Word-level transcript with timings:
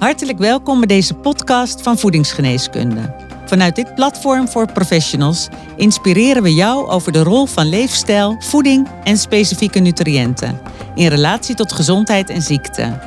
Hartelijk 0.00 0.38
welkom 0.38 0.78
bij 0.78 0.86
deze 0.86 1.14
podcast 1.14 1.82
van 1.82 1.98
Voedingsgeneeskunde. 1.98 3.14
Vanuit 3.46 3.76
dit 3.76 3.94
platform 3.94 4.48
voor 4.48 4.72
professionals 4.72 5.48
inspireren 5.76 6.42
we 6.42 6.54
jou 6.54 6.88
over 6.88 7.12
de 7.12 7.22
rol 7.22 7.46
van 7.46 7.68
leefstijl, 7.68 8.36
voeding 8.38 8.88
en 9.04 9.16
specifieke 9.16 9.78
nutriënten 9.78 10.60
in 10.94 11.06
relatie 11.06 11.54
tot 11.54 11.72
gezondheid 11.72 12.30
en 12.30 12.42
ziekte. 12.42 12.98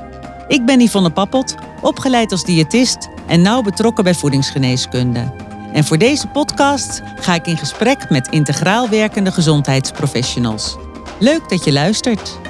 Ik 0.48 0.66
ben 0.66 0.82
Yvonne 0.82 1.10
Pappelt, 1.10 1.56
opgeleid 1.82 2.32
als 2.32 2.44
diëtist 2.44 3.10
en 3.28 3.42
nauw 3.42 3.62
betrokken 3.62 4.04
bij 4.04 4.16
voedingsgeneeskunde. 4.16 5.34
En 5.74 5.84
voor 5.84 5.98
deze 5.98 6.28
podcast 6.28 7.02
ga 7.20 7.36
ik 7.36 7.48
in 7.48 7.58
gesprek 7.58 8.10
met 8.10 8.28
integraal 8.28 8.90
werkende 8.90 9.32
gezondheidsprofessionals. 9.32 10.76
Leuk 11.20 11.50
dat 11.50 11.64
je 11.64 11.72
luistert. 11.72 12.42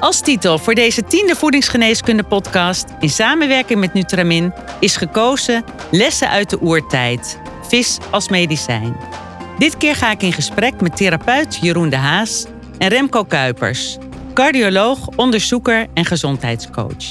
Als 0.00 0.20
titel 0.20 0.58
voor 0.58 0.74
deze 0.74 1.04
tiende 1.04 1.36
voedingsgeneeskunde 1.36 2.22
podcast 2.22 2.84
in 3.00 3.10
samenwerking 3.10 3.80
met 3.80 3.92
Nutramin 3.92 4.52
is 4.80 4.96
gekozen 4.96 5.64
Lessen 5.90 6.28
uit 6.28 6.50
de 6.50 6.60
oertijd. 6.60 7.40
Vis 7.62 7.98
als 8.10 8.28
medicijn. 8.28 8.96
Dit 9.58 9.76
keer 9.76 9.94
ga 9.94 10.10
ik 10.10 10.22
in 10.22 10.32
gesprek 10.32 10.80
met 10.80 10.96
therapeut 10.96 11.58
Jeroen 11.60 11.88
de 11.88 11.96
Haas 11.96 12.46
en 12.78 12.88
Remco 12.88 13.24
Kuipers, 13.24 13.96
cardioloog, 14.34 15.06
onderzoeker 15.16 15.86
en 15.94 16.04
gezondheidscoach. 16.04 17.04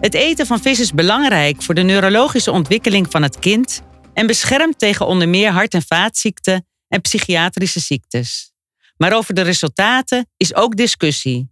Het 0.00 0.14
eten 0.14 0.46
van 0.46 0.60
vis 0.60 0.80
is 0.80 0.92
belangrijk 0.92 1.62
voor 1.62 1.74
de 1.74 1.82
neurologische 1.82 2.50
ontwikkeling 2.50 3.06
van 3.10 3.22
het 3.22 3.38
kind 3.38 3.82
en 4.14 4.26
beschermt 4.26 4.78
tegen 4.78 5.06
onder 5.06 5.28
meer 5.28 5.50
hart- 5.50 5.74
en 5.74 5.82
vaatziekten 5.86 6.66
en 6.88 7.00
psychiatrische 7.00 7.80
ziektes. 7.80 8.52
Maar 8.96 9.12
over 9.12 9.34
de 9.34 9.42
resultaten 9.42 10.26
is 10.36 10.54
ook 10.54 10.76
discussie. 10.76 11.51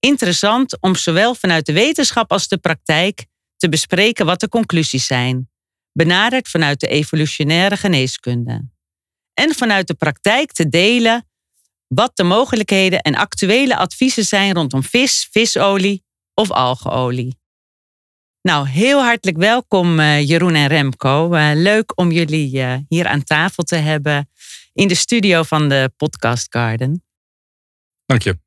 Interessant 0.00 0.80
om 0.80 0.94
zowel 0.94 1.34
vanuit 1.34 1.66
de 1.66 1.72
wetenschap 1.72 2.32
als 2.32 2.48
de 2.48 2.58
praktijk 2.58 3.26
te 3.56 3.68
bespreken 3.68 4.26
wat 4.26 4.40
de 4.40 4.48
conclusies 4.48 5.06
zijn, 5.06 5.50
benaderd 5.92 6.48
vanuit 6.48 6.80
de 6.80 6.86
evolutionaire 6.86 7.76
geneeskunde. 7.76 8.68
En 9.34 9.54
vanuit 9.54 9.86
de 9.86 9.94
praktijk 9.94 10.52
te 10.52 10.68
delen 10.68 11.26
wat 11.86 12.16
de 12.16 12.22
mogelijkheden 12.22 13.00
en 13.00 13.14
actuele 13.14 13.76
adviezen 13.76 14.24
zijn 14.24 14.54
rondom 14.54 14.82
vis, 14.82 15.28
visolie 15.30 16.04
of 16.34 16.50
algeolie. 16.50 17.36
Nou, 18.42 18.68
heel 18.68 19.02
hartelijk 19.02 19.36
welkom 19.36 19.98
uh, 19.98 20.28
Jeroen 20.28 20.54
en 20.54 20.66
Remco. 20.66 21.34
Uh, 21.34 21.50
leuk 21.54 21.98
om 21.98 22.10
jullie 22.10 22.56
uh, 22.56 22.76
hier 22.88 23.06
aan 23.06 23.24
tafel 23.24 23.62
te 23.62 23.76
hebben 23.76 24.30
in 24.72 24.88
de 24.88 24.94
studio 24.94 25.42
van 25.42 25.68
de 25.68 25.92
Podcast 25.96 26.46
Garden. 26.50 27.04
Dank 28.06 28.22
je. 28.22 28.38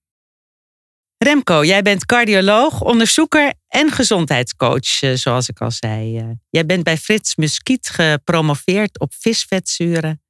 Remco, 1.23 1.63
jij 1.63 1.81
bent 1.81 2.05
cardioloog, 2.05 2.81
onderzoeker 2.81 3.53
en 3.67 3.91
gezondheidscoach, 3.91 5.01
eh, 5.01 5.13
zoals 5.13 5.49
ik 5.49 5.61
al 5.61 5.71
zei. 5.71 6.17
Eh, 6.17 6.29
jij 6.49 6.65
bent 6.65 6.83
bij 6.83 6.97
Frits 6.97 7.35
Muskiet 7.35 7.89
gepromoveerd 7.89 8.99
op 8.99 9.13
visvetzuren. 9.13 10.21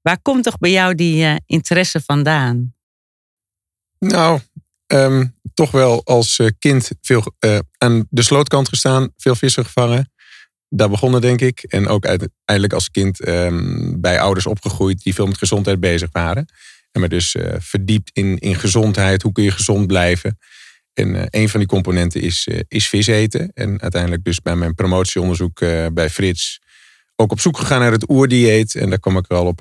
Waar 0.00 0.22
komt 0.22 0.44
toch 0.44 0.58
bij 0.58 0.70
jou 0.70 0.94
die 0.94 1.24
uh, 1.24 1.36
interesse 1.46 2.00
vandaan? 2.00 2.74
Nou, 3.98 4.40
um, 4.86 5.38
toch 5.54 5.70
wel 5.70 6.04
als 6.04 6.40
kind 6.58 6.90
veel 7.00 7.34
aan 7.78 8.06
de 8.10 8.22
slootkant 8.22 8.68
gestaan, 8.68 9.12
veel 9.16 9.34
vissen 9.34 9.64
gevangen. 9.64 10.12
Daar 10.68 10.90
begonnen, 10.90 11.20
denk 11.20 11.40
ik. 11.40 11.62
En 11.62 11.86
ook 11.88 12.06
uiteindelijk 12.06 12.72
als 12.72 12.90
kind 12.90 13.28
um, 13.28 14.00
bij 14.00 14.20
ouders 14.20 14.46
opgegroeid 14.46 15.02
die 15.02 15.14
veel 15.14 15.26
met 15.26 15.38
gezondheid 15.38 15.80
bezig 15.80 16.08
waren. 16.12 16.46
Me 16.92 17.08
dus 17.08 17.34
uh, 17.34 17.54
verdiept 17.58 18.10
in, 18.12 18.38
in 18.38 18.54
gezondheid. 18.54 19.22
Hoe 19.22 19.32
kun 19.32 19.44
je 19.44 19.50
gezond 19.50 19.86
blijven? 19.86 20.38
En 20.92 21.14
uh, 21.14 21.22
een 21.30 21.48
van 21.48 21.60
die 21.60 21.68
componenten 21.68 22.20
is, 22.20 22.46
uh, 22.46 22.60
is 22.68 22.88
vis 22.88 23.06
eten. 23.06 23.50
En 23.54 23.80
uiteindelijk 23.80 24.24
dus 24.24 24.40
bij 24.40 24.56
mijn 24.56 24.74
promotieonderzoek 24.74 25.60
bij 25.94 26.10
Frits 26.10 26.60
ook 27.16 27.32
op 27.32 27.40
zoek 27.40 27.58
gegaan 27.58 27.80
naar 27.80 27.92
het 27.92 28.10
oerdieet. 28.10 28.74
En 28.74 28.90
daar 28.90 28.98
kwam 28.98 29.16
ik 29.16 29.26
wel 29.28 29.46
op, 29.46 29.60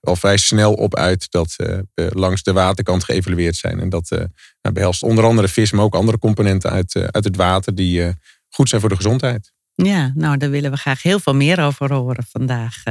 al 0.00 0.16
vrij 0.16 0.36
snel 0.36 0.74
op 0.74 0.96
uit 0.96 1.30
dat 1.30 1.54
we 1.56 2.10
langs 2.12 2.42
de 2.42 2.52
waterkant 2.52 3.04
geëvalueerd 3.04 3.56
zijn. 3.56 3.80
En 3.80 3.88
dat 3.88 4.08
nou, 4.10 4.74
behelst 4.74 5.02
onder 5.02 5.24
andere 5.24 5.48
vis, 5.48 5.72
maar 5.72 5.84
ook 5.84 5.94
andere 5.94 6.18
componenten 6.18 6.70
uit, 6.70 6.94
uit 6.94 7.24
het 7.24 7.36
water 7.36 7.74
die 7.74 8.12
goed 8.48 8.68
zijn 8.68 8.80
voor 8.80 8.90
de 8.90 8.96
gezondheid. 8.96 9.52
Ja, 9.74 10.12
nou 10.14 10.36
daar 10.36 10.50
willen 10.50 10.70
we 10.70 10.76
graag 10.76 11.02
heel 11.02 11.20
veel 11.20 11.34
meer 11.34 11.60
over 11.60 11.92
horen 11.92 12.24
vandaag. 12.30 12.82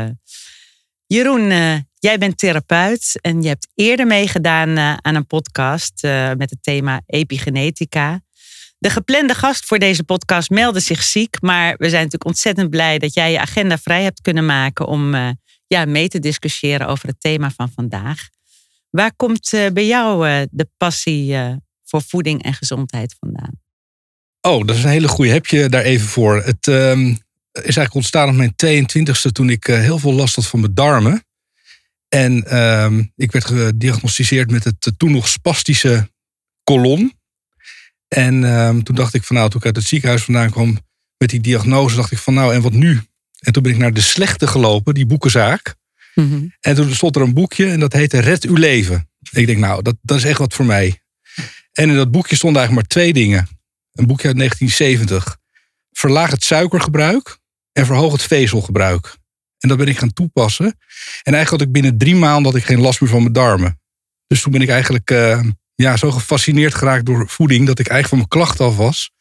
Jeroen, 1.12 1.52
Jij 2.00 2.18
bent 2.18 2.38
therapeut 2.38 3.20
en 3.22 3.42
je 3.42 3.48
hebt 3.48 3.68
eerder 3.76 4.08
meegedaan 4.08 4.70
uh, 4.70 4.94
aan 5.02 5.16
een 5.16 5.28
podcast 5.28 6.04
uh, 6.04 6.32
met 6.38 6.50
het 6.50 6.64
thema 6.64 7.02
epigenetica. 7.06 8.22
De 8.78 8.90
geplande 8.90 9.34
gast 9.34 9.66
voor 9.66 9.80
deze 9.80 10.04
podcast 10.04 10.50
meldde 10.50 10.80
zich 10.80 11.04
ziek, 11.04 11.42
maar 11.42 11.76
we 11.78 11.90
zijn 11.90 12.04
natuurlijk 12.04 12.26
ontzettend 12.26 12.70
blij 12.70 12.98
dat 12.98 13.14
jij 13.14 13.32
je 13.32 13.40
agenda 13.40 13.78
vrij 13.78 14.04
hebt 14.04 14.22
kunnen 14.22 14.46
maken 14.46 14.88
om 14.88 15.16
ja, 15.68 15.86
mee 15.86 16.08
te 16.08 16.20
discussiëren 16.20 16.88
over 16.88 17.08
het 17.08 17.20
thema 17.20 17.52
van 17.52 17.72
vandaag. 17.76 18.30
Waar 18.90 19.16
komt 19.16 19.50
bij 19.74 19.86
jou 19.86 20.28
de 20.52 20.70
passie 20.78 21.36
voor 21.84 22.02
voeding 22.02 22.44
en 22.44 22.54
gezondheid 22.54 23.16
vandaan? 23.20 23.60
Oh, 24.42 24.66
dat 24.66 24.76
is 24.76 24.84
een 24.84 24.90
hele 24.90 25.08
goede. 25.08 25.32
Heb 25.32 25.46
je 25.46 25.70
daar 25.70 25.84
even 25.84 26.08
voor? 26.08 26.44
Het 26.44 26.68
um, 26.68 27.18
is 27.52 27.62
eigenlijk 27.62 27.94
ontstaan 27.94 28.30
op 28.30 28.36
mijn 28.36 28.86
22e 28.86 29.32
toen 29.32 29.50
ik 29.50 29.66
heel 29.66 30.00
veel 30.00 30.14
last 30.14 30.36
had 30.36 30.48
van 30.48 30.60
mijn 30.60 30.74
darmen. 30.74 31.26
En 32.08 32.58
um, 32.62 33.12
ik 33.16 33.32
werd 33.32 33.46
gediagnosticeerd 33.46 34.52
met 34.52 34.64
het 34.64 34.92
toen 34.98 35.12
nog 35.12 35.28
spastische 35.28 36.10
kolon. 36.64 37.14
En 38.08 38.44
um, 38.44 38.84
toen 38.84 38.96
dacht 38.96 39.14
ik 39.14 39.24
van 39.24 39.36
nou, 39.36 39.50
toen 39.50 39.60
ik 39.60 39.66
uit 39.66 39.76
het 39.76 39.86
ziekenhuis 39.86 40.24
vandaan 40.24 40.50
kwam 40.50 40.80
met 41.18 41.30
die 41.30 41.40
diagnose, 41.40 41.96
dacht 41.96 42.12
ik 42.12 42.18
van 42.18 42.34
nou, 42.34 42.54
en 42.54 42.62
wat 42.62 42.74
nu? 42.74 43.02
En 43.40 43.54
toen 43.54 43.64
ben 43.64 43.72
ik 43.72 43.78
naar 43.78 43.94
De 43.94 44.02
Slechte 44.02 44.48
gelopen, 44.48 44.94
die 44.94 45.06
boekenzaak. 45.06 45.76
Mm 46.16 46.30
-hmm. 46.30 46.56
En 46.60 46.76
toen 46.76 46.96
stond 46.96 47.16
er 47.16 47.22
een 47.22 47.34
boekje 47.34 47.70
en 47.72 47.80
dat 47.80 47.94
heette 47.94 48.20
Red 48.20 48.44
uw 48.44 48.56
leven. 48.56 49.10
Ik 49.32 49.46
denk 49.46 49.60
nou, 49.60 49.82
dat, 49.82 49.96
dat 50.02 50.18
is 50.18 50.24
echt 50.24 50.40
wat 50.40 50.54
voor 50.54 50.66
mij. 50.66 51.02
En 51.72 51.90
in 51.90 51.96
dat 51.96 52.12
boekje 52.12 52.36
stonden 52.36 52.62
eigenlijk 52.62 52.90
maar 52.90 53.04
twee 53.04 53.14
dingen. 53.14 53.48
Een 53.92 54.08
boekje 54.08 54.28
uit 54.28 54.38
1970. 54.38 55.38
Verlaag 55.92 56.32
het 56.32 56.44
suikergebruik 56.44 57.40
en 57.72 57.86
verhoog 57.86 58.12
het 58.12 58.24
vezelgebruik. 58.24 59.18
En 59.60 59.70
dat 59.70 59.78
ben 59.78 59.88
ik 59.88 59.98
gaan 59.98 60.14
toepassen. 60.14 60.66
En 60.66 61.34
eigenlijk 61.34 61.50
had 61.50 61.62
ik 61.62 61.72
binnen 61.72 61.98
drie 61.98 62.16
maanden 62.16 62.52
had 62.52 62.62
ik 62.62 62.66
geen 62.66 62.82
last 62.82 63.02
meer 63.02 63.10
van 63.10 63.22
mijn 63.22 63.34
darmen. 63.34 63.80
Dus 64.28 64.42
toen 64.42 64.52
ben 64.52 64.62
ik 64.62 64.70
eigenlijk 64.70 65.12
uh, 65.12 65.44
ja, 65.76 65.98
zo 65.98 66.12
gefascineerd 66.12 66.76
geraakt 66.76 67.06
door 67.06 67.30
voeding 67.30 67.68
dat 67.68 67.80
ik 67.80 67.88
eigenlijk 67.88 68.08
van 68.08 68.18
mijn 68.18 68.30
klachten 68.30 68.66
af 68.66 68.76
was. 68.76 69.12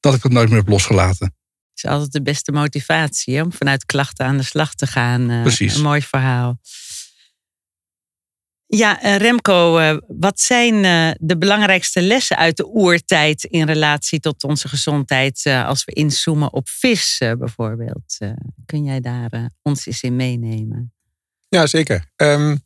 Dat 0.00 0.14
ik 0.14 0.22
dat 0.22 0.32
nooit 0.32 0.48
meer 0.48 0.58
heb 0.58 0.68
losgelaten. 0.68 1.26
Het 1.26 1.84
is 1.84 1.90
altijd 1.90 2.12
de 2.12 2.22
beste 2.22 2.52
motivatie 2.52 3.42
om 3.42 3.52
vanuit 3.52 3.86
klachten 3.86 4.26
aan 4.26 4.36
de 4.36 4.42
slag 4.42 4.74
te 4.74 4.86
gaan. 4.86 5.30
Uh, 5.30 5.42
Precies. 5.42 5.74
Een 5.74 5.82
mooi 5.82 6.02
verhaal. 6.02 6.58
Ja, 8.70 9.02
eh, 9.02 9.16
Remco, 9.16 9.78
eh, 9.78 9.96
wat 10.06 10.40
zijn 10.40 10.84
eh, 10.84 11.10
de 11.20 11.38
belangrijkste 11.38 12.02
lessen 12.02 12.36
uit 12.36 12.56
de 12.56 12.66
oertijd 12.66 13.44
in 13.44 13.66
relatie 13.66 14.20
tot 14.20 14.44
onze 14.44 14.68
gezondheid 14.68 15.42
als 15.46 15.84
we 15.84 15.92
inzoomen 15.92 16.52
op 16.52 16.68
vis 16.68 17.18
bijvoorbeeld? 17.38 18.18
Kun 18.66 18.84
jij 18.84 19.00
daar 19.00 19.50
ons 19.62 19.86
eens 19.86 20.02
in 20.02 20.16
meenemen? 20.16 20.92
Ja, 21.48 21.66
zeker. 21.66 22.10
Um, 22.16 22.60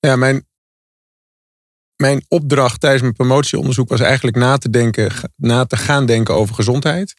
ja, 0.00 0.16
mijn, 0.16 0.46
mijn 1.96 2.24
opdracht 2.28 2.80
tijdens 2.80 3.02
mijn 3.02 3.14
promotieonderzoek 3.14 3.88
was 3.88 4.00
eigenlijk 4.00 4.36
na 4.36 4.58
te, 4.58 4.70
denken, 4.70 5.12
na 5.36 5.64
te 5.64 5.76
gaan 5.76 6.06
denken 6.06 6.34
over 6.34 6.54
gezondheid 6.54 7.14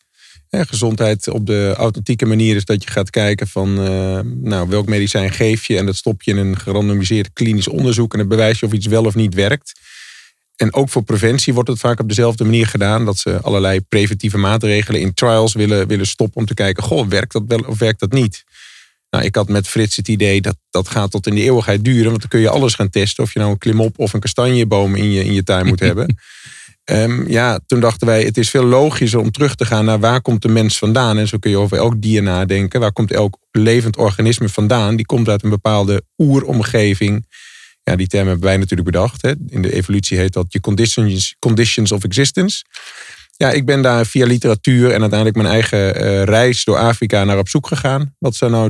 gezondheid 0.49 1.27
op 1.27 1.45
de 1.45 1.73
authentieke 1.77 2.25
manier 2.25 2.55
is 2.55 2.65
dat 2.65 2.83
je 2.83 2.89
gaat 2.89 3.09
kijken 3.09 3.47
van 3.47 3.79
uh, 3.79 4.19
nou, 4.35 4.69
welk 4.69 4.87
medicijn 4.87 5.31
geef 5.31 5.65
je 5.65 5.77
en 5.77 5.85
dat 5.85 5.95
stop 5.95 6.21
je 6.21 6.31
in 6.31 6.37
een 6.37 6.59
gerandomiseerd 6.59 7.29
klinisch 7.33 7.67
onderzoek 7.67 8.13
en 8.13 8.19
dan 8.19 8.27
bewijs 8.27 8.59
je 8.59 8.65
of 8.65 8.71
iets 8.71 8.87
wel 8.87 9.05
of 9.05 9.15
niet 9.15 9.33
werkt. 9.33 9.79
En 10.55 10.73
ook 10.73 10.89
voor 10.89 11.03
preventie 11.03 11.53
wordt 11.53 11.69
het 11.69 11.79
vaak 11.79 11.99
op 11.99 12.07
dezelfde 12.07 12.43
manier 12.43 12.67
gedaan. 12.67 13.05
Dat 13.05 13.17
ze 13.17 13.41
allerlei 13.41 13.81
preventieve 13.81 14.37
maatregelen 14.37 15.01
in 15.01 15.13
trials 15.13 15.53
willen, 15.53 15.87
willen 15.87 16.07
stoppen 16.07 16.37
om 16.37 16.45
te 16.45 16.53
kijken, 16.53 16.83
goh, 16.83 17.07
werkt 17.07 17.31
dat 17.31 17.43
wel 17.47 17.59
of 17.59 17.79
werkt 17.79 17.99
dat 17.99 18.11
niet? 18.11 18.43
Nou, 19.09 19.23
ik 19.23 19.35
had 19.35 19.49
met 19.49 19.67
Frits 19.67 19.95
het 19.95 20.07
idee 20.07 20.41
dat 20.41 20.57
dat 20.69 20.87
gaat 20.87 21.11
tot 21.11 21.27
in 21.27 21.35
de 21.35 21.41
eeuwigheid 21.41 21.83
duren. 21.83 22.09
Want 22.09 22.19
dan 22.19 22.29
kun 22.29 22.39
je 22.39 22.49
alles 22.49 22.73
gaan 22.73 22.89
testen. 22.89 23.23
Of 23.23 23.33
je 23.33 23.39
nou 23.39 23.51
een 23.51 23.57
klimop 23.57 23.99
of 23.99 24.13
een 24.13 24.19
kastanjeboom 24.19 24.95
in 24.95 25.11
je, 25.11 25.25
in 25.25 25.33
je 25.33 25.43
tuin 25.43 25.65
moet 25.65 25.79
hebben. 25.89 26.17
Um, 26.91 27.27
ja, 27.27 27.59
toen 27.67 27.79
dachten 27.79 28.07
wij, 28.07 28.23
het 28.23 28.37
is 28.37 28.49
veel 28.49 28.63
logischer 28.63 29.19
om 29.19 29.31
terug 29.31 29.55
te 29.55 29.65
gaan 29.65 29.85
naar 29.85 29.99
waar 29.99 30.21
komt 30.21 30.41
de 30.41 30.47
mens 30.47 30.77
vandaan. 30.77 31.17
En 31.17 31.27
zo 31.27 31.37
kun 31.37 31.51
je 31.51 31.57
over 31.57 31.77
elk 31.77 32.01
dier 32.01 32.23
nadenken. 32.23 32.79
Waar 32.79 32.91
komt 32.91 33.11
elk 33.11 33.37
levend 33.51 33.97
organisme 33.97 34.49
vandaan? 34.49 34.95
Die 34.95 35.05
komt 35.05 35.29
uit 35.29 35.43
een 35.43 35.49
bepaalde 35.49 36.03
oeromgeving. 36.17 37.25
Ja, 37.83 37.95
die 37.95 38.07
term 38.07 38.27
hebben 38.27 38.45
wij 38.45 38.57
natuurlijk 38.57 38.91
bedacht. 38.91 39.21
Hè. 39.21 39.33
In 39.47 39.61
de 39.61 39.73
evolutie 39.73 40.17
heet 40.17 40.33
dat 40.33 40.45
je 40.49 40.59
conditions, 40.59 41.35
conditions 41.39 41.91
of 41.91 42.03
existence. 42.03 42.63
Ja, 43.37 43.51
ik 43.51 43.65
ben 43.65 43.81
daar 43.81 44.05
via 44.05 44.25
literatuur 44.25 44.91
en 44.91 44.99
uiteindelijk 44.99 45.35
mijn 45.35 45.49
eigen 45.49 46.01
uh, 46.01 46.23
reis 46.23 46.63
door 46.63 46.77
Afrika 46.77 47.23
naar 47.23 47.37
op 47.37 47.49
zoek 47.49 47.67
gegaan. 47.67 48.15
Wat 48.19 48.35
zou 48.35 48.51
nou 48.51 48.69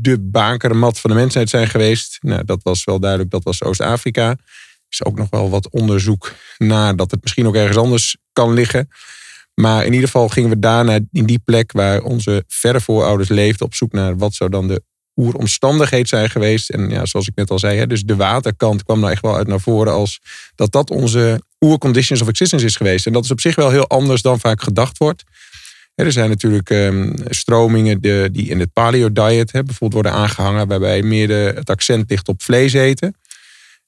de 0.00 0.18
bakermat 0.20 1.00
van 1.00 1.10
de 1.10 1.16
mensheid 1.16 1.48
zijn 1.48 1.68
geweest? 1.68 2.18
Nou, 2.20 2.44
dat 2.44 2.60
was 2.62 2.84
wel 2.84 3.00
duidelijk, 3.00 3.30
dat 3.30 3.44
was 3.44 3.62
Oost-Afrika 3.62 4.36
is 4.90 5.04
ook 5.04 5.18
nog 5.18 5.30
wel 5.30 5.50
wat 5.50 5.70
onderzoek 5.70 6.32
naar 6.58 6.96
dat 6.96 7.10
het 7.10 7.22
misschien 7.22 7.46
ook 7.46 7.54
ergens 7.54 7.76
anders 7.76 8.16
kan 8.32 8.52
liggen. 8.52 8.88
Maar 9.54 9.84
in 9.84 9.92
ieder 9.92 10.06
geval 10.06 10.28
gingen 10.28 10.50
we 10.50 10.58
daarna 10.58 10.98
in 11.12 11.26
die 11.26 11.40
plek 11.44 11.72
waar 11.72 12.02
onze 12.02 12.44
verre 12.48 12.80
voorouders 12.80 13.28
leefden 13.28 13.66
op 13.66 13.74
zoek 13.74 13.92
naar 13.92 14.16
wat 14.16 14.34
zou 14.34 14.50
dan 14.50 14.68
de 14.68 14.82
oeromstandigheid 15.16 16.08
zijn 16.08 16.30
geweest. 16.30 16.70
En 16.70 16.90
ja, 16.90 17.06
zoals 17.06 17.28
ik 17.28 17.34
net 17.34 17.50
al 17.50 17.58
zei, 17.58 17.78
hè, 17.78 17.86
dus 17.86 18.02
de 18.02 18.16
waterkant 18.16 18.82
kwam 18.84 19.00
nou 19.00 19.12
echt 19.12 19.22
wel 19.22 19.36
uit 19.36 19.46
naar 19.46 19.60
voren 19.60 19.92
als 19.92 20.20
dat 20.54 20.72
dat 20.72 20.90
onze 20.90 21.42
oerconditions 21.60 22.20
of 22.20 22.28
existence 22.28 22.66
is 22.66 22.76
geweest. 22.76 23.06
En 23.06 23.12
dat 23.12 23.24
is 23.24 23.30
op 23.30 23.40
zich 23.40 23.54
wel 23.54 23.70
heel 23.70 23.86
anders 23.86 24.22
dan 24.22 24.40
vaak 24.40 24.62
gedacht 24.62 24.98
wordt. 24.98 25.24
er 25.94 26.12
zijn 26.12 26.28
natuurlijk 26.28 26.70
um, 26.70 27.14
stromingen 27.28 28.00
die 28.32 28.48
in 28.48 28.60
het 28.60 28.72
paleo 28.72 29.12
diet 29.12 29.52
bijvoorbeeld 29.52 29.92
worden 29.92 30.12
aangehangen, 30.12 30.68
waarbij 30.68 31.02
meer 31.02 31.26
de, 31.26 31.52
het 31.54 31.70
accent 31.70 32.10
ligt 32.10 32.28
op 32.28 32.42
vlees 32.42 32.72
eten. 32.72 33.14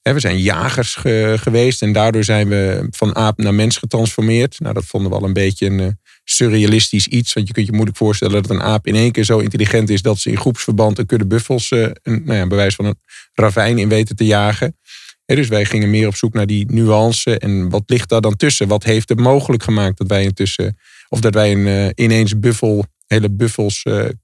We 0.03 0.21
zijn 0.21 0.39
jagers 0.39 0.95
geweest 1.35 1.83
en 1.83 1.93
daardoor 1.93 2.25
zijn 2.25 2.49
we 2.49 2.87
van 2.91 3.17
aap 3.17 3.39
naar 3.39 3.55
mens 3.55 3.77
getransformeerd. 3.77 4.61
Nou, 4.61 4.75
dat 4.75 4.85
vonden 4.85 5.11
we 5.11 5.17
al 5.17 5.25
een 5.25 5.33
beetje 5.33 5.67
een 5.67 5.81
eh, 5.81 5.87
surrealistisch 6.25 7.07
iets. 7.07 7.33
Want 7.33 7.47
je 7.47 7.53
kunt 7.53 7.67
je 7.67 7.73
moeilijk 7.73 7.97
voorstellen 7.97 8.43
dat 8.43 8.51
een 8.51 8.63
aap 8.63 8.87
in 8.87 8.95
één 8.95 9.13
keer 9.13 9.25
zo 9.25 9.39
intelligent 9.39 9.91
is 9.91 10.03
dat 10.03 10.19
ze 10.19 10.31
in 10.31 10.37
groepsverband 10.37 10.99
een 10.99 11.07
kudde 11.07 11.27
buffels, 11.27 11.71
uh, 11.71 11.83
een, 12.03 12.23
nou 12.25 12.39
ja, 12.39 12.47
bewijs 12.47 12.75
van 12.75 12.85
een 12.85 12.99
ravijn 13.35 13.79
in 13.79 13.89
weten 13.89 14.17
te 14.17 14.25
jagen. 14.25 14.77
dus 15.25 15.49
wij 15.49 15.65
gingen 15.65 15.91
meer 15.91 16.07
op 16.07 16.17
zoek 16.17 16.33
naar 16.33 16.47
die 16.47 16.73
nuance 16.73 17.39
en 17.39 17.69
wat 17.69 17.83
ligt 17.87 18.09
daar 18.09 18.21
dan 18.21 18.37
tussen? 18.37 18.69
Wat 18.69 18.85
heeft 18.85 19.09
het 19.09 19.19
mogelijk 19.19 19.63
gemaakt 19.63 19.99
dat 19.99 20.07
wij 20.07 20.23
intussen, 20.23 20.79
of 21.09 21.21
dat 21.21 21.35
wij 21.35 21.53
een, 21.53 21.67
uh, 21.67 21.89
ineens 21.95 22.39
buffel, 22.39 22.85
hele 23.07 23.31
buffels, 23.31 23.83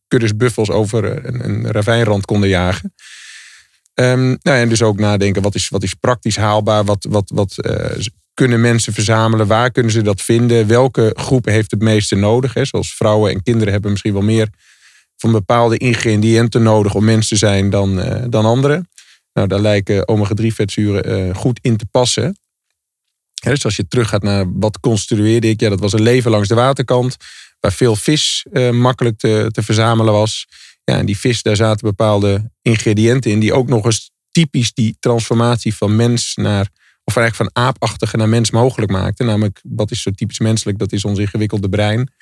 kuddes 0.08 0.36
buffels 0.36 0.70
over 0.70 1.26
een, 1.26 1.44
een 1.44 1.70
ravijnrand 1.70 2.24
konden 2.24 2.48
jagen? 2.48 2.94
Um, 4.00 4.38
nou, 4.42 4.58
en 4.58 4.68
dus 4.68 4.82
ook 4.82 4.98
nadenken, 4.98 5.42
wat 5.42 5.54
is, 5.54 5.68
wat 5.68 5.82
is 5.82 5.94
praktisch 5.94 6.36
haalbaar? 6.36 6.84
Wat, 6.84 7.06
wat, 7.08 7.30
wat 7.34 7.54
uh, 7.56 8.06
kunnen 8.34 8.60
mensen 8.60 8.92
verzamelen? 8.92 9.46
Waar 9.46 9.70
kunnen 9.70 9.92
ze 9.92 10.02
dat 10.02 10.22
vinden? 10.22 10.66
Welke 10.66 11.10
groepen 11.18 11.52
heeft 11.52 11.70
het 11.70 11.80
meeste 11.80 12.14
nodig? 12.14 12.54
Hè? 12.54 12.64
Zoals 12.64 12.94
vrouwen 12.94 13.32
en 13.32 13.42
kinderen 13.42 13.72
hebben 13.72 13.90
misschien 13.90 14.12
wel 14.12 14.22
meer 14.22 14.48
van 15.16 15.32
bepaalde 15.32 15.76
ingrediënten 15.76 16.62
nodig 16.62 16.94
om 16.94 17.04
mens 17.04 17.28
te 17.28 17.36
zijn 17.36 17.70
dan, 17.70 17.98
uh, 17.98 18.24
dan 18.28 18.44
anderen. 18.44 18.88
Nou, 19.32 19.48
daar 19.48 19.60
lijken 19.60 20.08
omega-3 20.08 20.46
vetzuren 20.46 21.28
uh, 21.28 21.34
goed 21.34 21.58
in 21.62 21.76
te 21.76 21.86
passen. 21.90 22.38
dus 23.42 23.64
als 23.64 23.76
je 23.76 23.88
teruggaat 23.88 24.22
naar 24.22 24.44
wat 24.52 24.80
construeerde 24.80 25.48
ik, 25.48 25.60
ja, 25.60 25.68
dat 25.68 25.80
was 25.80 25.92
een 25.92 26.02
leven 26.02 26.30
langs 26.30 26.48
de 26.48 26.54
waterkant, 26.54 27.16
waar 27.60 27.72
veel 27.72 27.96
vis 27.96 28.46
makkelijk 28.72 29.18
te, 29.18 29.48
te 29.50 29.62
verzamelen 29.62 30.12
was. 30.12 30.46
Ja, 30.90 30.98
en 30.98 31.06
die 31.06 31.18
vis, 31.18 31.42
daar 31.42 31.56
zaten 31.56 31.86
bepaalde 31.86 32.50
ingrediënten 32.62 33.30
in 33.30 33.40
die 33.40 33.52
ook 33.52 33.68
nog 33.68 33.84
eens 33.84 34.10
typisch 34.30 34.72
die 34.72 34.96
transformatie 35.00 35.74
van 35.74 35.96
mens 35.96 36.34
naar, 36.34 36.68
of 37.04 37.16
eigenlijk 37.16 37.52
van 37.52 37.64
aapachtige 37.64 38.16
naar 38.16 38.28
mens 38.28 38.50
mogelijk 38.50 38.92
maakten. 38.92 39.26
Namelijk, 39.26 39.60
wat 39.62 39.90
is 39.90 40.02
zo 40.02 40.10
typisch 40.10 40.38
menselijk? 40.38 40.78
Dat 40.78 40.92
is 40.92 41.04
ons 41.04 41.18
ingewikkelde 41.18 41.68
brein. 41.68 42.12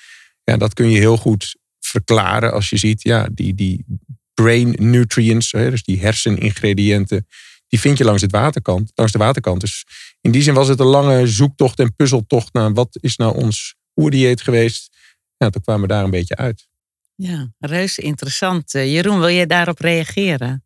Ja, 0.43 0.57
dat 0.57 0.73
kun 0.73 0.89
je 0.89 0.97
heel 0.97 1.17
goed 1.17 1.55
verklaren 1.79 2.53
als 2.53 2.69
je 2.69 2.77
ziet, 2.77 3.01
ja, 3.01 3.27
die, 3.31 3.55
die 3.55 3.85
brain 4.33 4.75
nutrients, 4.77 5.51
dus 5.51 5.83
die 5.83 5.99
herseningrediënten, 5.99 7.27
die 7.67 7.79
vind 7.79 7.97
je 7.97 8.03
langs, 8.03 8.21
het 8.21 8.31
waterkant, 8.31 8.91
langs 8.95 9.11
de 9.11 9.17
waterkant. 9.17 9.61
Dus 9.61 9.85
in 10.21 10.31
die 10.31 10.41
zin 10.41 10.53
was 10.53 10.67
het 10.67 10.79
een 10.79 10.85
lange 10.85 11.27
zoektocht 11.27 11.79
en 11.79 11.95
puzzeltocht 11.95 12.53
naar 12.53 12.73
wat 12.73 12.97
is 13.01 13.15
nou 13.15 13.35
ons 13.35 13.75
oerdieet 13.95 14.41
geweest. 14.41 14.97
Ja, 15.37 15.49
toen 15.49 15.61
kwamen 15.61 15.81
we 15.81 15.87
daar 15.87 16.03
een 16.03 16.09
beetje 16.09 16.35
uit. 16.35 16.67
Ja, 17.15 17.53
reuze 17.59 18.01
interessant. 18.01 18.73
Eh, 18.73 18.93
Jeroen, 18.93 19.19
wil 19.19 19.27
je 19.27 19.47
daarop 19.47 19.79
reageren? 19.79 20.65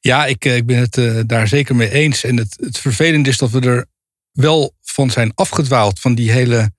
Ja, 0.00 0.26
ik, 0.26 0.44
eh, 0.44 0.56
ik 0.56 0.66
ben 0.66 0.78
het 0.78 0.96
uh, 0.96 1.20
daar 1.26 1.48
zeker 1.48 1.76
mee 1.76 1.90
eens. 1.90 2.24
En 2.24 2.36
het, 2.36 2.56
het 2.60 2.78
vervelende 2.78 3.28
is 3.28 3.38
dat 3.38 3.50
we 3.50 3.60
er 3.60 3.86
wel 4.32 4.74
van 4.82 5.10
zijn 5.10 5.32
afgedwaald 5.34 6.00
van 6.00 6.14
die 6.14 6.30
hele 6.30 6.70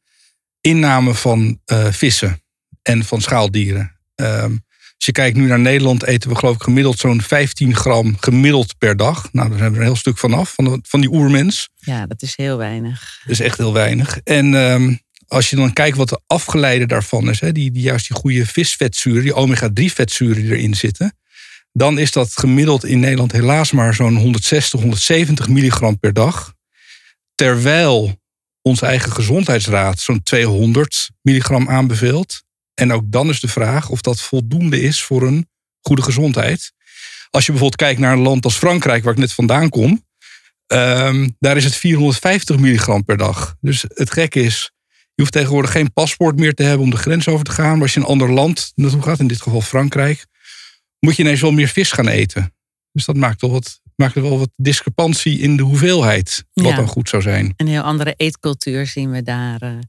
inname 0.61 1.13
van 1.13 1.59
uh, 1.71 1.91
vissen 1.91 2.41
en 2.81 3.03
van 3.03 3.21
schaaldieren. 3.21 3.99
Um, 4.15 4.67
als 4.99 5.07
je 5.07 5.11
kijkt 5.11 5.37
nu 5.37 5.47
naar 5.47 5.59
Nederland, 5.59 6.03
eten 6.03 6.29
we 6.29 6.35
geloof 6.35 6.55
ik 6.55 6.61
gemiddeld 6.61 6.97
zo'n 6.97 7.21
15 7.21 7.75
gram 7.75 8.17
gemiddeld 8.19 8.77
per 8.77 8.97
dag. 8.97 9.33
Nou, 9.33 9.49
daar 9.49 9.57
zijn 9.57 9.69
we 9.69 9.75
er 9.75 9.81
een 9.81 9.87
heel 9.87 9.99
stuk 9.99 10.17
van 10.17 10.33
af, 10.33 10.53
van, 10.53 10.65
de, 10.65 10.79
van 10.81 11.01
die 11.01 11.09
oermens. 11.09 11.69
Ja, 11.75 12.05
dat 12.05 12.21
is 12.21 12.37
heel 12.37 12.57
weinig. 12.57 13.19
Dat 13.23 13.31
is 13.31 13.39
echt 13.39 13.57
heel 13.57 13.73
weinig. 13.73 14.19
En 14.23 14.53
um, 14.53 14.99
als 15.29 15.49
je 15.49 15.55
dan 15.55 15.73
kijkt 15.73 15.97
wat 15.97 16.09
de 16.09 16.21
afgeleide 16.27 16.85
daarvan 16.85 17.29
is, 17.29 17.39
hè, 17.39 17.51
die, 17.51 17.71
die 17.71 17.81
juist 17.81 18.07
die 18.07 18.17
goede 18.17 18.45
visvetzuren, 18.45 19.23
die 19.23 19.33
omega-3 19.33 19.85
vetzuren 19.85 20.43
die 20.43 20.51
erin 20.51 20.75
zitten, 20.75 21.17
dan 21.71 21.97
is 21.97 22.11
dat 22.11 22.31
gemiddeld 22.33 22.85
in 22.85 22.99
Nederland 22.99 23.31
helaas 23.31 23.71
maar 23.71 23.93
zo'n 23.93 24.15
160, 24.15 24.79
170 24.79 25.47
milligram 25.47 25.99
per 25.99 26.13
dag. 26.13 26.53
Terwijl 27.35 28.19
onze 28.61 28.85
eigen 28.85 29.11
gezondheidsraad 29.11 29.99
zo'n 29.99 30.23
200 30.23 31.09
milligram 31.21 31.69
aanbeveelt. 31.69 32.43
En 32.73 32.91
ook 32.91 33.03
dan 33.05 33.29
is 33.29 33.39
de 33.39 33.47
vraag 33.47 33.89
of 33.89 34.01
dat 34.01 34.21
voldoende 34.21 34.81
is 34.81 35.03
voor 35.03 35.23
een 35.23 35.49
goede 35.81 36.01
gezondheid. 36.01 36.71
Als 37.29 37.45
je 37.45 37.51
bijvoorbeeld 37.51 37.81
kijkt 37.81 37.99
naar 37.99 38.13
een 38.13 38.19
land 38.19 38.45
als 38.45 38.57
Frankrijk, 38.57 39.03
waar 39.03 39.13
ik 39.13 39.19
net 39.19 39.33
vandaan 39.33 39.69
kom, 39.69 40.05
um, 40.67 41.35
daar 41.39 41.57
is 41.57 41.63
het 41.63 41.75
450 41.75 42.57
milligram 42.57 43.03
per 43.03 43.17
dag. 43.17 43.55
Dus 43.61 43.85
het 43.87 44.11
gekke 44.11 44.41
is, 44.41 44.71
hoeft 45.21 45.31
tegenwoordig 45.31 45.71
geen 45.71 45.93
paspoort 45.93 46.39
meer 46.39 46.53
te 46.53 46.63
hebben 46.63 46.85
om 46.85 46.91
de 46.91 46.97
grens 46.97 47.27
over 47.27 47.45
te 47.45 47.51
gaan. 47.51 47.73
Maar 47.73 47.81
als 47.81 47.93
je 47.93 47.99
in 47.99 48.05
een 48.05 48.11
ander 48.11 48.31
land 48.31 48.71
naartoe 48.75 49.01
gaat, 49.01 49.19
in 49.19 49.27
dit 49.27 49.41
geval 49.41 49.61
Frankrijk, 49.61 50.25
moet 50.99 51.15
je 51.15 51.23
ineens 51.23 51.41
wel 51.41 51.51
meer 51.51 51.67
vis 51.67 51.91
gaan 51.91 52.07
eten. 52.07 52.53
Dus 52.91 53.05
dat 53.05 53.15
maakt, 53.15 53.41
wel 53.41 53.51
wat, 53.51 53.81
maakt 53.95 54.13
wel 54.13 54.39
wat 54.39 54.49
discrepantie 54.55 55.39
in 55.39 55.57
de 55.57 55.63
hoeveelheid, 55.63 56.45
wat 56.53 56.75
dan 56.75 56.87
goed 56.87 57.09
zou 57.09 57.21
zijn. 57.21 57.53
Een 57.55 57.67
heel 57.67 57.81
andere 57.81 58.13
eetcultuur 58.17 58.87
zien 58.87 59.11
we 59.11 59.23
daar. 59.23 59.63
Uh. 59.63 59.79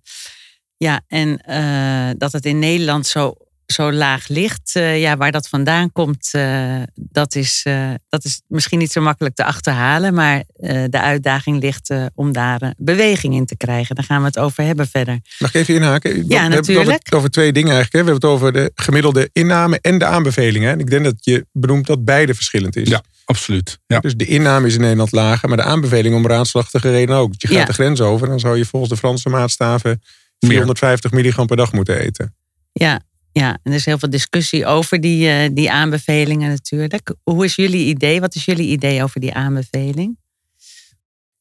Ja, 0.77 1.01
en 1.07 1.43
uh, 1.49 2.11
dat 2.17 2.33
het 2.33 2.47
in 2.47 2.59
Nederland 2.59 3.07
zo 3.07 3.35
zo 3.73 3.93
laag 3.93 4.29
ligt. 4.29 4.75
Uh, 4.77 5.01
ja, 5.01 5.17
waar 5.17 5.33
dat 5.33 5.49
vandaan 5.49 5.93
komt, 5.93 6.31
uh, 6.37 6.83
dat, 6.95 7.35
is, 7.35 7.65
uh, 7.69 7.91
dat 8.09 8.25
is 8.25 8.43
misschien 8.47 8.79
niet 8.79 8.93
zo 8.93 9.01
makkelijk 9.01 9.35
te 9.35 9.45
achterhalen. 9.45 10.15
Maar 10.15 10.45
de 10.89 11.01
uitdaging 11.01 11.61
ligt 11.61 11.95
om 12.15 12.33
daar 12.33 12.75
beweging 12.77 13.35
in 13.35 13.47
te 13.47 13.57
krijgen. 13.57 13.95
Daar 13.95 14.05
gaan 14.05 14.21
we 14.21 14.27
het 14.27 14.39
over 14.39 14.65
hebben 14.65 14.89
verder. 14.89 15.21
Mag 15.39 15.49
ik 15.49 15.61
even 15.61 15.75
inhaken? 15.75 16.11
Ja, 16.11 16.43
we 16.43 16.49
natuurlijk. 16.49 16.67
hebben 16.67 16.77
het 16.77 17.05
over, 17.07 17.17
over, 17.17 17.31
twee 17.31 17.53
dingen 17.53 17.73
eigenlijk. 17.73 17.93
Hè. 17.93 18.05
We 18.05 18.11
hebben 18.11 18.31
het 18.31 18.39
over 18.39 18.53
de 18.53 18.83
gemiddelde 18.83 19.31
inname 19.33 19.79
en 19.81 19.99
de 19.99 20.05
aanbevelingen. 20.05 20.71
En 20.71 20.79
ik 20.79 20.91
denk 20.91 21.05
dat 21.05 21.15
je 21.21 21.47
benoemt 21.53 21.87
dat 21.87 22.05
beide 22.05 22.35
verschillend 22.35 22.77
is. 22.77 22.89
Ja, 22.89 23.03
absoluut. 23.25 23.79
Ja. 23.87 24.01
Dus 24.01 24.15
de 24.15 24.27
inname 24.27 24.67
is 24.67 24.75
in 24.75 24.81
Nederland 24.81 25.13
lager, 25.13 25.49
maar 25.49 25.59
de 25.59 25.63
aanbeveling 25.63 26.15
om 26.15 26.27
raadslachtige 26.27 26.91
reden 26.91 27.17
ook. 27.17 27.33
Je 27.37 27.49
gaat 27.49 27.57
ja. 27.57 27.65
de 27.65 27.73
grens 27.73 28.01
over, 28.01 28.29
dan 28.29 28.41
zou 28.41 28.57
je 28.57 28.65
volgens 28.65 28.93
de 28.93 28.99
Franse 28.99 29.29
maatstaven 29.29 30.03
450 30.39 31.11
milligram 31.11 31.47
per 31.47 31.57
dag 31.57 31.73
moeten 31.73 31.99
eten. 31.99 32.35
Ja, 32.73 33.01
ja, 33.33 33.59
en 33.63 33.73
er 33.73 33.79
is 33.79 33.85
heel 33.85 33.99
veel 33.99 34.11
discussie 34.11 34.67
over 34.67 35.01
die, 35.01 35.29
uh, 35.29 35.49
die 35.53 35.71
aanbevelingen 35.71 36.49
natuurlijk. 36.49 37.15
Hoe 37.23 37.45
is 37.45 37.55
jullie 37.55 37.87
idee? 37.87 38.21
Wat 38.21 38.35
is 38.35 38.45
jullie 38.45 38.69
idee 38.69 39.03
over 39.03 39.21
die 39.21 39.35
aanbeveling? 39.35 40.19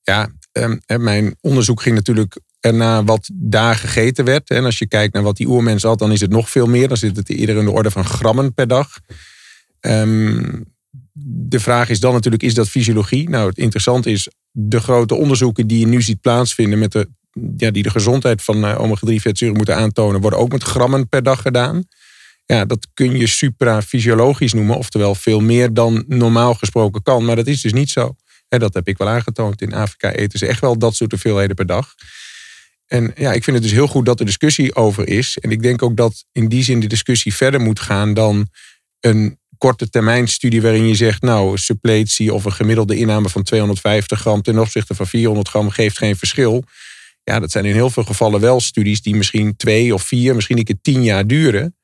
Ja, 0.01 0.29
um, 0.51 0.79
mijn 0.85 1.35
onderzoek 1.41 1.81
ging 1.81 1.95
natuurlijk 1.95 2.39
naar 2.61 3.05
wat 3.05 3.29
daar 3.33 3.75
gegeten 3.75 4.25
werd. 4.25 4.49
En 4.49 4.65
als 4.65 4.77
je 4.77 4.87
kijkt 4.87 5.13
naar 5.13 5.23
wat 5.23 5.37
die 5.37 5.47
oermens 5.47 5.83
had, 5.83 5.99
dan 5.99 6.11
is 6.11 6.21
het 6.21 6.31
nog 6.31 6.49
veel 6.49 6.67
meer. 6.67 6.87
Dan 6.87 6.97
zit 6.97 7.15
het 7.15 7.29
eerder 7.29 7.57
in 7.57 7.65
de 7.65 7.71
orde 7.71 7.91
van 7.91 8.05
grammen 8.05 8.53
per 8.53 8.67
dag. 8.67 8.99
Um, 9.81 10.65
de 11.21 11.59
vraag 11.59 11.89
is 11.89 11.99
dan 11.99 12.13
natuurlijk, 12.13 12.43
is 12.43 12.53
dat 12.53 12.69
fysiologie? 12.69 13.29
Nou, 13.29 13.49
het 13.49 13.57
interessante 13.57 14.11
is, 14.11 14.29
de 14.51 14.79
grote 14.79 15.15
onderzoeken 15.15 15.67
die 15.67 15.79
je 15.79 15.87
nu 15.87 16.01
ziet 16.01 16.21
plaatsvinden 16.21 16.79
met 16.79 16.91
de 16.91 17.09
ja, 17.57 17.71
die 17.71 17.83
de 17.83 17.89
gezondheid 17.89 18.41
van 18.41 18.65
uh, 18.65 18.79
omega-3 18.79 19.15
vetzuren 19.15 19.55
moeten 19.55 19.75
aantonen, 19.75 20.21
worden 20.21 20.39
ook 20.39 20.51
met 20.51 20.63
grammen 20.63 21.09
per 21.09 21.23
dag 21.23 21.41
gedaan. 21.41 21.87
Ja, 22.45 22.65
dat 22.65 22.87
kun 22.93 23.17
je 23.17 23.27
suprafysiologisch 23.27 24.53
noemen, 24.53 24.77
oftewel 24.77 25.15
veel 25.15 25.39
meer 25.39 25.73
dan 25.73 26.03
normaal 26.07 26.53
gesproken 26.53 27.03
kan. 27.03 27.25
Maar 27.25 27.35
dat 27.35 27.47
is 27.47 27.61
dus 27.61 27.73
niet 27.73 27.89
zo. 27.89 28.15
dat 28.47 28.73
heb 28.73 28.87
ik 28.87 28.97
wel 28.97 29.09
aangetoond. 29.09 29.61
In 29.61 29.73
Afrika 29.73 30.11
eten 30.11 30.39
ze 30.39 30.47
echt 30.47 30.61
wel 30.61 30.77
dat 30.77 30.95
soort 30.95 31.11
hoeveelheden 31.11 31.55
per 31.55 31.65
dag. 31.65 31.95
En 32.85 33.11
ja, 33.15 33.33
ik 33.33 33.43
vind 33.43 33.55
het 33.55 33.65
dus 33.65 33.75
heel 33.75 33.87
goed 33.87 34.05
dat 34.05 34.19
er 34.19 34.25
discussie 34.25 34.75
over 34.75 35.07
is. 35.07 35.37
En 35.37 35.51
ik 35.51 35.61
denk 35.61 35.81
ook 35.81 35.97
dat 35.97 36.25
in 36.31 36.47
die 36.47 36.63
zin 36.63 36.79
de 36.79 36.87
discussie 36.87 37.33
verder 37.33 37.61
moet 37.61 37.79
gaan 37.79 38.13
dan 38.13 38.47
een 38.99 39.39
korte 39.57 39.89
termijn 39.89 40.27
studie 40.27 40.61
waarin 40.61 40.87
je 40.87 40.95
zegt, 40.95 41.21
nou, 41.21 41.57
suppletie 41.57 42.33
of 42.33 42.45
een 42.45 42.53
gemiddelde 42.53 42.97
inname 42.97 43.29
van 43.29 43.43
250 43.43 44.19
gram 44.19 44.41
ten 44.41 44.59
opzichte 44.59 44.95
van 44.95 45.07
400 45.07 45.47
gram 45.47 45.69
geeft 45.69 45.97
geen 45.97 46.15
verschil. 46.15 46.63
Ja, 47.29 47.39
dat 47.39 47.51
zijn 47.51 47.65
in 47.65 47.73
heel 47.73 47.89
veel 47.89 48.03
gevallen 48.03 48.39
wel 48.39 48.59
studies 48.59 49.01
die 49.01 49.15
misschien 49.15 49.55
twee 49.55 49.93
of 49.93 50.03
vier, 50.03 50.35
misschien 50.35 50.57
een 50.57 50.63
keer 50.63 50.81
tien 50.81 51.03
jaar 51.03 51.27
duren. 51.27 51.75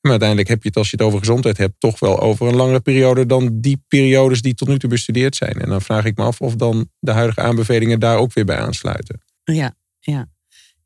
Maar 0.00 0.10
uiteindelijk 0.10 0.48
heb 0.48 0.62
je 0.62 0.68
het, 0.68 0.76
als 0.76 0.90
je 0.90 0.96
het 0.96 1.06
over 1.06 1.18
gezondheid 1.18 1.56
hebt, 1.56 1.74
toch 1.78 1.98
wel 1.98 2.20
over 2.20 2.46
een 2.46 2.56
langere 2.56 2.80
periode 2.80 3.26
dan 3.26 3.60
die 3.60 3.84
periodes 3.88 4.42
die 4.42 4.54
tot 4.54 4.68
nu 4.68 4.78
toe 4.78 4.90
bestudeerd 4.90 5.36
zijn. 5.36 5.52
En 5.52 5.68
dan 5.68 5.82
vraag 5.82 6.04
ik 6.04 6.16
me 6.16 6.24
af 6.24 6.40
of 6.40 6.54
dan 6.54 6.90
de 6.98 7.10
huidige 7.10 7.40
aanbevelingen 7.40 8.00
daar 8.00 8.18
ook 8.18 8.32
weer 8.32 8.44
bij 8.44 8.58
aansluiten. 8.58 9.22
Ja, 9.44 9.76
ja. 10.00 10.28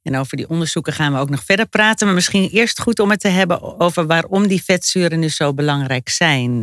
En 0.02 0.16
over 0.16 0.36
die 0.36 0.48
onderzoeken 0.48 0.92
gaan 0.92 1.12
we 1.12 1.18
ook 1.18 1.30
nog 1.30 1.44
verder 1.44 1.68
praten. 1.68 2.06
Maar 2.06 2.14
misschien 2.14 2.48
eerst 2.48 2.80
goed 2.80 2.98
om 2.98 3.10
het 3.10 3.20
te 3.20 3.28
hebben 3.28 3.80
over 3.80 4.06
waarom 4.06 4.46
die 4.46 4.62
vetzuren 4.62 5.18
nu 5.18 5.28
zo 5.28 5.54
belangrijk 5.54 6.08
zijn. 6.08 6.62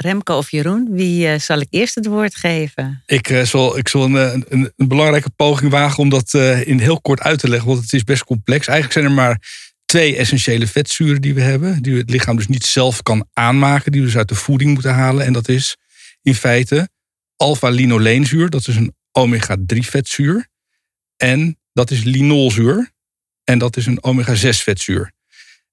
Remco 0.00 0.36
of 0.36 0.50
Jeroen, 0.50 0.88
wie 0.90 1.26
uh, 1.26 1.38
zal 1.38 1.60
ik 1.60 1.66
eerst 1.70 1.94
het 1.94 2.06
woord 2.06 2.34
geven? 2.34 3.02
Ik 3.06 3.28
uh, 3.28 3.42
zal, 3.42 3.78
ik 3.78 3.88
zal 3.88 4.04
een, 4.04 4.14
een, 4.14 4.72
een, 4.76 4.88
belangrijke 4.88 5.30
poging 5.30 5.70
wagen 5.70 5.98
om 5.98 6.08
dat 6.08 6.34
in 6.64 6.78
heel 6.78 7.00
kort 7.00 7.20
uit 7.20 7.38
te 7.38 7.48
leggen, 7.48 7.68
want 7.68 7.82
het 7.82 7.92
is 7.92 8.04
best 8.04 8.24
complex. 8.24 8.66
Eigenlijk 8.66 8.92
zijn 8.92 9.04
er 9.04 9.24
maar 9.24 9.38
twee 9.84 10.16
essentiële 10.16 10.66
vetzuren 10.66 11.20
die 11.20 11.34
we 11.34 11.40
hebben, 11.40 11.82
die 11.82 11.96
het 11.96 12.10
lichaam 12.10 12.36
dus 12.36 12.48
niet 12.48 12.64
zelf 12.64 13.02
kan 13.02 13.28
aanmaken, 13.32 13.92
die 13.92 14.00
we 14.00 14.06
dus 14.06 14.16
uit 14.16 14.28
de 14.28 14.34
voeding 14.34 14.72
moeten 14.72 14.94
halen. 14.94 15.24
En 15.24 15.32
dat 15.32 15.48
is 15.48 15.76
in 16.22 16.34
feite 16.34 16.88
alpha-linoleenzuur, 17.36 18.50
dat 18.50 18.68
is 18.68 18.76
een 18.76 18.94
omega-3 19.12 19.78
vetzuur. 19.78 20.48
En 21.16 21.58
dat 21.72 21.90
is 21.90 22.02
linolzuur, 22.02 22.90
en 23.44 23.58
dat 23.58 23.76
is 23.76 23.86
een 23.86 23.98
omega-6 24.02 24.48
vetzuur. 24.48 25.12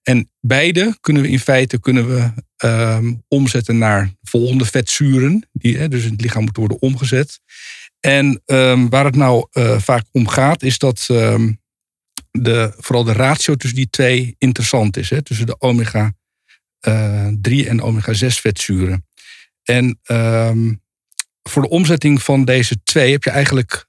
En 0.08 0.32
beide 0.40 0.98
kunnen 1.02 1.22
we 1.22 1.30
in 1.30 1.40
feite 1.40 1.80
kunnen 1.80 2.08
we, 2.08 2.32
ehm, 2.58 3.14
omzetten 3.28 3.78
naar 3.78 4.12
volgende 4.22 4.66
vetzuren, 4.66 5.48
die 5.52 5.78
hè, 5.78 5.88
dus 5.88 6.04
in 6.04 6.12
het 6.12 6.22
lichaam 6.22 6.44
moeten 6.44 6.62
worden 6.62 6.82
omgezet. 6.82 7.40
En 8.00 8.42
um, 8.46 8.90
waar 8.90 9.06
het 9.06 9.16
nou 9.16 9.48
uh, 9.52 9.80
vaak 9.80 10.06
om 10.12 10.28
gaat, 10.28 10.64
is 10.64 10.78
dat 10.78 11.08
um, 11.12 11.62
de, 12.32 12.74
vooral 12.78 13.04
de 13.04 13.14
ratio 13.14 13.56
tussen 13.56 13.78
die 13.78 13.90
twee 13.90 14.36
interessant 14.38 14.98
is. 14.98 15.10
Hè, 15.10 15.22
tussen 15.22 15.46
de 15.46 15.60
omega 15.60 16.14
uh, 16.88 17.28
3 17.42 17.68
en 17.70 17.82
omega 17.82 18.14
6 18.14 18.40
vetzuren. 18.40 19.08
En 19.64 20.00
voor 21.44 21.62
de 21.62 21.70
omzetting 21.70 22.22
van 22.22 22.46
deze 22.46 22.84
twee 22.84 23.12
heb 23.12 23.24
je 23.24 23.30
eigenlijk 23.30 23.88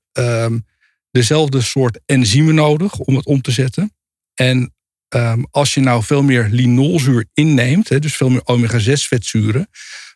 dezelfde 1.11 1.61
soort 1.61 2.01
enzymen 2.07 2.55
nodig 2.55 2.99
om 2.99 3.17
het 3.17 3.27
om 3.27 3.41
te 3.41 3.51
zetten. 3.51 3.93
En 4.35 4.73
um, 5.09 5.47
als 5.51 5.75
je 5.75 5.81
nou 5.81 6.03
veel 6.03 6.23
meer 6.23 6.49
linolzuur 6.51 7.27
inneemt, 7.33 8.03
dus 8.03 8.17
veel 8.17 8.31
meer 8.31 8.45
omega-6 8.45 8.93
vetzuren, 8.93 9.69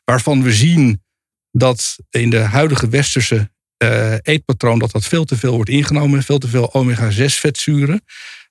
waarvan 0.05 0.43
we 0.43 0.53
zien 0.53 1.03
dat 1.51 1.97
in 2.11 2.31
de 2.31 2.39
huidige 2.39 2.89
westerse 2.89 3.51
uh, 3.83 4.15
eetpatroon 4.23 4.79
dat 4.79 4.91
dat 4.91 5.05
veel 5.05 5.25
te 5.25 5.37
veel 5.37 5.55
wordt 5.55 5.71
ingenomen, 5.71 6.23
veel 6.23 6.39
te 6.39 6.49
veel 6.49 6.75
omega-6 6.75 7.25
vetzuren, 7.25 8.05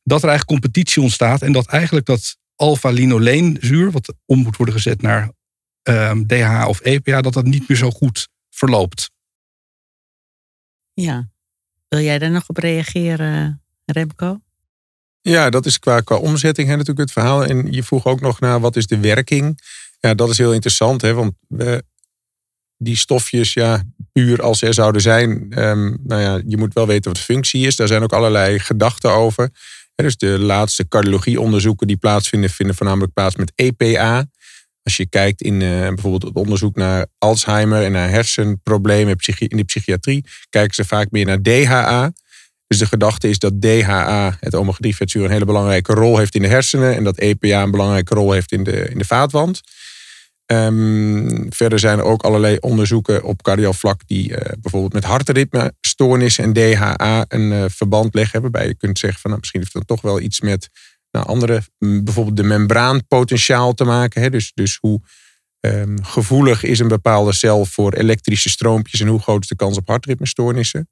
dat 0.03 0.23
er 0.23 0.29
eigenlijk 0.29 0.61
competitie 0.61 1.01
ontstaat 1.01 1.41
en 1.41 1.51
dat 1.51 1.67
eigenlijk 1.67 2.05
dat 2.05 2.37
alpha-linoleenzuur, 2.55 3.91
wat 3.91 4.13
om 4.25 4.39
moet 4.39 4.57
worden 4.57 4.75
gezet 4.75 5.01
naar 5.01 5.23
um, 5.23 5.31
ehm, 5.81 6.25
DHA 6.25 6.67
of 6.67 6.79
EPA, 6.81 7.21
dat 7.21 7.33
dat 7.33 7.45
niet 7.45 7.67
meer 7.67 7.77
zo 7.77 7.91
goed 7.91 8.27
verloopt. 8.49 9.11
Ja, 10.93 11.29
wil 11.87 11.99
jij 11.99 12.19
daar 12.19 12.31
nog 12.31 12.49
op 12.49 12.57
reageren, 12.57 13.63
Remco? 13.85 14.41
Ja, 15.21 15.49
dat 15.49 15.65
is 15.65 15.79
qua, 15.79 15.99
qua 15.99 16.15
omzetting 16.15 16.67
hè, 16.67 16.73
natuurlijk 16.73 16.99
het 16.99 17.11
verhaal. 17.11 17.45
En 17.45 17.71
je 17.71 17.83
vroeg 17.83 18.05
ook 18.05 18.21
nog 18.21 18.39
naar 18.39 18.59
wat 18.59 18.75
is 18.75 18.87
de 18.87 18.99
werking. 18.99 19.59
Ja, 19.99 20.13
dat 20.13 20.29
is 20.29 20.37
heel 20.37 20.53
interessant, 20.53 21.01
hè, 21.01 21.13
want 21.13 21.33
we, 21.47 21.83
die 22.77 22.97
stofjes, 22.97 23.53
ja, 23.53 23.83
puur 24.11 24.41
als 24.41 24.61
er 24.61 24.73
zouden 24.73 25.01
zijn, 25.01 25.29
um, 25.63 25.97
nou 26.03 26.21
ja, 26.21 26.41
je 26.45 26.57
moet 26.57 26.73
wel 26.73 26.87
weten 26.87 27.11
wat 27.11 27.15
de 27.15 27.33
functie 27.33 27.67
is. 27.67 27.75
Daar 27.75 27.87
zijn 27.87 28.03
ook 28.03 28.13
allerlei 28.13 28.59
gedachten 28.59 29.11
over. 29.11 29.49
dus 29.95 30.17
de 30.17 30.39
laatste 30.39 30.87
cardiologieonderzoeken 30.87 31.87
die 31.87 31.97
plaatsvinden, 31.97 32.49
vinden 32.49 32.75
voornamelijk 32.75 33.13
plaats 33.13 33.35
met 33.35 33.51
EPA. 33.55 34.25
Als 34.83 34.97
je 34.97 35.09
kijkt 35.09 35.41
in 35.41 35.61
uh, 35.61 35.87
bijvoorbeeld 35.87 36.23
het 36.23 36.35
onderzoek 36.35 36.75
naar 36.75 37.05
Alzheimer 37.17 37.83
en 37.83 37.91
naar 37.91 38.09
hersenproblemen 38.09 39.15
in 39.37 39.57
de 39.57 39.63
psychiatrie, 39.63 40.25
kijken 40.49 40.75
ze 40.75 40.85
vaak 40.85 41.11
meer 41.11 41.25
naar 41.25 41.41
DHA. 41.41 42.11
Dus 42.71 42.79
de 42.79 42.85
gedachte 42.85 43.29
is 43.29 43.39
dat 43.39 43.61
DHA, 43.61 44.37
het 44.39 44.55
omega-3-vetzuur, 44.55 45.23
een 45.23 45.31
hele 45.31 45.45
belangrijke 45.45 45.93
rol 45.93 46.17
heeft 46.17 46.35
in 46.35 46.41
de 46.41 46.47
hersenen. 46.47 46.95
En 46.95 47.03
dat 47.03 47.17
EPA 47.17 47.61
een 47.61 47.71
belangrijke 47.71 48.13
rol 48.13 48.31
heeft 48.31 48.51
in 48.51 48.63
de, 48.63 48.89
in 48.89 48.97
de 48.97 49.05
vaatwand. 49.05 49.61
Um, 50.45 51.53
verder 51.53 51.79
zijn 51.79 51.97
er 51.97 52.03
ook 52.03 52.23
allerlei 52.23 52.57
onderzoeken 52.59 53.23
op 53.23 53.41
cardiaal 53.41 53.73
vlak 53.73 54.01
die 54.07 54.29
uh, 54.29 54.37
bijvoorbeeld 54.37 54.93
met 54.93 55.03
hartritmestoornissen 55.03 56.43
en 56.43 56.53
DHA 56.53 57.25
een 57.27 57.51
uh, 57.51 57.65
verband 57.67 58.13
leggen. 58.13 58.41
Waarbij 58.41 58.67
je 58.67 58.75
kunt 58.75 58.99
zeggen 58.99 59.19
van 59.19 59.29
nou, 59.29 59.41
misschien 59.41 59.61
heeft 59.61 59.73
dat 59.73 59.87
toch 59.87 60.01
wel 60.01 60.19
iets 60.19 60.41
met 60.41 60.69
nou, 61.11 61.25
andere, 61.25 61.61
bijvoorbeeld 61.77 62.37
de 62.37 62.43
membraanpotentiaal 62.43 63.73
te 63.73 63.83
maken. 63.83 64.21
Hè? 64.21 64.29
Dus, 64.29 64.51
dus 64.53 64.77
hoe 64.81 65.01
um, 65.59 66.03
gevoelig 66.03 66.63
is 66.63 66.79
een 66.79 66.87
bepaalde 66.87 67.33
cel 67.33 67.65
voor 67.65 67.93
elektrische 67.93 68.49
stroompjes 68.49 68.99
en 68.99 69.07
hoe 69.07 69.21
groot 69.21 69.41
is 69.41 69.47
de 69.47 69.55
kans 69.55 69.77
op 69.77 69.87
hartritmestoornissen. 69.87 70.89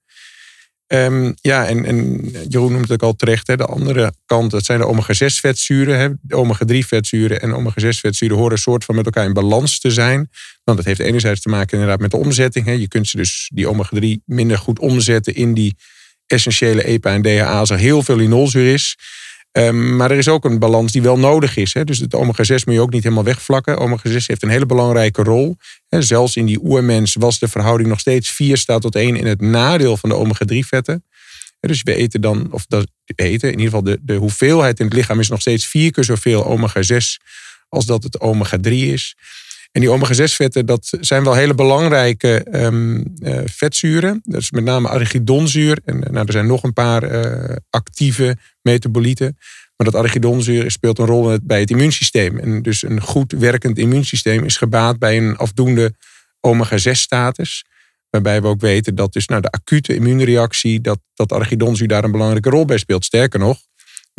Um, 0.94 1.36
ja, 1.42 1.68
en, 1.68 1.86
en, 1.86 2.22
Jeroen 2.48 2.72
noemt 2.72 2.90
het 2.90 2.92
ook 2.92 3.10
al 3.10 3.16
terecht. 3.16 3.48
Hè, 3.48 3.58
de 3.58 3.66
andere 3.66 4.14
kant, 4.26 4.52
dat 4.52 4.66
zijn 4.66 4.80
de 4.80 4.86
omega-6 4.86 5.26
vetzuren. 5.26 6.00
Hè, 6.00 6.10
de 6.22 6.36
omega-3 6.36 6.78
vetzuren 6.78 7.42
en 7.42 7.54
omega-6 7.54 7.90
vetzuren 7.90 8.38
horen 8.38 8.52
een 8.52 8.58
soort 8.58 8.86
van 8.86 8.96
met 8.96 9.06
elkaar 9.06 9.26
in 9.26 9.34
balans 9.34 9.80
te 9.80 9.92
zijn. 9.92 10.30
Want 10.64 10.78
dat 10.78 10.86
heeft 10.86 11.00
enerzijds 11.00 11.42
te 11.42 11.50
maken 11.50 11.74
inderdaad 11.74 12.00
met 12.00 12.12
de 12.12 12.18
omzetting. 12.18 12.66
Hè. 12.66 12.72
Je 12.72 12.88
kunt 12.88 13.08
ze 13.08 13.18
dus, 13.18 13.50
die 13.54 13.68
omega-3, 13.68 14.24
minder 14.26 14.58
goed 14.58 14.80
omzetten 14.80 15.36
in 15.36 15.54
die 15.54 15.76
essentiële 16.26 16.84
EPA 16.84 17.14
en 17.14 17.22
DHA 17.22 17.60
als 17.60 17.70
er 17.70 17.78
heel 17.78 18.04
veel 18.04 18.16
linolzuur 18.16 18.74
is. 18.74 18.98
Um, 19.52 19.96
maar 19.96 20.12
er 20.12 20.18
is 20.18 20.28
ook 20.28 20.46
een 20.46 20.60
balans 20.60 20.92
die 20.92 21.02
wel 21.02 21.20
nodig 21.20 21.58
is. 21.58 21.74
Hè. 21.74 21.84
Dus 21.84 22.00
het 22.00 22.16
omega-6 22.16 22.64
moet 22.66 22.74
je 22.74 22.82
ook 22.82 22.92
niet 22.92 23.04
helemaal 23.04 23.24
wegvlakken. 23.24 23.78
Omega-6 23.78 24.26
heeft 24.26 24.44
een 24.44 24.50
hele 24.50 24.66
belangrijke 24.66 25.24
rol. 25.24 25.58
Hè. 25.88 26.02
Zelfs 26.02 26.36
in 26.36 26.46
die 26.46 26.60
oermens 26.64 27.16
was 27.16 27.40
de 27.40 27.48
verhouding 27.48 27.90
nog 27.90 28.00
steeds 28.00 28.30
4 28.30 28.58
staat 28.58 28.82
tot 28.82 28.96
1 28.96 29.16
in 29.16 29.26
het 29.26 29.42
nadeel 29.42 29.98
van 29.98 30.10
de 30.10 30.16
omega-3-vetten. 30.16 31.04
Dus 31.60 31.84
we 31.84 31.96
eten 31.96 32.22
dan, 32.22 32.48
of 32.52 32.66
dat 32.66 32.88
eten, 33.16 33.52
in 33.52 33.60
ieder 33.60 33.66
geval 33.66 33.84
de, 33.84 34.00
de 34.02 34.16
hoeveelheid 34.16 34.80
in 34.80 34.86
het 34.86 34.94
lichaam 34.94 35.20
is 35.20 35.30
nog 35.30 35.42
steeds 35.42 35.68
vier 35.68 35.92
keer 35.92 36.04
zoveel 36.04 36.46
omega-6 36.46 36.96
als 37.70 37.86
dat 37.86 38.04
het 38.04 38.20
omega-3 38.20 38.72
is. 38.72 39.16
En 39.72 39.82
die 39.82 39.90
omega-6-vetten, 39.92 40.66
dat 40.66 40.92
zijn 41.00 41.24
wel 41.24 41.34
hele 41.34 41.54
belangrijke 41.54 42.46
um, 42.52 43.14
uh, 43.20 43.40
vetzuren. 43.46 44.22
Dat 44.24 44.42
is 44.42 44.52
met 44.52 44.64
name 44.64 44.90
arachidonzuur. 44.90 45.80
En 45.86 46.00
nou, 46.00 46.26
er 46.26 46.32
zijn 46.32 46.48
nog 46.48 46.64
een 46.64 46.74
paar 46.74 47.12
uh, 47.12 47.56
actieve 47.70 48.38
metabolieten. 48.62 49.38
Maar 49.76 49.92
dat 49.92 49.96
arachidonzuur 49.96 50.72
speelt 50.72 51.00
een 51.00 51.06
rol 51.06 51.38
bij 51.44 51.60
het 51.60 51.70
immuunsysteem. 51.70 52.38
En 52.38 52.62
dus 52.62 52.84
een 52.84 53.02
goed 53.02 53.32
werkend 53.32 53.78
immuunsysteem 53.78 54.44
is 54.44 54.58
gebaat 54.58 55.00
bij 55.00 55.18
een 55.18 55.38
afdoende 55.38 55.94
omega-6-status. 56.40 57.66
Waarbij 58.10 58.42
we 58.42 58.48
ook 58.48 58.62
weten 58.62 58.96
dat 58.96 59.14
dus 59.14 59.28
nou, 59.28 59.42
de 59.42 59.50
acute 59.50 59.96
immuunreactie, 59.96 60.82
dat, 60.82 61.00
dat 61.14 61.32
arachidonzuur 61.32 61.88
daar 61.88 62.04
een 62.04 62.12
belangrijke 62.12 62.50
rol 62.50 62.66
bij 62.66 62.78
speelt. 62.78 63.06
Sterker 63.06 63.40
nog, 63.40 63.60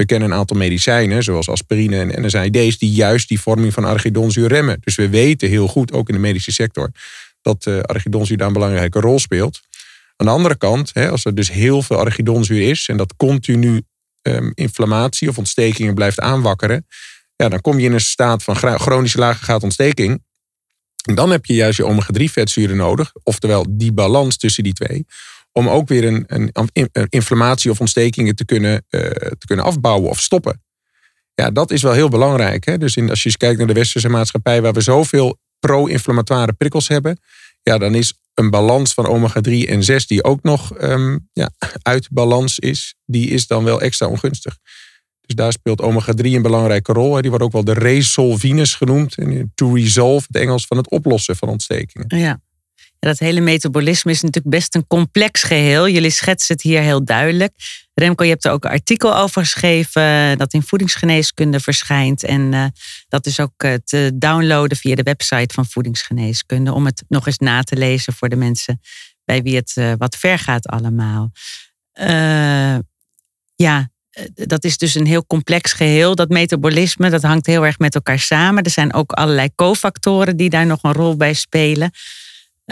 we 0.00 0.06
kennen 0.06 0.30
een 0.30 0.38
aantal 0.38 0.56
medicijnen, 0.56 1.22
zoals 1.22 1.48
aspirine 1.48 2.12
en 2.12 2.26
NSAID's, 2.26 2.78
die 2.78 2.90
juist 2.90 3.28
die 3.28 3.40
vorming 3.40 3.72
van 3.72 3.86
arachidonzuur 3.86 4.48
remmen. 4.48 4.78
Dus 4.80 4.94
we 4.94 5.08
weten 5.08 5.48
heel 5.48 5.68
goed, 5.68 5.92
ook 5.92 6.08
in 6.08 6.14
de 6.14 6.20
medische 6.20 6.52
sector, 6.52 6.90
dat 7.42 7.66
uh, 7.66 7.80
arachidonzuur 7.80 8.36
daar 8.36 8.46
een 8.46 8.52
belangrijke 8.52 9.00
rol 9.00 9.18
speelt. 9.18 9.60
Aan 10.16 10.26
de 10.26 10.32
andere 10.32 10.56
kant, 10.56 10.94
als 10.94 11.24
er 11.24 11.34
dus 11.34 11.50
heel 11.50 11.82
veel 11.82 11.98
arachidonzuur 11.98 12.68
is 12.68 12.88
en 12.88 12.96
dat 12.96 13.16
continu 13.16 13.82
um, 14.22 14.52
inflammatie 14.54 15.28
of 15.28 15.38
ontstekingen 15.38 15.94
blijft 15.94 16.20
aanwakkeren, 16.20 16.86
ja, 17.36 17.48
dan 17.48 17.60
kom 17.60 17.78
je 17.78 17.86
in 17.86 17.92
een 17.92 18.00
staat 18.00 18.42
van 18.42 18.56
chronische 18.56 19.18
lage 19.18 19.44
gatontsteking. 19.44 20.22
En 21.04 21.14
dan 21.14 21.30
heb 21.30 21.44
je 21.44 21.54
juist 21.54 21.76
je 21.76 21.84
omega-3 21.84 22.24
vetzuren 22.24 22.76
nodig, 22.76 23.12
oftewel 23.22 23.66
die 23.68 23.92
balans 23.92 24.36
tussen 24.36 24.64
die 24.64 24.72
twee, 24.72 25.06
om 25.52 25.68
ook 25.68 25.88
weer 25.88 26.04
een, 26.04 26.24
een, 26.26 26.90
inflammatie 27.08 27.70
of 27.70 27.80
ontstekingen 27.80 28.34
te 28.34 28.44
kunnen, 28.44 28.72
uh, 28.72 29.00
te 29.10 29.46
kunnen 29.46 29.64
afbouwen 29.64 30.10
of 30.10 30.20
stoppen. 30.20 30.62
Ja, 31.34 31.50
dat 31.50 31.70
is 31.70 31.82
wel 31.82 31.92
heel 31.92 32.08
belangrijk. 32.08 32.64
Hè? 32.64 32.78
Dus 32.78 32.96
in, 32.96 33.10
als 33.10 33.22
je 33.22 33.28
eens 33.28 33.36
kijkt 33.36 33.58
naar 33.58 33.66
de 33.66 33.72
westerse 33.72 34.08
maatschappij, 34.08 34.62
waar 34.62 34.72
we 34.72 34.80
zoveel 34.80 35.38
pro-inflammatoire 35.58 36.52
prikkels 36.52 36.88
hebben, 36.88 37.20
ja, 37.62 37.78
dan 37.78 37.94
is 37.94 38.14
een 38.34 38.50
balans 38.50 38.94
van 38.94 39.06
omega-3 39.06 39.68
en 39.68 39.84
6, 39.84 40.06
die 40.06 40.24
ook 40.24 40.42
nog 40.42 40.82
um, 40.82 41.28
ja, 41.32 41.50
uit 41.82 42.08
balans 42.10 42.58
is, 42.58 42.94
die 43.04 43.28
is 43.28 43.46
dan 43.46 43.64
wel 43.64 43.80
extra 43.80 44.06
ongunstig. 44.06 44.58
Dus 45.20 45.34
daar 45.34 45.52
speelt 45.52 45.82
omega-3 45.82 46.24
een 46.24 46.42
belangrijke 46.42 46.92
rol. 46.92 47.20
Die 47.20 47.30
wordt 47.30 47.44
ook 47.44 47.52
wel 47.52 47.64
de 47.64 47.72
resolvines 47.72 48.74
genoemd. 48.74 49.14
To 49.54 49.74
resolve, 49.74 50.26
het 50.26 50.42
Engels 50.42 50.66
van 50.66 50.76
het 50.76 50.90
oplossen 50.90 51.36
van 51.36 51.48
ontstekingen. 51.48 52.18
Ja 52.18 52.40
dat 53.00 53.18
hele 53.18 53.40
metabolisme 53.40 54.10
is 54.10 54.20
natuurlijk 54.20 54.54
best 54.54 54.74
een 54.74 54.86
complex 54.86 55.42
geheel. 55.42 55.88
Jullie 55.88 56.10
schetsen 56.10 56.54
het 56.54 56.62
hier 56.62 56.80
heel 56.80 57.04
duidelijk. 57.04 57.52
Remco, 57.94 58.24
je 58.24 58.30
hebt 58.30 58.44
er 58.44 58.52
ook 58.52 58.64
een 58.64 58.70
artikel 58.70 59.16
over 59.16 59.42
geschreven 59.42 60.38
dat 60.38 60.52
in 60.52 60.62
voedingsgeneeskunde 60.62 61.60
verschijnt. 61.60 62.24
En 62.24 62.52
uh, 62.52 62.64
dat 63.08 63.26
is 63.26 63.40
ook 63.40 63.62
uh, 63.62 63.74
te 63.84 64.12
downloaden 64.14 64.76
via 64.76 64.94
de 64.94 65.02
website 65.02 65.54
van 65.54 65.66
voedingsgeneeskunde. 65.66 66.72
Om 66.72 66.84
het 66.84 67.04
nog 67.08 67.26
eens 67.26 67.38
na 67.38 67.62
te 67.62 67.76
lezen 67.76 68.12
voor 68.12 68.28
de 68.28 68.36
mensen 68.36 68.80
bij 69.24 69.42
wie 69.42 69.56
het 69.56 69.72
uh, 69.78 69.92
wat 69.98 70.16
ver 70.16 70.38
gaat 70.38 70.66
allemaal. 70.66 71.30
ja, 73.54 73.90
dat 74.34 74.64
is 74.64 74.78
dus 74.78 74.94
een 74.94 75.06
heel 75.06 75.26
complex 75.26 75.72
geheel. 75.72 76.14
Dat 76.14 76.28
metabolisme, 76.28 77.10
dat 77.10 77.22
hangt 77.22 77.46
heel 77.46 77.66
erg 77.66 77.78
met 77.78 77.94
elkaar 77.94 78.18
samen. 78.18 78.62
Er 78.62 78.70
zijn 78.70 78.94
ook 78.94 79.12
allerlei 79.12 79.48
cofactoren 79.54 80.36
die 80.36 80.50
daar 80.50 80.66
nog 80.66 80.82
een 80.82 80.92
rol 80.92 81.16
bij 81.16 81.34
spelen. 81.34 81.90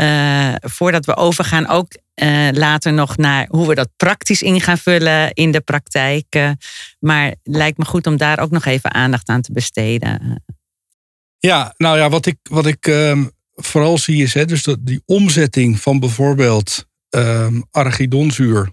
Uh, 0.01 0.55
voordat 0.61 1.05
we 1.07 1.17
overgaan 1.17 1.69
ook 1.69 1.97
uh, 2.15 2.49
later 2.53 2.93
nog 2.93 3.17
naar 3.17 3.47
hoe 3.51 3.69
we 3.69 3.75
dat 3.75 3.89
praktisch 3.97 4.43
in 4.43 4.61
gaan 4.61 4.79
vullen 4.79 5.33
in 5.33 5.51
de 5.51 5.61
praktijk. 5.61 6.35
Uh, 6.37 6.51
maar 6.99 7.35
lijkt 7.43 7.79
me 7.79 7.85
goed 7.85 8.07
om 8.07 8.17
daar 8.17 8.39
ook 8.39 8.51
nog 8.51 8.65
even 8.65 8.95
aandacht 8.95 9.29
aan 9.29 9.41
te 9.41 9.53
besteden. 9.53 10.45
Ja, 11.39 11.75
nou 11.77 11.99
ja, 11.99 12.09
wat 12.09 12.27
ik, 12.27 12.37
wat 12.43 12.67
ik, 12.67 12.87
ehm, 12.87 13.25
vooral 13.55 13.99
zie 13.99 14.17
je, 14.17 14.29
hè, 14.33 14.45
dus 14.45 14.63
dat 14.63 14.79
die 14.81 15.03
omzetting 15.05 15.81
van 15.81 16.01
bijvoorbeeld 16.01 16.87
um, 17.11 17.65
arachidonzuur 17.71 18.73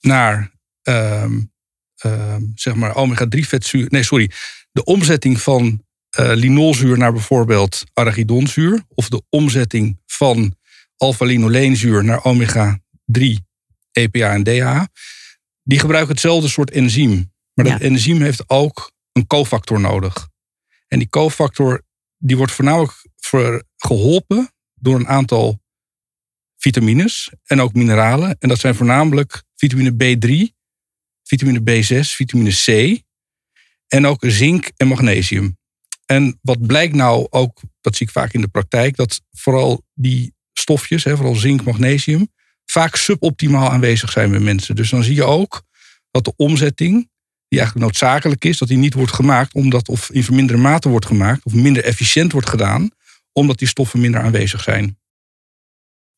naar 0.00 0.50
um, 0.82 1.50
zeg 2.54 2.74
maar 2.74 2.94
omega-3 2.94 3.40
vetzuur. 3.40 3.86
Nee, 3.88 4.02
sorry. 4.02 4.30
De 4.72 4.84
omzetting 4.84 5.40
van 5.40 5.84
uh, 6.20 6.30
linolzuur 6.34 6.98
naar 6.98 7.12
bijvoorbeeld 7.12 7.84
arachidonzuur. 7.92 8.82
Of 8.94 9.08
de 9.08 9.22
omzetting 9.28 9.98
van 10.06 10.54
alpha-linoleenzuur 10.96 12.04
naar 12.04 12.24
omega-3, 12.24 13.22
EPA 13.92 14.32
en 14.32 14.42
DHA. 14.42 14.88
Die 15.62 15.78
gebruiken 15.78 16.12
hetzelfde 16.12 16.48
soort 16.48 16.70
enzym. 16.70 17.32
Maar 17.54 17.64
dat 17.64 17.80
enzym 17.80 18.20
heeft 18.20 18.48
ook 18.48 18.92
een 19.12 19.26
cofactor 19.26 19.80
nodig. 19.80 20.28
En 20.88 20.98
die 20.98 21.08
cofactor 21.08 21.82
die 22.18 22.36
wordt 22.36 22.52
voornamelijk 22.52 22.92
geholpen 23.76 24.50
door 24.74 24.94
een 24.94 25.08
aantal 25.08 25.60
vitamines 26.56 27.32
en 27.44 27.60
ook 27.60 27.72
mineralen. 27.72 28.36
En 28.38 28.48
dat 28.48 28.58
zijn 28.58 28.74
voornamelijk 28.74 29.42
vitamine 29.54 29.92
B3, 29.92 30.54
vitamine 31.22 31.60
B6, 31.60 32.00
vitamine 32.00 32.50
C 32.50 33.00
en 33.88 34.06
ook 34.06 34.24
zink 34.26 34.70
en 34.76 34.88
magnesium. 34.88 35.58
En 36.06 36.38
wat 36.42 36.66
blijkt 36.66 36.94
nou 36.94 37.26
ook, 37.30 37.60
dat 37.80 37.96
zie 37.96 38.06
ik 38.06 38.12
vaak 38.12 38.32
in 38.32 38.40
de 38.40 38.48
praktijk, 38.48 38.96
dat 38.96 39.20
vooral 39.30 39.82
die 39.94 40.34
stofjes, 40.58 41.02
vooral 41.02 41.34
zink, 41.34 41.64
magnesium, 41.64 42.28
vaak 42.64 42.96
suboptimaal 42.96 43.70
aanwezig 43.70 44.10
zijn 44.10 44.30
bij 44.30 44.40
mensen. 44.40 44.76
Dus 44.76 44.90
dan 44.90 45.02
zie 45.02 45.14
je 45.14 45.24
ook 45.24 45.62
dat 46.10 46.24
de 46.24 46.32
omzetting, 46.36 47.10
die 47.48 47.58
eigenlijk 47.58 47.88
noodzakelijk 47.88 48.44
is, 48.44 48.58
dat 48.58 48.68
die 48.68 48.76
niet 48.76 48.94
wordt 48.94 49.12
gemaakt 49.12 49.54
omdat 49.54 49.88
of 49.88 50.10
in 50.10 50.24
verminderde 50.24 50.62
mate 50.62 50.88
wordt 50.88 51.06
gemaakt 51.06 51.44
of 51.44 51.52
minder 51.52 51.84
efficiënt 51.84 52.32
wordt 52.32 52.48
gedaan, 52.48 52.90
omdat 53.32 53.58
die 53.58 53.68
stoffen 53.68 54.00
minder 54.00 54.20
aanwezig 54.20 54.62
zijn. 54.62 54.98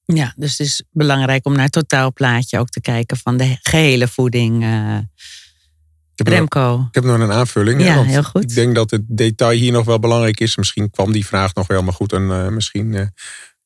Ja, 0.05 0.35
dus 0.37 0.51
het 0.51 0.67
is 0.67 0.83
belangrijk 0.91 1.47
om 1.47 1.53
naar 1.53 1.63
het 1.63 1.73
totaalplaatje 1.73 2.59
ook 2.59 2.69
te 2.69 2.81
kijken 2.81 3.17
van 3.17 3.37
de 3.37 3.57
gehele 3.63 4.09
voeding. 4.09 4.63
Uh, 4.63 4.99
ik 6.15 6.29
Remco. 6.29 6.77
Nog, 6.77 6.89
ik 6.89 6.95
heb 6.95 7.05
nog 7.05 7.19
een 7.19 7.33
aanvulling. 7.33 7.83
Ja, 7.83 8.03
heel 8.03 8.23
goed. 8.23 8.43
Ik 8.43 8.55
denk 8.55 8.75
dat 8.75 8.91
het 8.91 9.03
detail 9.07 9.59
hier 9.59 9.73
nog 9.73 9.85
wel 9.85 9.99
belangrijk 9.99 10.41
is. 10.41 10.57
Misschien 10.57 10.91
kwam 10.91 11.13
die 11.13 11.27
vraag 11.27 11.55
nog 11.55 11.67
wel, 11.67 11.83
maar 11.83 11.93
goed. 11.93 12.13
En 12.13 12.23
uh, 12.23 12.49
misschien 12.49 12.93
uh, 12.93 13.07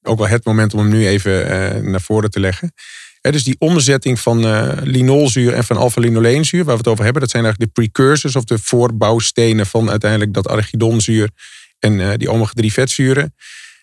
ook 0.02 0.18
wel 0.18 0.28
het 0.28 0.44
moment 0.44 0.74
om 0.74 0.80
hem 0.80 0.88
nu 0.88 1.06
even 1.06 1.90
naar 1.90 2.00
voren 2.00 2.30
te 2.30 2.40
leggen. 2.40 2.72
dus 3.20 3.44
die 3.44 3.56
omzetting 3.58 4.20
van 4.20 4.38
linolzuur 4.82 5.54
en 5.54 5.64
van 5.64 5.76
alpha-linoleenzuur, 5.76 6.64
waar 6.64 6.74
we 6.74 6.80
het 6.80 6.88
over 6.88 7.04
hebben, 7.04 7.22
dat 7.22 7.30
zijn 7.30 7.44
eigenlijk 7.44 7.74
de 7.74 7.82
precursors 7.82 8.36
of 8.36 8.44
de 8.44 8.58
voorbouwstenen 8.58 9.66
van 9.66 9.90
uiteindelijk 9.90 10.34
dat 10.34 10.48
arachidonzuur 10.48 11.30
en 11.78 12.18
die 12.18 12.30
omega-3 12.30 12.66
vetzuren. 12.66 13.34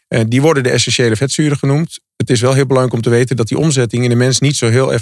Eh, 0.10 0.22
die 0.28 0.42
worden 0.42 0.64
de 0.64 0.70
essentiële 0.70 1.16
vetzuren 1.16 1.58
genoemd. 1.58 2.00
Het 2.16 2.30
is 2.30 2.42
wel 2.42 2.54
heel 2.54 2.66
belangrijk 2.66 2.96
om 2.96 3.02
te 3.02 3.10
weten 3.10 3.36
dat 3.36 3.48
die 3.48 3.58
omzetting 3.58 4.04
in 4.04 4.10
de 4.10 4.16
mens 4.16 4.40
niet 4.40 4.56
zo 4.56 4.70
heel 4.70 4.94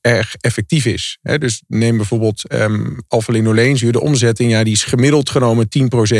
erg 0.00 0.36
effectief 0.40 0.84
is. 0.84 1.18
dus 1.22 1.62
neem 1.66 1.96
bijvoorbeeld 1.96 2.52
um, 2.52 3.02
alpha-linoleenzuur. 3.08 3.92
De 3.92 4.00
omzetting 4.00 4.50
ja, 4.50 4.64
die 4.64 4.72
is 4.72 4.84
gemiddeld 4.84 5.30
genomen 5.30 5.68
10%. 5.68 6.16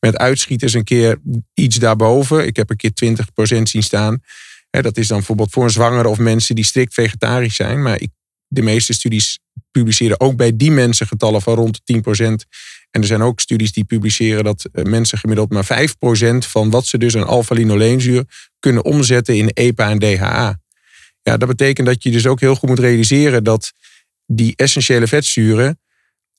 Met 0.00 0.16
uitschieters 0.16 0.72
een 0.72 0.84
keer 0.84 1.18
iets 1.54 1.78
daarboven. 1.78 2.46
Ik 2.46 2.56
heb 2.56 2.70
een 2.70 2.76
keer 2.76 3.16
20% 3.58 3.62
zien 3.62 3.82
staan. 3.82 4.22
dat 4.70 4.96
is 4.96 5.08
dan 5.08 5.16
bijvoorbeeld 5.16 5.52
voor 5.52 5.64
een 5.64 5.70
zwangere 5.70 6.08
of 6.08 6.18
mensen 6.18 6.54
die 6.54 6.64
strikt 6.64 6.94
vegetarisch 6.94 7.56
zijn. 7.56 7.82
Maar 7.82 8.00
de 8.48 8.62
meeste 8.62 8.92
studies 8.92 9.38
publiceren 9.70 10.20
ook 10.20 10.36
bij 10.36 10.56
die 10.56 10.70
mensen 10.70 11.06
getallen 11.06 11.42
van 11.42 11.54
rond 11.54 11.80
de 11.84 12.02
10%. 12.44 12.48
En 12.90 13.00
er 13.00 13.06
zijn 13.06 13.22
ook 13.22 13.40
studies 13.40 13.72
die 13.72 13.84
publiceren 13.84 14.44
dat 14.44 14.68
eh, 14.72 14.84
mensen 14.84 15.18
gemiddeld 15.18 15.50
maar 15.50 15.64
5% 15.64 16.36
van 16.38 16.70
wat 16.70 16.86
ze 16.86 16.98
dus 16.98 17.16
aan 17.16 17.26
alpha-linoleenzuur 17.26 18.24
kunnen 18.58 18.84
omzetten 18.84 19.36
in 19.36 19.48
EPA 19.48 19.90
en 19.90 19.98
DHA. 19.98 20.58
Ja, 21.22 21.36
dat 21.36 21.48
betekent 21.48 21.86
dat 21.86 22.02
je 22.02 22.10
dus 22.10 22.26
ook 22.26 22.40
heel 22.40 22.54
goed 22.54 22.68
moet 22.68 22.78
realiseren 22.78 23.44
dat 23.44 23.72
die 24.26 24.52
essentiële 24.56 25.06
vetzuren 25.06 25.78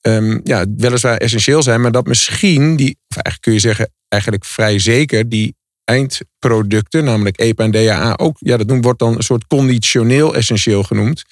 um, 0.02 0.42
ja, 0.44 0.66
weliswaar 0.78 1.18
essentieel 1.18 1.64
zijn, 1.64 1.82
maar 1.82 1.92
dat 1.92 2.06
misschien 2.06 2.76
die, 2.76 2.98
eigenlijk 3.08 3.42
kun 3.42 3.54
je 3.54 3.60
zeggen, 3.60 3.92
eigenlijk 4.08 4.46
vrij 4.46 4.80
zeker, 4.80 5.30
die 5.30 5.56
eindproducten, 5.84 7.04
namelijk 7.04 7.40
EPA 7.40 7.64
en 7.64 7.72
DHA, 7.72 8.14
ook, 8.18 8.36
ja, 8.40 8.58
dat 8.58 8.78
wordt 8.82 9.00
dan 9.00 9.16
een 9.16 9.24
soort 9.24 9.48
conditioneel 9.48 10.36
essentieel 10.36 10.84
genoemd. 10.84 11.24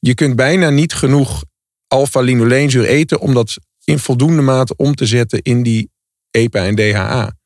Je 0.00 0.14
kunt 0.14 0.36
bijna 0.36 0.70
niet 0.70 0.92
genoeg 0.92 1.44
alpha-linoleenzuur 1.88 2.84
eten 2.84 3.20
om 3.20 3.34
dat 3.34 3.56
in 3.84 3.98
voldoende 3.98 4.42
mate 4.42 4.76
om 4.76 4.94
te 4.94 5.06
zetten 5.06 5.42
in 5.42 5.62
die 5.62 5.90
EPA 6.30 6.64
en 6.64 6.74
DHA. 6.74 7.36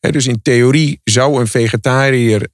dus 0.00 0.26
in 0.26 0.42
theorie 0.42 1.00
zou 1.04 1.40
een 1.40 1.46
vegetariër, 1.46 2.48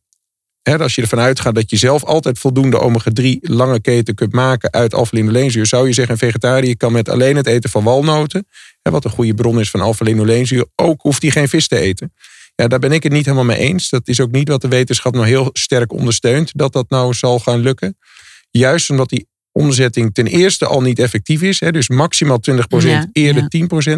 als 0.63 0.95
je 0.95 1.03
ervan 1.03 1.19
uitgaat 1.19 1.55
dat 1.55 1.71
je 1.71 1.77
zelf 1.77 2.05
altijd 2.05 2.39
voldoende 2.39 2.79
omega-3 2.81 3.39
lange 3.41 3.81
keten 3.81 4.15
kunt 4.15 4.33
maken 4.33 4.73
uit 4.73 4.95
alpha-linoleenzuur, 4.95 5.67
zou 5.67 5.87
je 5.87 5.93
zeggen 5.93 6.13
een 6.13 6.19
vegetariër 6.19 6.77
kan 6.77 6.93
met 6.93 7.09
alleen 7.09 7.37
het 7.37 7.47
eten 7.47 7.71
van 7.71 7.85
walnoten, 7.85 8.47
wat 8.83 9.05
een 9.05 9.11
goede 9.11 9.35
bron 9.35 9.61
is 9.61 9.71
van 9.71 9.81
alpha-linoleenzuur, 9.81 10.67
ook 10.75 11.01
hoeft 11.03 11.23
hij 11.23 11.31
geen 11.31 11.49
vis 11.49 11.69
te 11.69 11.79
eten. 11.79 12.13
Ja, 12.55 12.69
daar 12.69 12.79
ben 12.79 12.93
ik 12.93 13.03
het 13.03 13.13
niet 13.13 13.25
helemaal 13.25 13.45
mee 13.45 13.59
eens. 13.59 13.89
Dat 13.89 14.09
is 14.09 14.21
ook 14.21 14.31
niet 14.31 14.49
wat 14.49 14.61
de 14.61 14.69
wetenschap 14.69 15.15
nou 15.15 15.27
heel 15.27 15.51
sterk 15.53 15.93
ondersteunt, 15.93 16.51
dat 16.55 16.73
dat 16.73 16.89
nou 16.89 17.15
zal 17.15 17.39
gaan 17.39 17.61
lukken. 17.61 17.99
Juist 18.51 18.91
omdat 18.91 19.09
die 19.09 19.27
omzetting 19.57 20.15
ten 20.15 20.27
eerste 20.27 20.67
al 20.67 20.81
niet 20.81 20.99
effectief 20.99 21.43
is. 21.43 21.61
Hè, 21.61 21.73
dus 21.73 21.89
maximaal 21.89 22.41
20%, 22.51 23.11
eerder 23.13 23.49
10%. 23.49 23.97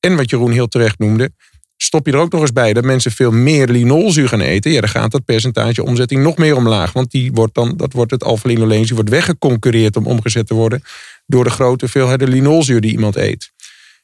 En 0.00 0.16
wat 0.16 0.30
Jeroen 0.30 0.50
heel 0.50 0.68
terecht 0.68 0.98
noemde, 0.98 1.30
stop 1.76 2.06
je 2.06 2.12
er 2.12 2.18
ook 2.18 2.32
nog 2.32 2.40
eens 2.40 2.52
bij 2.52 2.72
dat 2.72 2.84
mensen 2.84 3.12
veel 3.12 3.32
meer 3.32 3.68
linolzuur 3.68 4.28
gaan 4.28 4.40
eten. 4.40 4.70
Ja, 4.70 4.80
dan 4.80 4.88
gaat 4.88 5.10
dat 5.10 5.24
percentage 5.24 5.84
omzetting 5.84 6.22
nog 6.22 6.36
meer 6.36 6.56
omlaag. 6.56 6.92
Want 6.92 7.10
die 7.10 7.32
wordt 7.32 7.54
dan, 7.54 7.76
dat 7.76 7.92
wordt 7.92 8.10
het 8.10 8.24
alpha-linoleenzuur 8.24 8.94
wordt 8.94 9.10
weggeconcureerd 9.10 9.96
om 9.96 10.06
omgezet 10.06 10.46
te 10.46 10.54
worden 10.54 10.82
door 11.26 11.44
de 11.44 11.50
grote 11.50 11.84
hoeveelheid 11.84 12.28
linolzuur 12.28 12.80
die 12.80 12.90
iemand 12.90 13.16
eet. 13.16 13.52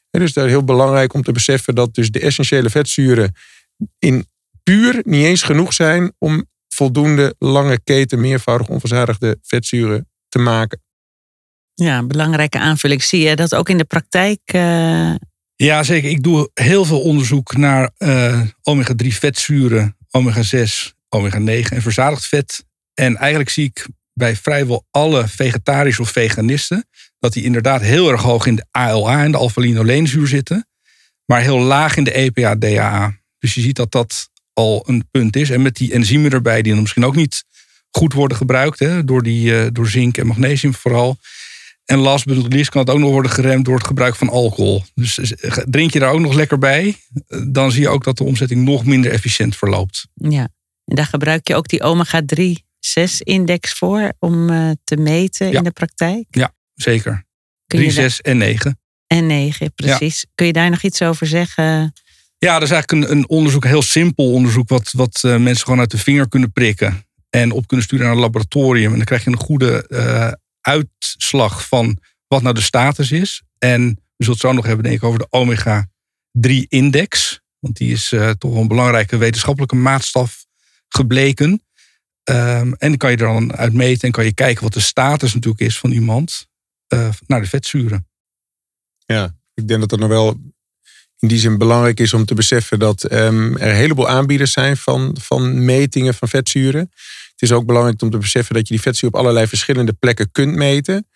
En 0.09 0.19
dus 0.19 0.33
is 0.33 0.43
heel 0.43 0.63
belangrijk 0.63 1.13
om 1.13 1.23
te 1.23 1.31
beseffen 1.31 1.75
dat 1.75 1.95
dus 1.95 2.11
de 2.11 2.19
essentiële 2.19 2.69
vetzuren 2.69 3.35
in 3.99 4.25
puur 4.63 5.01
niet 5.03 5.25
eens 5.25 5.43
genoeg 5.43 5.73
zijn 5.73 6.13
om 6.17 6.45
voldoende 6.67 7.35
lange 7.39 7.79
keten 7.83 8.19
meervoudig 8.19 8.67
onverzadigde 8.67 9.37
vetzuren 9.41 10.07
te 10.29 10.39
maken. 10.39 10.81
Ja, 11.73 12.03
belangrijke 12.03 12.59
aanvulling. 12.59 13.03
Zie 13.03 13.21
je 13.21 13.35
dat 13.35 13.55
ook 13.55 13.69
in 13.69 13.77
de 13.77 13.83
praktijk? 13.83 14.39
Uh... 14.55 15.13
Ja, 15.55 15.83
zeker. 15.83 16.09
Ik 16.09 16.23
doe 16.23 16.49
heel 16.53 16.85
veel 16.85 17.01
onderzoek 17.01 17.57
naar 17.57 17.91
uh, 17.97 18.41
omega-3 18.61 19.07
vetzuren, 19.07 19.97
omega-6, 20.11 20.91
omega-9 21.09 21.69
en 21.69 21.81
verzadigd 21.81 22.25
vet. 22.25 22.65
En 22.93 23.15
eigenlijk 23.15 23.49
zie 23.49 23.65
ik 23.65 23.87
bij 24.13 24.35
vrijwel 24.35 24.85
alle 24.91 25.27
vegetarische 25.27 26.01
of 26.01 26.09
veganisten 26.09 26.87
dat 27.19 27.33
die 27.33 27.43
inderdaad 27.43 27.81
heel 27.81 28.11
erg 28.11 28.21
hoog 28.21 28.45
in 28.45 28.55
de 28.55 28.65
ALA 28.71 29.23
en 29.23 29.31
de 29.31 29.37
alpha-linoleenzuur 29.37 30.27
zitten, 30.27 30.67
maar 31.25 31.41
heel 31.41 31.59
laag 31.59 31.95
in 31.95 32.03
de 32.03 32.11
EPA-DHA. 32.11 33.17
Dus 33.39 33.53
je 33.53 33.61
ziet 33.61 33.75
dat 33.75 33.91
dat 33.91 34.29
al 34.53 34.83
een 34.87 35.07
punt 35.11 35.35
is. 35.35 35.49
En 35.49 35.61
met 35.61 35.75
die 35.75 35.93
enzymen 35.93 36.31
erbij, 36.31 36.61
die 36.61 36.71
dan 36.71 36.81
misschien 36.81 37.05
ook 37.05 37.15
niet 37.15 37.43
goed 37.89 38.13
worden 38.13 38.37
gebruikt, 38.37 38.79
hè, 38.79 39.03
door, 39.03 39.23
die, 39.23 39.51
uh, 39.51 39.67
door 39.71 39.87
zink 39.87 40.17
en 40.17 40.27
magnesium 40.27 40.73
vooral, 40.73 41.17
en 41.85 41.97
last 41.97 42.25
but 42.25 42.35
not 42.35 42.53
least 42.53 42.69
kan 42.69 42.81
het 42.81 42.89
ook 42.89 42.99
nog 42.99 43.11
worden 43.11 43.31
geremd 43.31 43.65
door 43.65 43.75
het 43.75 43.87
gebruik 43.87 44.15
van 44.15 44.29
alcohol. 44.29 44.83
Dus 44.95 45.33
drink 45.65 45.93
je 45.93 45.99
daar 45.99 46.11
ook 46.11 46.19
nog 46.19 46.33
lekker 46.33 46.57
bij, 46.57 46.95
dan 47.47 47.71
zie 47.71 47.81
je 47.81 47.89
ook 47.89 48.03
dat 48.03 48.17
de 48.17 48.23
omzetting 48.23 48.63
nog 48.65 48.85
minder 48.85 49.11
efficiënt 49.11 49.55
verloopt. 49.55 50.07
Ja, 50.13 50.47
en 50.85 50.95
daar 50.95 51.05
gebruik 51.05 51.47
je 51.47 51.55
ook 51.55 51.67
die 51.67 51.83
omega-3 51.83 52.71
6-index 52.99 53.71
voor 53.77 54.13
om 54.19 54.49
uh, 54.49 54.71
te 54.83 54.97
meten 54.97 55.51
in 55.51 55.63
de 55.63 55.71
praktijk? 55.71 56.25
Ja, 56.29 56.53
zeker. 56.73 57.25
3, 57.65 57.91
6 57.91 58.21
en 58.21 58.37
9. 58.37 58.79
En 59.07 59.25
9, 59.25 59.73
precies. 59.73 60.25
Kun 60.35 60.45
je 60.45 60.53
daar 60.53 60.69
nog 60.69 60.81
iets 60.81 61.01
over 61.01 61.27
zeggen? 61.27 61.93
Ja, 62.37 62.53
dat 62.53 62.61
is 62.61 62.71
eigenlijk 62.71 62.91
een, 62.91 63.17
een 63.17 63.29
onderzoek, 63.29 63.63
een 63.63 63.69
heel 63.69 63.81
simpel 63.81 64.31
onderzoek, 64.31 64.69
wat, 64.69 64.91
wat 64.91 65.21
uh, 65.25 65.37
mensen 65.37 65.63
gewoon 65.63 65.79
uit 65.79 65.91
de 65.91 65.97
vinger 65.97 66.29
kunnen 66.29 66.51
prikken. 66.51 67.05
En 67.29 67.51
op 67.51 67.67
kunnen 67.67 67.85
sturen 67.85 68.05
naar 68.05 68.15
een 68.15 68.21
laboratorium. 68.21 68.91
En 68.91 68.97
dan 68.97 69.05
krijg 69.05 69.23
je 69.23 69.29
een 69.29 69.37
goede 69.37 69.85
uh, 69.89 70.31
uitslag 70.63 71.67
van 71.67 71.97
wat 72.27 72.41
nou 72.41 72.55
de 72.55 72.61
status 72.61 73.11
is. 73.11 73.43
En 73.57 73.87
we 73.87 74.23
zullen 74.23 74.33
het 74.33 74.41
zo 74.41 74.51
nog 74.51 74.65
hebben 74.65 74.83
denk 74.83 74.97
ik 74.97 75.03
over 75.03 75.19
de 75.19 75.27
omega-3-index. 75.29 77.41
Want 77.59 77.77
die 77.77 77.91
is 77.91 78.11
uh, 78.11 78.29
toch 78.29 78.55
een 78.55 78.67
belangrijke 78.67 79.17
wetenschappelijke 79.17 79.75
maatstaf 79.75 80.45
gebleken. 80.87 81.63
Um, 82.29 82.73
en 82.73 82.89
dan 82.89 82.97
kan 82.97 83.11
je 83.11 83.17
er 83.17 83.27
dan 83.27 83.55
uit 83.55 83.73
meten 83.73 84.01
en 84.01 84.11
kan 84.11 84.25
je 84.25 84.33
kijken 84.33 84.63
wat 84.63 84.73
de 84.73 84.79
status 84.79 85.33
natuurlijk 85.33 85.61
is 85.61 85.79
van 85.79 85.91
iemand 85.91 86.47
uh, 86.93 87.09
naar 87.27 87.41
de 87.41 87.47
vetzuren. 87.47 88.07
Ja, 89.05 89.35
ik 89.53 89.67
denk 89.67 89.79
dat 89.79 89.91
het 89.91 89.99
nog 89.99 90.09
wel 90.09 90.39
in 91.19 91.27
die 91.27 91.39
zin 91.39 91.57
belangrijk 91.57 91.99
is 91.99 92.13
om 92.13 92.25
te 92.25 92.33
beseffen 92.33 92.79
dat 92.79 93.11
um, 93.11 93.57
er 93.57 93.69
een 93.69 93.75
heleboel 93.75 94.09
aanbieders 94.09 94.51
zijn 94.51 94.77
van, 94.77 95.17
van 95.19 95.65
metingen 95.65 96.13
van 96.13 96.27
vetzuren. 96.27 96.91
Is 97.43 97.51
ook 97.51 97.65
belangrijk 97.65 98.01
om 98.01 98.09
te 98.09 98.17
beseffen 98.17 98.55
dat 98.55 98.67
je 98.67 98.73
die 98.73 98.83
vetzuur 98.83 99.09
op 99.09 99.15
allerlei 99.15 99.47
verschillende 99.47 99.93
plekken 99.93 100.31
kunt 100.31 100.55
meten. 100.55 101.07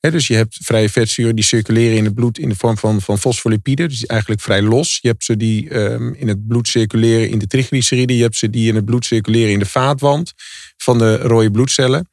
dus 0.00 0.26
je 0.26 0.34
hebt 0.34 0.58
vrije 0.62 0.88
vetzuren 0.88 1.34
die 1.34 1.44
circuleren 1.44 1.96
in 1.96 2.04
het 2.04 2.14
bloed 2.14 2.38
in 2.38 2.48
de 2.48 2.54
vorm 2.56 2.78
van, 2.78 3.00
van 3.00 3.18
fosfolipiden. 3.18 3.88
Dus 3.88 4.06
eigenlijk 4.06 4.40
vrij 4.40 4.62
los. 4.62 4.98
Je 5.02 5.08
hebt 5.08 5.24
ze 5.24 5.36
die 5.36 5.70
ehm, 5.70 6.12
in 6.12 6.28
het 6.28 6.46
bloed 6.46 6.68
circuleren 6.68 7.28
in 7.28 7.38
de 7.38 7.46
triglyceriden. 7.46 8.16
Je 8.16 8.22
hebt 8.22 8.36
ze 8.36 8.50
die 8.50 8.68
in 8.68 8.74
het 8.74 8.84
bloed 8.84 9.04
circuleren 9.04 9.52
in 9.52 9.58
de 9.58 9.66
vaatwand 9.66 10.32
van 10.76 10.98
de 10.98 11.16
rode 11.16 11.50
bloedcellen. 11.50 12.08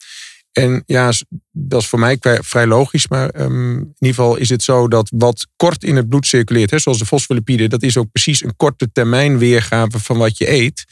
En 0.51 0.83
ja, 0.85 1.11
dat 1.51 1.81
is 1.81 1.87
voor 1.87 1.99
mij 1.99 2.17
vrij 2.21 2.67
logisch. 2.67 3.07
Maar 3.07 3.29
ehm, 3.29 3.77
in 3.77 3.95
ieder 3.99 4.15
geval 4.15 4.35
is 4.35 4.49
het 4.49 4.63
zo 4.63 4.87
dat 4.87 5.11
wat 5.15 5.47
kort 5.55 5.83
in 5.83 5.95
het 5.95 6.09
bloed 6.09 6.25
circuleert, 6.25 6.81
zoals 6.81 6.99
de 6.99 7.05
fosfolipiden, 7.05 7.69
dat 7.69 7.83
is 7.83 7.97
ook 7.97 8.11
precies 8.11 8.43
een 8.43 8.55
korte 8.55 8.91
termijn 8.91 9.37
weergave 9.37 9.99
van 9.99 10.17
wat 10.17 10.37
je 10.37 10.51
eet. 10.51 10.85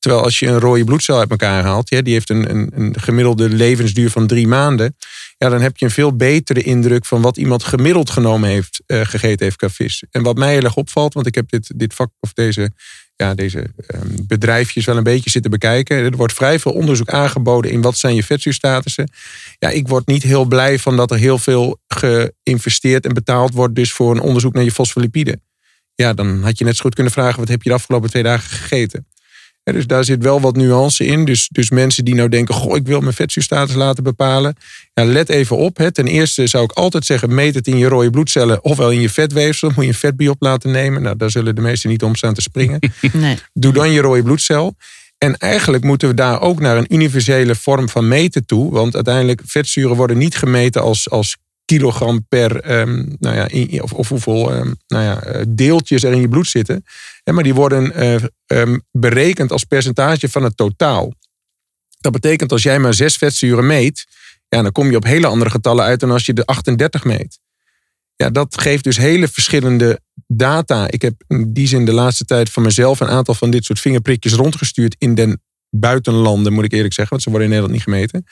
Terwijl 0.00 0.22
als 0.22 0.38
je 0.38 0.46
een 0.46 0.60
rode 0.60 0.84
bloedcel 0.84 1.18
uit 1.18 1.30
elkaar 1.30 1.62
haalt, 1.62 1.88
die 1.88 2.12
heeft 2.12 2.30
een, 2.30 2.50
een, 2.50 2.70
een 2.74 3.00
gemiddelde 3.00 3.48
levensduur 3.48 4.10
van 4.10 4.26
drie 4.26 4.46
maanden. 4.46 4.96
Ja, 5.38 5.48
dan 5.48 5.60
heb 5.60 5.76
je 5.76 5.84
een 5.84 5.90
veel 5.90 6.16
betere 6.16 6.62
indruk 6.62 7.04
van 7.04 7.22
wat 7.22 7.36
iemand 7.36 7.64
gemiddeld 7.64 8.10
genomen 8.10 8.48
heeft, 8.48 8.82
uh, 8.86 9.00
gegeten 9.00 9.44
heeft 9.44 9.56
qua 9.56 9.70
vis. 9.70 10.04
En 10.10 10.22
wat 10.22 10.36
mij 10.36 10.52
heel 10.52 10.62
erg 10.62 10.76
opvalt, 10.76 11.14
want 11.14 11.26
ik 11.26 11.34
heb 11.34 11.50
dit, 11.50 11.72
dit 11.76 11.94
vak 11.94 12.10
of 12.20 12.32
deze, 12.32 12.70
ja, 13.16 13.34
deze 13.34 13.58
um, 13.58 14.26
bedrijfjes 14.26 14.84
wel 14.84 14.96
een 14.96 15.02
beetje 15.02 15.30
zitten 15.30 15.50
bekijken. 15.50 15.96
Er 15.96 16.16
wordt 16.16 16.32
vrij 16.32 16.58
veel 16.58 16.72
onderzoek 16.72 17.08
aangeboden 17.08 17.70
in 17.70 17.80
wat 17.80 17.98
zijn 17.98 18.14
je 18.14 18.24
vetzuurstatussen. 18.24 19.10
Ja, 19.58 19.68
ik 19.68 19.88
word 19.88 20.06
niet 20.06 20.22
heel 20.22 20.44
blij 20.44 20.78
van 20.78 20.96
dat 20.96 21.10
er 21.10 21.18
heel 21.18 21.38
veel 21.38 21.78
geïnvesteerd 21.86 23.06
en 23.06 23.14
betaald 23.14 23.52
wordt 23.52 23.74
dus 23.74 23.92
voor 23.92 24.10
een 24.10 24.20
onderzoek 24.20 24.52
naar 24.52 24.64
je 24.64 24.72
fosfolipiden. 24.72 25.42
Ja, 25.94 26.12
dan 26.12 26.42
had 26.42 26.58
je 26.58 26.64
net 26.64 26.76
zo 26.76 26.82
goed 26.82 26.94
kunnen 26.94 27.12
vragen, 27.12 27.38
wat 27.38 27.48
heb 27.48 27.62
je 27.62 27.68
de 27.68 27.74
afgelopen 27.74 28.10
twee 28.10 28.22
dagen 28.22 28.50
gegeten? 28.50 29.06
Dus 29.72 29.86
daar 29.86 30.04
zit 30.04 30.22
wel 30.22 30.40
wat 30.40 30.56
nuance 30.56 31.06
in. 31.06 31.24
Dus, 31.24 31.48
dus 31.52 31.70
mensen 31.70 32.04
die 32.04 32.14
nou 32.14 32.28
denken, 32.28 32.54
goh, 32.54 32.76
ik 32.76 32.86
wil 32.86 33.00
mijn 33.00 33.14
vetzuurstatus 33.14 33.74
laten 33.74 34.04
bepalen. 34.04 34.56
Ja, 34.94 35.04
let 35.04 35.28
even 35.28 35.56
op. 35.56 35.76
Hè. 35.76 35.92
Ten 35.92 36.06
eerste 36.06 36.46
zou 36.46 36.64
ik 36.64 36.72
altijd 36.72 37.04
zeggen, 37.04 37.34
meet 37.34 37.54
het 37.54 37.66
in 37.66 37.78
je 37.78 37.88
rode 37.88 38.10
bloedcellen 38.10 38.64
ofwel 38.64 38.90
in 38.90 39.00
je 39.00 39.10
vetweefsel. 39.10 39.68
Moet 39.68 39.84
je 39.84 39.90
een 39.90 39.94
vetbiop 39.94 40.42
laten 40.42 40.70
nemen. 40.70 41.02
Nou, 41.02 41.16
daar 41.16 41.30
zullen 41.30 41.54
de 41.54 41.60
meesten 41.60 41.90
niet 41.90 42.02
om 42.02 42.14
staan 42.14 42.34
te 42.34 42.42
springen. 42.42 42.78
Nee. 43.12 43.38
Doe 43.52 43.72
dan 43.72 43.90
je 43.90 44.00
rode 44.00 44.22
bloedcel. 44.22 44.74
En 45.18 45.36
eigenlijk 45.36 45.84
moeten 45.84 46.08
we 46.08 46.14
daar 46.14 46.40
ook 46.40 46.60
naar 46.60 46.76
een 46.76 46.94
universele 46.94 47.54
vorm 47.54 47.88
van 47.88 48.08
meten 48.08 48.46
toe. 48.46 48.72
Want 48.72 48.94
uiteindelijk, 48.94 49.42
vetzuren 49.44 49.96
worden 49.96 50.18
niet 50.18 50.36
gemeten 50.36 50.82
als, 50.82 51.10
als 51.10 51.36
kilogram 51.70 52.26
per, 52.28 52.80
um, 52.80 53.16
nou 53.18 53.36
ja, 53.36 53.80
of, 53.82 53.92
of, 53.92 54.08
hoeveel 54.08 54.56
um, 54.56 54.76
nou 54.86 55.04
ja, 55.04 55.22
eh, 55.22 55.44
deeltjes 55.48 56.02
er 56.02 56.12
in 56.12 56.20
je 56.20 56.28
bloed 56.28 56.46
zitten. 56.46 56.84
maar 57.24 57.42
die 57.42 57.54
worden 57.54 57.92
uh, 58.02 58.22
um, 58.46 58.82
berekend 58.92 59.52
als 59.52 59.64
percentage 59.64 60.28
van 60.28 60.42
het 60.42 60.56
totaal. 60.56 61.12
Dat 62.00 62.12
betekent 62.12 62.52
als 62.52 62.62
jij 62.62 62.78
maar 62.78 62.94
zes 62.94 63.16
vetzuren 63.16 63.66
meet, 63.66 64.06
ja, 64.48 64.62
dan 64.62 64.72
kom 64.72 64.90
je 64.90 64.96
op 64.96 65.04
hele 65.04 65.26
andere 65.26 65.50
getallen 65.50 65.84
uit 65.84 66.00
dan 66.00 66.10
als 66.10 66.26
je 66.26 66.32
de 66.32 66.46
38 66.46 67.04
meet. 67.04 67.38
Ja, 68.16 68.30
dat 68.30 68.60
geeft 68.60 68.84
dus 68.84 68.96
hele 68.96 69.28
verschillende 69.28 70.00
data. 70.26 70.90
Ik 70.90 71.02
heb 71.02 71.14
in 71.26 71.52
die 71.52 71.66
zin 71.66 71.84
de 71.84 71.92
laatste 71.92 72.24
tijd 72.24 72.50
van 72.50 72.62
mezelf 72.62 73.00
een 73.00 73.08
aantal 73.08 73.34
van 73.34 73.50
dit 73.50 73.64
soort 73.64 73.80
vingerprikjes 73.80 74.32
rondgestuurd 74.32 74.96
in 74.98 75.14
den 75.14 75.42
buitenlanden, 75.70 76.52
moet 76.52 76.64
ik 76.64 76.72
eerlijk 76.72 76.94
zeggen, 76.94 77.12
want 77.12 77.22
ze 77.22 77.30
worden 77.30 77.48
in 77.48 77.54
Nederland 77.54 77.78
niet 77.78 77.88
gemeten. 77.94 78.24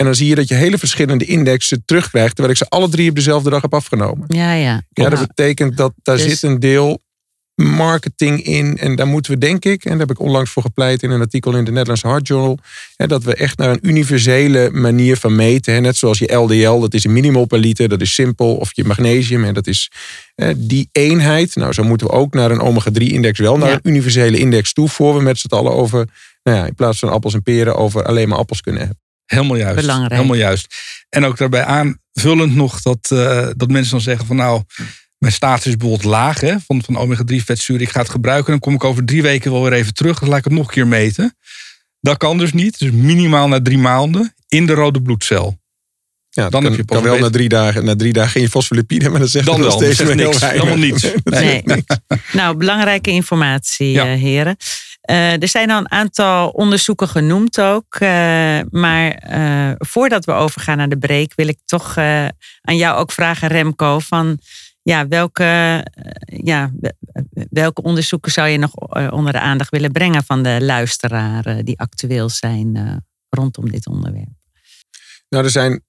En 0.00 0.06
dan 0.06 0.14
zie 0.14 0.26
je 0.26 0.34
dat 0.34 0.48
je 0.48 0.54
hele 0.54 0.78
verschillende 0.78 1.24
indexen 1.24 1.82
terugkrijgt, 1.84 2.34
terwijl 2.34 2.50
ik 2.50 2.56
ze 2.56 2.68
alle 2.68 2.88
drie 2.88 3.08
op 3.08 3.14
dezelfde 3.14 3.50
dag 3.50 3.62
heb 3.62 3.74
afgenomen. 3.74 4.24
Ja, 4.28 4.52
ja. 4.52 4.82
Ja, 4.90 5.08
dat 5.08 5.26
betekent 5.26 5.76
dat 5.76 5.92
daar 6.02 6.16
dus- 6.16 6.28
zit 6.28 6.42
een 6.42 6.60
deel 6.60 7.00
marketing 7.54 8.42
in. 8.42 8.78
En 8.78 8.96
daar 8.96 9.06
moeten 9.06 9.32
we, 9.32 9.38
denk 9.38 9.64
ik, 9.64 9.84
en 9.84 9.90
daar 9.90 10.00
heb 10.00 10.10
ik 10.10 10.20
onlangs 10.20 10.50
voor 10.50 10.62
gepleit 10.62 11.02
in 11.02 11.10
een 11.10 11.20
artikel 11.20 11.56
in 11.56 11.64
de 11.64 11.70
Netherlands 11.70 12.02
Heart 12.02 12.26
Journal, 12.26 12.58
hè, 12.96 13.06
dat 13.06 13.24
we 13.24 13.34
echt 13.34 13.58
naar 13.58 13.70
een 13.70 13.88
universele 13.88 14.70
manier 14.70 15.16
van 15.16 15.36
meten. 15.36 15.74
Hè, 15.74 15.80
net 15.80 15.96
zoals 15.96 16.18
je 16.18 16.32
LDL, 16.32 16.80
dat 16.80 16.94
is 16.94 17.04
een 17.04 17.12
minimal 17.12 17.44
per 17.44 17.58
liter, 17.58 17.88
dat 17.88 18.00
is 18.00 18.14
simpel. 18.14 18.56
Of 18.56 18.70
je 18.72 18.84
magnesium, 18.84 19.44
en 19.44 19.54
dat 19.54 19.66
is 19.66 19.90
hè, 20.34 20.66
die 20.66 20.88
eenheid. 20.92 21.54
Nou, 21.54 21.72
zo 21.72 21.82
moeten 21.82 22.06
we 22.06 22.12
ook 22.12 22.34
naar 22.34 22.50
een 22.50 22.60
omega-3-index 22.60 23.38
wel, 23.38 23.56
naar 23.56 23.72
een 23.72 23.80
universele 23.82 24.38
index 24.38 24.72
toe, 24.72 24.88
voor 24.88 25.16
we 25.16 25.22
met 25.22 25.38
z'n 25.38 25.54
allen 25.54 25.72
over, 25.72 26.08
nou 26.42 26.56
ja, 26.56 26.66
in 26.66 26.74
plaats 26.74 26.98
van 26.98 27.08
appels 27.08 27.34
en 27.34 27.42
peren, 27.42 27.76
over 27.76 28.04
alleen 28.04 28.28
maar 28.28 28.38
appels 28.38 28.60
kunnen 28.60 28.80
hebben. 28.80 28.98
Helemaal 29.30 29.56
juist. 29.56 29.80
Belangrijk. 29.80 30.12
Helemaal 30.12 30.36
juist. 30.36 30.74
En 31.08 31.24
ook 31.24 31.38
daarbij 31.38 31.64
aanvullend 31.64 32.54
nog 32.54 32.82
dat, 32.82 33.10
uh, 33.12 33.48
dat 33.56 33.70
mensen 33.70 33.90
dan 33.90 34.00
zeggen 34.00 34.26
van 34.26 34.36
nou, 34.36 34.62
mijn 35.18 35.32
status 35.32 35.66
is 35.66 35.76
bijvoorbeeld 35.76 36.10
laag 36.10 36.40
hè, 36.40 36.56
van, 36.66 36.82
van 36.84 36.96
omega-3 36.96 37.36
vetzuur. 37.44 37.80
Ik 37.80 37.88
ga 37.88 38.00
het 38.00 38.08
gebruiken. 38.08 38.50
Dan 38.50 38.60
kom 38.60 38.74
ik 38.74 38.84
over 38.84 39.04
drie 39.04 39.22
weken 39.22 39.52
wel 39.52 39.62
weer 39.62 39.72
even 39.72 39.94
terug. 39.94 40.18
Dan 40.18 40.28
laat 40.28 40.38
ik 40.38 40.44
het 40.44 40.52
nog 40.52 40.66
een 40.66 40.72
keer 40.72 40.86
meten. 40.86 41.36
Dat 42.00 42.16
kan 42.16 42.38
dus 42.38 42.52
niet. 42.52 42.78
Dus 42.78 42.90
minimaal 42.90 43.48
na 43.48 43.62
drie 43.62 43.78
maanden 43.78 44.34
in 44.48 44.66
de 44.66 44.72
rode 44.72 45.02
bloedcel. 45.02 45.58
Ja, 46.30 46.48
dan 46.48 46.62
kan, 46.62 46.64
heb 46.70 46.80
je 46.80 46.84
pas 46.84 47.02
wel 47.02 47.18
na 47.18 47.30
drie 47.30 47.48
dagen, 47.48 47.84
na 47.84 47.96
drie 47.96 48.12
dagen 48.12 48.34
in 48.34 48.42
je 48.42 48.48
fosfolipide, 48.48 49.08
maar 49.08 49.18
dan 49.18 49.28
zegt 49.28 49.46
dan 49.46 49.60
wel, 49.60 49.70
steeds 49.70 50.14
niks. 50.14 50.40
Helemaal 50.40 50.76
niets. 50.76 51.06
Nee. 51.24 51.62
nou, 52.32 52.56
belangrijke 52.56 53.10
informatie, 53.10 53.90
ja. 53.90 54.12
Eh, 54.12 54.20
heren. 54.20 54.56
Uh, 55.10 55.42
er 55.42 55.48
zijn 55.48 55.70
al 55.70 55.78
een 55.78 55.90
aantal 55.90 56.48
onderzoeken 56.48 57.08
genoemd 57.08 57.60
ook. 57.60 57.94
Uh, 58.00 58.60
maar 58.70 59.30
uh, 59.30 59.72
voordat 59.78 60.24
we 60.24 60.32
overgaan 60.32 60.76
naar 60.76 60.88
de 60.88 60.98
break, 60.98 61.32
wil 61.34 61.48
ik 61.48 61.58
toch 61.64 61.96
aan 61.96 62.76
jou 62.76 62.98
ook 62.98 63.12
vragen, 63.12 63.48
Remco, 63.48 63.98
van 63.98 64.38
ja, 64.82 65.08
welke, 65.08 65.84
ja, 66.24 66.70
welke 67.50 67.82
onderzoeken 67.82 68.32
zou 68.32 68.48
je 68.48 68.58
nog 68.58 68.74
onder 69.12 69.32
de 69.32 69.40
aandacht 69.40 69.70
willen 69.70 69.92
brengen 69.92 70.24
van 70.24 70.42
de 70.42 70.58
luisteraar 70.60 71.64
die 71.64 71.78
actueel 71.78 72.28
zijn 72.28 73.02
rondom 73.28 73.70
dit 73.70 73.86
onderwerp? 73.86 74.38
Nou, 75.28 75.44
er 75.44 75.50
zijn 75.50 75.82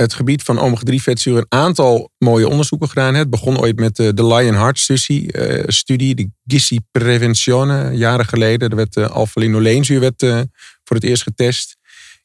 het 0.00 0.14
gebied 0.14 0.42
van 0.42 0.58
omega-3 0.58 0.94
vetzuren 0.94 1.46
een 1.48 1.58
aantal 1.58 2.10
mooie 2.18 2.48
onderzoeken 2.48 2.88
gedaan. 2.88 3.14
Het 3.14 3.30
begon 3.30 3.58
ooit 3.58 3.78
met 3.78 3.96
de, 3.96 4.14
de 4.14 4.26
Lion-Heart-studie, 4.26 5.36
uh, 5.36 5.62
studie, 5.66 6.14
de 6.14 6.28
GISI 6.46 6.78
Preventione, 6.90 7.90
jaren 7.96 8.26
geleden. 8.26 8.70
Er 8.70 8.76
werd 8.76 8.96
uh, 8.96 9.08
alpha-linoleenzuur 9.08 10.00
werd, 10.00 10.20
voor 10.84 10.96
het 10.96 11.04
eerst 11.04 11.22
getest. 11.22 11.76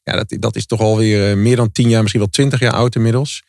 Ja, 0.02 0.16
dat, 0.16 0.36
dat 0.40 0.56
is 0.56 0.66
toch 0.66 0.80
alweer 0.80 1.38
meer 1.38 1.56
dan 1.56 1.72
tien 1.72 1.88
jaar, 1.88 2.00
misschien 2.00 2.20
wel 2.20 2.30
twintig 2.30 2.60
jaar 2.60 2.72
oud 2.72 2.94
inmiddels. 2.94 3.42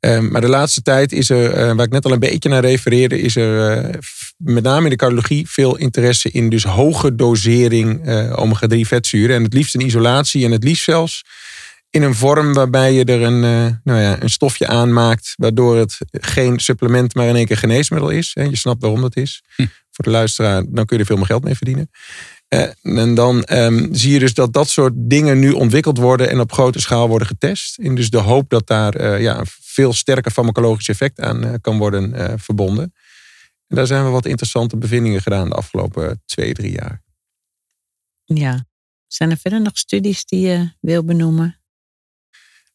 Ehm, 0.00 0.28
maar 0.30 0.40
de 0.40 0.48
laatste 0.48 0.82
tijd 0.82 1.12
is 1.12 1.30
er, 1.30 1.74
waar 1.76 1.86
ik 1.86 1.92
net 1.92 2.04
al 2.04 2.12
een 2.12 2.18
beetje 2.18 2.48
naar 2.48 2.64
refereerde, 2.64 3.20
is 3.20 3.36
er 3.36 3.98
met 4.36 4.62
name 4.62 4.84
in 4.84 4.90
de 4.90 4.96
cardiologie 4.96 5.48
veel 5.48 5.76
interesse 5.76 6.30
in 6.30 6.48
dus 6.50 6.64
hoge 6.64 7.14
dosering 7.14 8.00
omega-3 8.36 8.80
vetzuren. 8.80 9.36
En 9.36 9.42
het 9.42 9.54
liefst 9.54 9.74
in 9.74 9.86
isolatie 9.86 10.44
en 10.44 10.50
het 10.50 10.64
liefst 10.64 10.84
zelfs 10.84 11.24
in 11.90 12.02
een 12.02 12.14
vorm 12.14 12.52
waarbij 12.52 12.92
je 12.92 13.04
er 13.04 13.22
een, 13.22 13.42
uh, 13.42 13.76
nou 13.84 14.00
ja, 14.00 14.22
een 14.22 14.30
stofje 14.30 14.66
aanmaakt, 14.66 15.34
waardoor 15.36 15.76
het 15.76 15.98
geen 16.10 16.60
supplement, 16.60 17.14
maar 17.14 17.26
in 17.26 17.36
één 17.36 17.46
keer 17.46 17.56
geneesmiddel 17.56 18.10
is. 18.10 18.32
Je 18.32 18.56
snapt 18.56 18.82
waarom 18.82 19.00
dat 19.00 19.16
is. 19.16 19.42
Hm. 19.56 19.66
Voor 19.90 20.04
de 20.04 20.10
luisteraar, 20.10 20.64
dan 20.68 20.84
kun 20.84 20.96
je 20.96 21.02
er 21.02 21.08
veel 21.08 21.16
meer 21.16 21.26
geld 21.26 21.44
mee 21.44 21.54
verdienen. 21.54 21.90
Uh, 22.54 22.98
en 22.98 23.14
dan 23.14 23.44
um, 23.52 23.94
zie 23.94 24.12
je 24.12 24.18
dus 24.18 24.34
dat 24.34 24.52
dat 24.52 24.68
soort 24.68 24.92
dingen 24.96 25.38
nu 25.38 25.50
ontwikkeld 25.50 25.98
worden 25.98 26.30
en 26.30 26.40
op 26.40 26.52
grote 26.52 26.80
schaal 26.80 27.08
worden 27.08 27.28
getest. 27.28 27.78
In 27.78 27.94
dus 27.94 28.10
de 28.10 28.18
hoop 28.18 28.50
dat 28.50 28.66
daar 28.66 29.00
uh, 29.00 29.20
ja, 29.20 29.38
een 29.38 29.46
veel 29.46 29.92
sterker 29.92 30.30
farmacologisch 30.30 30.88
effect 30.88 31.20
aan 31.20 31.60
kan 31.60 31.78
worden 31.78 32.38
verbonden. 32.40 32.94
En 33.66 33.76
daar 33.76 33.86
zijn 33.86 34.04
we 34.04 34.10
wat 34.10 34.26
interessante 34.26 34.76
bevindingen 34.76 35.22
gedaan 35.22 35.48
de 35.48 35.54
afgelopen 35.54 36.22
twee, 36.24 36.54
drie 36.54 36.72
jaar. 36.72 37.02
Ja. 38.24 38.66
Zijn 39.06 39.30
er 39.30 39.36
verder 39.36 39.62
nog 39.62 39.78
studies 39.78 40.24
die 40.24 40.40
je 40.40 40.70
wil 40.80 41.04
benoemen? 41.04 41.57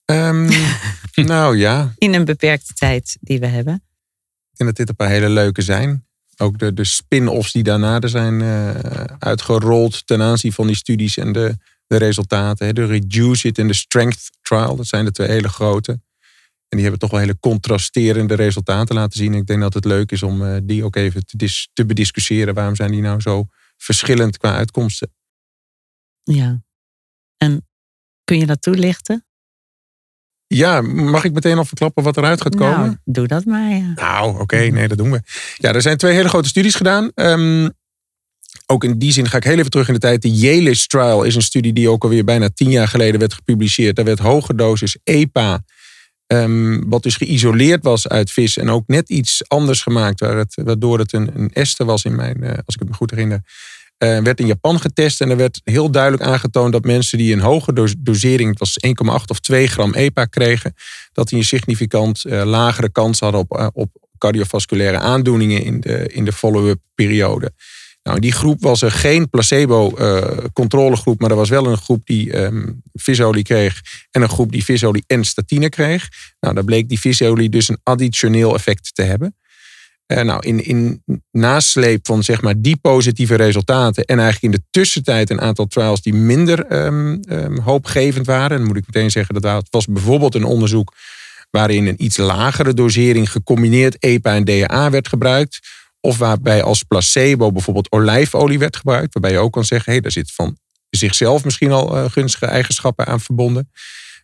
Um, 0.05 0.49
nou 1.13 1.57
ja. 1.57 1.93
In 1.97 2.13
een 2.13 2.25
beperkte 2.25 2.73
tijd 2.73 3.17
die 3.21 3.39
we 3.39 3.45
hebben. 3.45 3.73
Ik 3.73 4.57
denk 4.57 4.69
dat 4.69 4.75
dit 4.75 4.89
een 4.89 4.95
paar 4.95 5.09
hele 5.09 5.29
leuke 5.29 5.61
zijn. 5.61 6.07
Ook 6.37 6.59
de, 6.59 6.73
de 6.73 6.83
spin-offs 6.83 7.51
die 7.51 7.63
daarna 7.63 7.99
er 7.99 8.09
zijn 8.09 8.39
uh, 8.39 8.69
uitgerold 9.19 10.07
ten 10.07 10.21
aanzien 10.21 10.53
van 10.53 10.67
die 10.67 10.75
studies 10.75 11.17
en 11.17 11.31
de, 11.31 11.57
de 11.87 11.97
resultaten. 11.97 12.75
De 12.75 12.85
Reduce 12.85 13.47
It 13.47 13.57
en 13.57 13.67
de 13.67 13.73
Strength 13.73 14.31
Trial, 14.41 14.75
dat 14.75 14.87
zijn 14.87 15.05
de 15.05 15.11
twee 15.11 15.27
hele 15.27 15.49
grote. 15.49 15.91
En 16.73 16.79
die 16.79 16.81
hebben 16.81 16.99
toch 16.99 17.09
wel 17.09 17.19
hele 17.19 17.39
contrasterende 17.39 18.33
resultaten 18.33 18.95
laten 18.95 19.17
zien. 19.17 19.33
Ik 19.33 19.45
denk 19.45 19.61
dat 19.61 19.73
het 19.73 19.85
leuk 19.85 20.11
is 20.11 20.23
om 20.23 20.41
uh, 20.41 20.57
die 20.63 20.83
ook 20.83 20.95
even 20.95 21.25
te, 21.25 21.37
dis 21.37 21.69
te 21.73 21.85
bediscussiëren. 21.85 22.53
Waarom 22.53 22.75
zijn 22.75 22.91
die 22.91 23.01
nou 23.01 23.21
zo 23.21 23.47
verschillend 23.77 24.37
qua 24.37 24.55
uitkomsten? 24.55 25.13
Ja. 26.23 26.63
En 27.37 27.67
kun 28.23 28.37
je 28.37 28.45
dat 28.45 28.61
toelichten? 28.61 29.25
Ja, 30.55 30.81
mag 30.81 31.23
ik 31.23 31.33
meteen 31.33 31.57
al 31.57 31.65
verklappen 31.65 32.03
wat 32.03 32.17
eruit 32.17 32.41
gaat 32.41 32.55
komen? 32.55 32.79
Nou, 32.79 32.97
doe 33.05 33.27
dat 33.27 33.45
maar. 33.45 33.69
Ja. 33.69 33.91
Nou, 33.95 34.39
oké, 34.39 34.57
nee, 34.57 34.87
dat 34.87 34.97
doen 34.97 35.11
we. 35.11 35.21
Ja, 35.57 35.73
er 35.73 35.81
zijn 35.81 35.97
twee 35.97 36.13
hele 36.13 36.29
grote 36.29 36.47
studies 36.47 36.75
gedaan. 36.75 37.11
Um, 37.15 37.69
ook 38.65 38.83
in 38.83 38.97
die 38.97 39.11
zin 39.11 39.29
ga 39.29 39.37
ik 39.37 39.43
heel 39.43 39.57
even 39.57 39.71
terug 39.71 39.87
in 39.87 39.93
de 39.93 39.99
tijd. 39.99 40.21
De 40.21 40.31
Yale 40.31 40.85
Trial 40.87 41.23
is 41.23 41.35
een 41.35 41.41
studie 41.41 41.73
die 41.73 41.89
ook 41.89 42.03
alweer 42.03 42.23
bijna 42.23 42.49
tien 42.49 42.69
jaar 42.69 42.87
geleden 42.87 43.19
werd 43.19 43.33
gepubliceerd. 43.33 43.95
Daar 43.95 44.05
werd 44.05 44.19
hoge 44.19 44.55
dosis 44.55 44.97
EPA, 45.03 45.63
um, 46.27 46.89
wat 46.89 47.03
dus 47.03 47.15
geïsoleerd 47.15 47.83
was 47.83 48.07
uit 48.07 48.31
vis 48.31 48.57
en 48.57 48.69
ook 48.69 48.83
net 48.87 49.09
iets 49.09 49.43
anders 49.47 49.81
gemaakt, 49.81 50.19
waar 50.19 50.37
het, 50.37 50.61
waardoor 50.63 50.99
het 50.99 51.13
een, 51.13 51.31
een 51.35 51.49
ester 51.53 51.85
was 51.85 52.03
in 52.03 52.15
mijn, 52.15 52.37
uh, 52.43 52.49
als 52.49 52.75
ik 52.75 52.79
het 52.79 52.89
me 52.89 52.95
goed 52.95 53.11
herinner, 53.11 53.41
Uh, 53.97 54.19
werd 54.19 54.39
in 54.39 54.45
Japan 54.45 54.79
getest 54.79 55.21
en 55.21 55.29
er 55.29 55.37
werd 55.37 55.61
heel 55.63 55.91
duidelijk 55.91 56.23
aangetoond 56.23 56.71
dat 56.71 56.83
mensen 56.83 57.17
die 57.17 57.33
een 57.33 57.39
hoge 57.39 57.95
dosering, 57.99 58.49
het 58.49 58.59
was 58.59 58.77
1,8 58.87 59.25
of 59.27 59.39
2 59.39 59.67
gram 59.67 59.93
EPA 59.93 60.25
kregen, 60.25 60.73
dat 61.11 61.27
die 61.27 61.37
een 61.37 61.43
significant 61.43 62.25
uh, 62.25 62.43
lagere 62.43 62.91
kans 62.91 63.19
hadden 63.19 63.39
op, 63.39 63.57
uh, 63.57 63.67
op 63.73 63.89
cardiovasculaire 64.17 64.97
aandoeningen 64.97 65.63
in 65.63 65.79
de, 65.79 66.07
in 66.07 66.25
de 66.25 66.33
follow-up 66.33 66.79
periode. 66.95 67.51
Nou, 68.03 68.15
in 68.15 68.21
die 68.21 68.31
groep 68.31 68.61
was 68.61 68.81
er 68.81 68.91
geen 68.91 69.29
placebo-controlegroep, 69.29 71.19
maar 71.19 71.29
er 71.29 71.35
was 71.35 71.49
wel 71.49 71.65
een 71.65 71.77
groep 71.77 72.05
die 72.05 72.37
um, 72.37 72.81
visolie 72.93 73.43
kreeg 73.43 73.81
en 74.11 74.21
een 74.21 74.29
groep 74.29 74.51
die 74.51 74.63
visolie 74.63 75.03
en 75.07 75.23
statine 75.23 75.69
kreeg. 75.69 76.09
Nou, 76.39 76.53
daar 76.53 76.63
bleek 76.63 76.89
die 76.89 76.99
visolie 76.99 77.49
dus 77.49 77.69
een 77.69 77.79
additioneel 77.83 78.53
effect 78.53 78.95
te 78.95 79.01
hebben. 79.01 79.35
Uh, 80.13 80.21
nou, 80.21 80.47
in, 80.47 80.65
in 80.65 81.03
nasleep 81.31 82.05
van 82.05 82.23
zeg 82.23 82.41
maar 82.41 82.53
die 82.57 82.77
positieve 82.77 83.35
resultaten 83.35 84.05
en 84.05 84.19
eigenlijk 84.19 84.53
in 84.53 84.59
de 84.59 84.67
tussentijd 84.71 85.29
een 85.29 85.41
aantal 85.41 85.65
trials 85.65 86.01
die 86.01 86.13
minder 86.13 86.85
um, 86.85 87.19
um, 87.29 87.59
hoopgevend 87.59 88.25
waren. 88.25 88.57
Dan 88.57 88.67
moet 88.67 88.77
ik 88.77 88.85
meteen 88.85 89.11
zeggen 89.11 89.41
dat 89.41 89.55
het 89.55 89.67
was 89.69 89.85
bijvoorbeeld 89.85 90.35
een 90.35 90.43
onderzoek 90.43 90.93
waarin 91.51 91.87
een 91.87 92.03
iets 92.03 92.17
lagere 92.17 92.73
dosering 92.73 93.31
gecombineerd 93.31 93.95
EPA 93.99 94.35
en 94.35 94.43
DHA 94.43 94.89
werd 94.89 95.07
gebruikt. 95.07 95.59
Of 95.99 96.17
waarbij 96.17 96.63
als 96.63 96.83
placebo 96.83 97.51
bijvoorbeeld 97.51 97.91
olijfolie 97.91 98.59
werd 98.59 98.75
gebruikt. 98.75 99.13
Waarbij 99.13 99.31
je 99.31 99.37
ook 99.37 99.53
kan 99.53 99.65
zeggen, 99.65 99.93
hé, 99.93 99.99
daar 99.99 100.11
zit 100.11 100.31
van 100.31 100.57
zichzelf 100.89 101.43
misschien 101.43 101.71
al 101.71 101.97
uh, 101.97 102.09
gunstige 102.09 102.45
eigenschappen 102.45 103.05
aan 103.05 103.19
verbonden. 103.19 103.71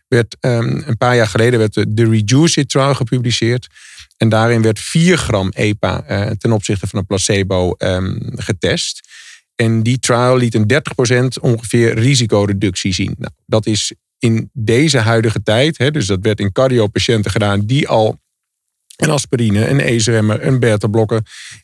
Werd, 0.08 0.36
um, 0.40 0.82
een 0.86 0.96
paar 0.96 1.16
jaar 1.16 1.26
geleden 1.26 1.58
werd 1.58 1.74
de, 1.74 1.94
de 1.94 2.08
Reduce 2.08 2.60
It 2.60 2.68
trial 2.68 2.94
gepubliceerd. 2.94 3.68
En 4.20 4.28
daarin 4.28 4.62
werd 4.62 4.78
4 4.78 5.18
gram 5.18 5.48
EPA 5.48 6.04
uh, 6.10 6.30
ten 6.30 6.52
opzichte 6.52 6.86
van 6.86 6.98
een 6.98 7.06
placebo 7.06 7.74
um, 7.78 8.20
getest. 8.34 9.08
En 9.54 9.82
die 9.82 9.98
trial 9.98 10.36
liet 10.36 10.54
een 10.54 10.72
30% 11.38 11.40
ongeveer 11.40 11.94
risicoreductie 11.94 12.92
zien. 12.92 13.14
Nou, 13.18 13.32
dat 13.46 13.66
is 13.66 13.94
in 14.18 14.50
deze 14.52 14.98
huidige 14.98 15.42
tijd, 15.42 15.78
hè, 15.78 15.90
dus 15.90 16.06
dat 16.06 16.18
werd 16.22 16.40
in 16.40 16.52
cardiopatiënten 16.52 17.30
gedaan 17.30 17.66
die 17.66 17.88
al 17.88 18.20
een 18.96 19.10
aspirine, 19.10 19.68
een 19.68 19.80
ACE-remmer, 19.80 20.46
een 20.46 20.58
beta-blokker 20.58 21.20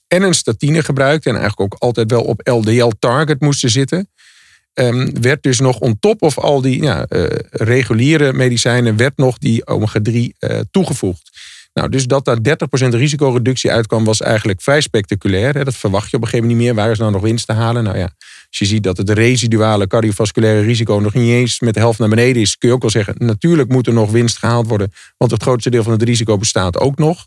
en 0.06 0.22
een 0.22 0.34
statine 0.34 0.82
gebruikten. 0.82 1.34
En 1.34 1.40
eigenlijk 1.40 1.74
ook 1.74 1.80
altijd 1.80 2.10
wel 2.10 2.22
op 2.22 2.48
LDL-target 2.48 3.40
moesten 3.40 3.70
zitten. 3.70 4.10
Um, 4.74 5.20
werd 5.20 5.42
dus 5.42 5.60
nog 5.60 5.78
on 5.78 5.98
top 5.98 6.22
of 6.22 6.38
al 6.38 6.60
die 6.60 6.82
ja, 6.82 7.06
uh, 7.08 7.26
reguliere 7.50 8.32
medicijnen, 8.32 8.96
werd 8.96 9.16
nog 9.16 9.38
die 9.38 9.66
omega-3 9.66 10.12
uh, 10.12 10.60
toegevoegd. 10.70 11.30
Nou, 11.76 11.88
dus 11.88 12.06
dat 12.06 12.24
daar 12.24 12.38
30% 12.38 12.88
risicoreductie 12.88 13.70
uitkwam, 13.70 14.04
was 14.04 14.20
eigenlijk 14.20 14.62
vrij 14.62 14.80
spectaculair. 14.80 15.54
Hè. 15.54 15.64
Dat 15.64 15.76
verwacht 15.76 16.10
je 16.10 16.16
op 16.16 16.22
een 16.22 16.28
gegeven 16.28 16.48
moment 16.48 16.66
niet 16.66 16.74
meer. 16.74 16.84
Waar 16.84 16.92
is 16.92 16.98
nou 16.98 17.12
nog 17.12 17.22
winst 17.22 17.46
te 17.46 17.52
halen? 17.52 17.84
Nou 17.84 17.98
ja, 17.98 18.10
als 18.48 18.58
je 18.58 18.64
ziet 18.64 18.82
dat 18.82 18.96
het 18.96 19.10
residuale 19.10 19.86
cardiovasculaire 19.86 20.60
risico 20.60 20.98
nog 20.98 21.14
niet 21.14 21.30
eens 21.30 21.60
met 21.60 21.74
de 21.74 21.80
helft 21.80 21.98
naar 21.98 22.08
beneden 22.08 22.42
is, 22.42 22.58
kun 22.58 22.68
je 22.68 22.74
ook 22.74 22.80
wel 22.80 22.90
zeggen, 22.90 23.14
natuurlijk 23.18 23.68
moet 23.68 23.86
er 23.86 23.92
nog 23.92 24.10
winst 24.10 24.38
gehaald 24.38 24.68
worden, 24.68 24.92
want 25.16 25.30
het 25.30 25.42
grootste 25.42 25.70
deel 25.70 25.82
van 25.82 25.92
het 25.92 26.02
risico 26.02 26.36
bestaat 26.36 26.78
ook 26.78 26.98
nog. 26.98 27.26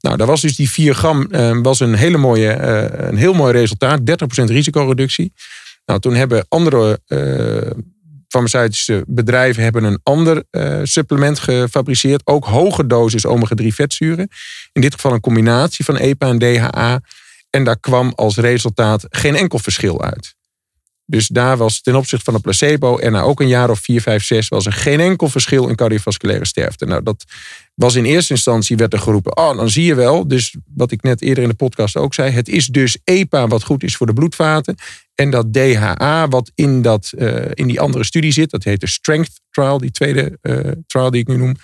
Nou, 0.00 0.16
daar 0.16 0.26
was 0.26 0.40
dus 0.40 0.56
die 0.56 0.70
4 0.70 0.94
gram 0.94 1.26
uh, 1.30 1.58
was 1.62 1.80
een, 1.80 1.94
hele 1.94 2.18
mooie, 2.18 2.56
uh, 2.56 3.06
een 3.08 3.16
heel 3.16 3.34
mooi 3.34 3.52
resultaat, 3.52 4.00
30% 4.00 4.04
risicoreductie. 4.44 5.32
Nou, 5.86 6.00
toen 6.00 6.14
hebben 6.14 6.46
andere 6.48 7.00
uh, 7.08 7.70
farmaceutische 8.28 9.04
bedrijven 9.06 9.62
hebben 9.62 9.84
een 9.84 10.00
ander 10.02 10.44
uh, 10.50 10.80
supplement 10.82 11.38
gefabriceerd. 11.38 12.22
Ook 12.24 12.44
hoge 12.44 12.86
dosis 12.86 13.26
omega-3 13.26 13.66
vetzuren. 13.66 14.28
In 14.72 14.80
dit 14.80 14.94
geval 14.94 15.12
een 15.12 15.20
combinatie 15.20 15.84
van 15.84 15.96
EPA 15.96 16.28
en 16.28 16.38
DHA. 16.38 17.00
En 17.50 17.64
daar 17.64 17.80
kwam 17.80 18.12
als 18.14 18.36
resultaat 18.36 19.06
geen 19.10 19.36
enkel 19.36 19.58
verschil 19.58 20.02
uit. 20.02 20.36
Dus 21.10 21.28
daar 21.28 21.56
was 21.56 21.80
ten 21.80 21.96
opzichte 21.96 22.24
van 22.24 22.34
een 22.34 22.40
placebo 22.40 22.98
en 22.98 23.12
na 23.12 23.20
ook 23.20 23.40
een 23.40 23.48
jaar 23.48 23.70
of 23.70 23.80
4, 23.80 24.00
5, 24.00 24.24
6 24.24 24.48
was 24.48 24.66
er 24.66 24.72
geen 24.72 25.00
enkel 25.00 25.28
verschil 25.28 25.68
in 25.68 25.74
cardiovasculaire 25.74 26.44
sterfte. 26.44 26.86
Nou, 26.86 27.02
dat 27.02 27.24
was 27.74 27.94
in 27.94 28.04
eerste 28.04 28.32
instantie 28.32 28.76
werd 28.76 28.92
er 28.92 28.98
geroepen, 28.98 29.36
oh, 29.36 29.56
dan 29.56 29.70
zie 29.70 29.84
je 29.84 29.94
wel. 29.94 30.28
Dus 30.28 30.56
wat 30.74 30.90
ik 30.90 31.02
net 31.02 31.22
eerder 31.22 31.42
in 31.42 31.48
de 31.48 31.54
podcast 31.54 31.96
ook 31.96 32.14
zei, 32.14 32.30
het 32.30 32.48
is 32.48 32.66
dus 32.66 32.98
EPA 33.04 33.46
wat 33.46 33.64
goed 33.64 33.82
is 33.82 33.96
voor 33.96 34.06
de 34.06 34.12
bloedvaten. 34.12 34.76
En 35.20 35.30
dat 35.30 35.52
DHA 35.52 36.28
wat 36.28 36.50
in, 36.54 36.82
dat, 36.82 37.12
uh, 37.18 37.44
in 37.54 37.66
die 37.66 37.80
andere 37.80 38.04
studie 38.04 38.32
zit, 38.32 38.50
dat 38.50 38.64
heet 38.64 38.80
de 38.80 38.86
Strength 38.86 39.40
Trial, 39.50 39.78
die 39.78 39.90
tweede 39.90 40.38
uh, 40.42 40.58
trial 40.86 41.10
die 41.10 41.20
ik 41.20 41.26
nu 41.26 41.36
noem. 41.36 41.54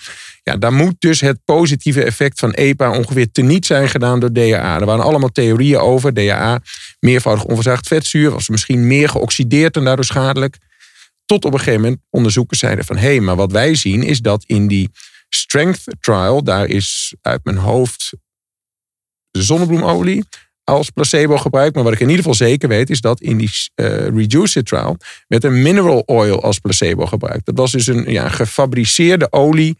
Ja, 0.43 0.57
daar 0.57 0.73
moet 0.73 0.95
dus 0.99 1.21
het 1.21 1.39
positieve 1.45 2.03
effect 2.03 2.39
van 2.39 2.53
EPA 2.53 2.97
ongeveer 2.97 3.33
teniet 3.33 3.67
zijn 3.67 3.89
gedaan 3.89 4.21
door 4.21 4.33
DHA. 4.33 4.81
Er 4.81 4.87
waren 4.87 5.05
allemaal 5.05 5.33
theorieën 5.33 5.79
over. 5.79 6.15
DHA, 6.15 6.61
meervoudig 7.01 7.45
onverzaagd 7.45 7.87
vetzuur, 7.87 8.31
was 8.31 8.49
misschien 8.49 8.87
meer 8.87 9.09
geoxideerd 9.09 9.77
en 9.77 9.85
daardoor 9.85 10.05
schadelijk. 10.05 10.59
Tot 11.27 11.45
op 11.45 11.53
een 11.53 11.59
gegeven 11.59 11.81
moment 11.81 12.01
onderzoekers 12.11 12.61
zeiden 12.61 12.85
van... 12.85 12.97
hé, 12.97 13.07
hey, 13.07 13.21
maar 13.21 13.37
wat 13.37 13.53
wij 13.53 13.75
zien 13.75 14.03
is 14.03 14.21
dat 14.21 14.45
in 14.47 14.67
die 14.67 14.91
Strength 15.29 15.85
Trial... 16.01 16.43
daar 16.43 16.67
is 16.67 17.15
uit 17.21 17.45
mijn 17.45 17.57
hoofd 17.57 18.13
zonnebloemolie 19.31 20.25
als 20.65 20.91
placebo 20.91 21.37
gebruikt. 21.37 21.75
Maar 21.75 21.85
wat 21.85 21.93
ik 21.93 22.01
in 22.01 22.09
ieder 22.09 22.23
geval 22.23 22.49
zeker 22.49 22.69
weet, 22.69 22.91
is 22.91 23.01
dat 23.01 23.21
in 23.21 23.37
die 23.37 23.51
uh, 23.75 23.87
Reduce 24.07 24.59
It 24.59 24.67
trial 24.67 24.97
werd 25.29 25.45
een 25.45 25.63
mineral 25.63 26.03
oil 26.07 26.43
als 26.43 26.59
placebo 26.59 27.07
gebruikt. 27.07 27.47
Dat 27.47 27.57
was 27.57 27.73
dus 27.73 27.87
een 27.87 28.05
ja, 28.13 28.29
gefabriceerde 28.29 29.33
olie. 29.33 29.77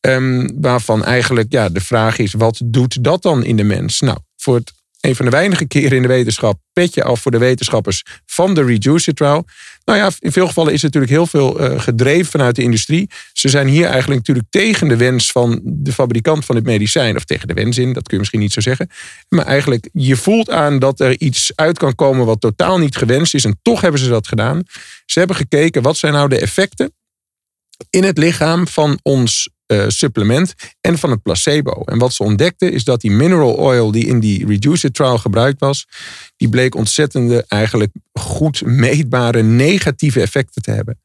Um, 0.00 0.60
waarvan 0.60 1.04
eigenlijk 1.04 1.52
ja, 1.52 1.68
de 1.68 1.80
vraag 1.80 2.18
is: 2.18 2.32
wat 2.32 2.60
doet 2.64 3.04
dat 3.04 3.22
dan 3.22 3.44
in 3.44 3.56
de 3.56 3.64
mens? 3.64 4.00
Nou, 4.00 4.18
voor 4.36 4.54
het 4.54 4.72
een 5.02 5.16
van 5.16 5.24
de 5.24 5.30
weinige 5.30 5.66
keren 5.66 5.96
in 5.96 6.02
de 6.02 6.08
wetenschap 6.08 6.60
petje 6.72 7.04
af 7.04 7.20
voor 7.20 7.30
de 7.30 7.38
wetenschappers 7.38 8.04
van 8.26 8.54
de 8.54 8.64
Reduce 8.64 9.14
Trial. 9.14 9.44
Nou 9.84 9.98
ja, 9.98 10.10
in 10.18 10.32
veel 10.32 10.46
gevallen 10.46 10.72
is 10.72 10.82
natuurlijk 10.82 11.12
heel 11.12 11.26
veel 11.26 11.60
uh, 11.60 11.80
gedreven 11.80 12.30
vanuit 12.30 12.56
de 12.56 12.62
industrie. 12.62 13.10
Ze 13.32 13.48
zijn 13.48 13.66
hier 13.66 13.84
eigenlijk 13.84 14.18
natuurlijk 14.18 14.46
tegen 14.50 14.88
de 14.88 14.96
wens 14.96 15.32
van 15.32 15.60
de 15.64 15.92
fabrikant 15.92 16.44
van 16.44 16.56
het 16.56 16.64
medicijn. 16.64 17.16
Of 17.16 17.24
tegen 17.24 17.48
de 17.48 17.54
wens 17.54 17.78
in, 17.78 17.92
dat 17.92 18.02
kun 18.02 18.12
je 18.12 18.18
misschien 18.18 18.40
niet 18.40 18.52
zo 18.52 18.60
zeggen. 18.60 18.88
Maar 19.28 19.46
eigenlijk, 19.46 19.88
je 19.92 20.16
voelt 20.16 20.50
aan 20.50 20.78
dat 20.78 21.00
er 21.00 21.20
iets 21.20 21.52
uit 21.54 21.78
kan 21.78 21.94
komen 21.94 22.26
wat 22.26 22.40
totaal 22.40 22.78
niet 22.78 22.96
gewenst 22.96 23.34
is. 23.34 23.44
En 23.44 23.58
toch 23.62 23.80
hebben 23.80 24.00
ze 24.00 24.08
dat 24.08 24.28
gedaan. 24.28 24.62
Ze 25.06 25.18
hebben 25.18 25.36
gekeken, 25.36 25.82
wat 25.82 25.96
zijn 25.96 26.12
nou 26.12 26.28
de 26.28 26.38
effecten 26.38 26.92
in 27.90 28.04
het 28.04 28.18
lichaam 28.18 28.68
van 28.68 28.98
ons 29.02 29.48
uh, 29.72 29.84
supplement 29.88 30.54
en 30.80 30.98
van 30.98 31.10
het 31.10 31.22
placebo. 31.22 31.82
En 31.84 31.98
wat 31.98 32.12
ze 32.12 32.22
ontdekten 32.22 32.72
is 32.72 32.84
dat 32.84 33.00
die 33.00 33.10
mineral 33.10 33.54
oil 33.54 33.90
die 33.90 34.06
in 34.06 34.20
die 34.20 34.46
Reduce 34.46 34.90
trial 34.90 35.18
gebruikt 35.18 35.60
was, 35.60 35.86
die 36.36 36.48
bleek 36.48 36.74
ontzettende, 36.74 37.44
eigenlijk 37.48 37.92
goed 38.12 38.62
meetbare 38.64 39.42
negatieve 39.42 40.20
effecten 40.20 40.62
te 40.62 40.70
hebben. 40.70 41.00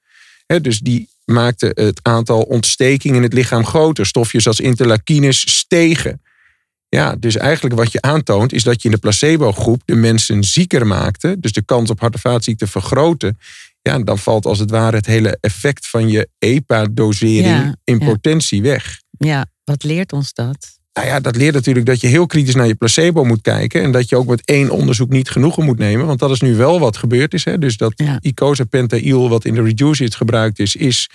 He, 0.46 0.62
dus 0.62 0.80
die 0.80 1.10
maakte 1.26 1.72
het 1.74 2.00
aantal 2.02 2.42
ontstekingen 2.42 3.18
in 3.18 3.24
het 3.24 3.34
lichaam 3.34 3.66
groter. 3.66 4.06
Stofjes 4.06 4.48
als 4.48 4.60
interleukines 4.60 5.58
stegen. 5.58 6.22
Ja, 6.90 7.16
dus 7.16 7.36
eigenlijk 7.36 7.76
wat 7.76 7.92
je 7.92 8.02
aantoont 8.02 8.54
is 8.54 8.64
dat 8.64 8.82
je 8.82 8.88
in 8.88 8.94
de 8.94 9.02
placebo-groep 9.02 9.82
de 9.86 9.96
mensen 9.96 10.44
zieker 10.44 10.88
maakte. 10.88 11.36
Dus 11.40 11.52
de 11.52 11.66
kans 11.66 11.90
op 11.90 12.00
hart- 12.00 12.14
en 12.14 12.20
vaatziekten 12.20 12.68
vergroten 12.68 13.38
ja, 13.88 14.00
dan 14.00 14.18
valt 14.18 14.46
als 14.46 14.60
het 14.60 14.72
ware 14.72 14.96
het 14.96 15.06
hele 15.06 15.38
effect 15.42 15.88
van 15.88 16.10
je 16.10 16.30
EPA-dosering 16.40 17.46
ja, 17.46 17.76
in 17.84 17.98
potentie 17.98 18.62
weg. 18.62 19.02
Ja, 19.18 19.46
wat 19.64 19.84
leert 19.84 20.14
ons 20.14 20.34
dat? 20.34 20.76
Nou 20.94 21.08
ja, 21.10 21.20
dat 21.20 21.36
leert 21.36 21.54
natuurlijk 21.54 21.86
dat 21.86 22.02
je 22.02 22.08
heel 22.08 22.26
kritisch 22.26 22.56
naar 22.56 22.68
je 22.68 22.76
placebo 22.76 23.24
moet 23.24 23.42
kijken. 23.42 23.82
En 23.82 23.92
dat 23.92 24.10
je 24.10 24.16
ook 24.16 24.28
met 24.28 24.42
één 24.46 24.70
onderzoek 24.70 25.10
niet 25.10 25.30
genoegen 25.30 25.64
moet 25.64 25.78
nemen. 25.78 26.06
Want 26.06 26.20
dat 26.20 26.32
is 26.32 26.42
nu 26.42 26.56
wel 26.56 26.80
wat 26.80 26.98
gebeurd 26.98 27.34
is. 27.34 27.46
Hè. 27.46 27.58
Dus 27.58 27.78
dat 27.78 27.94
ja. 27.96 28.18
icosapentaïl, 28.22 29.30
wat 29.30 29.46
in 29.46 29.54
de 29.54 29.62
Reduce 29.62 30.12
gebruikt 30.12 30.60
is, 30.60 30.76
is 30.76 31.10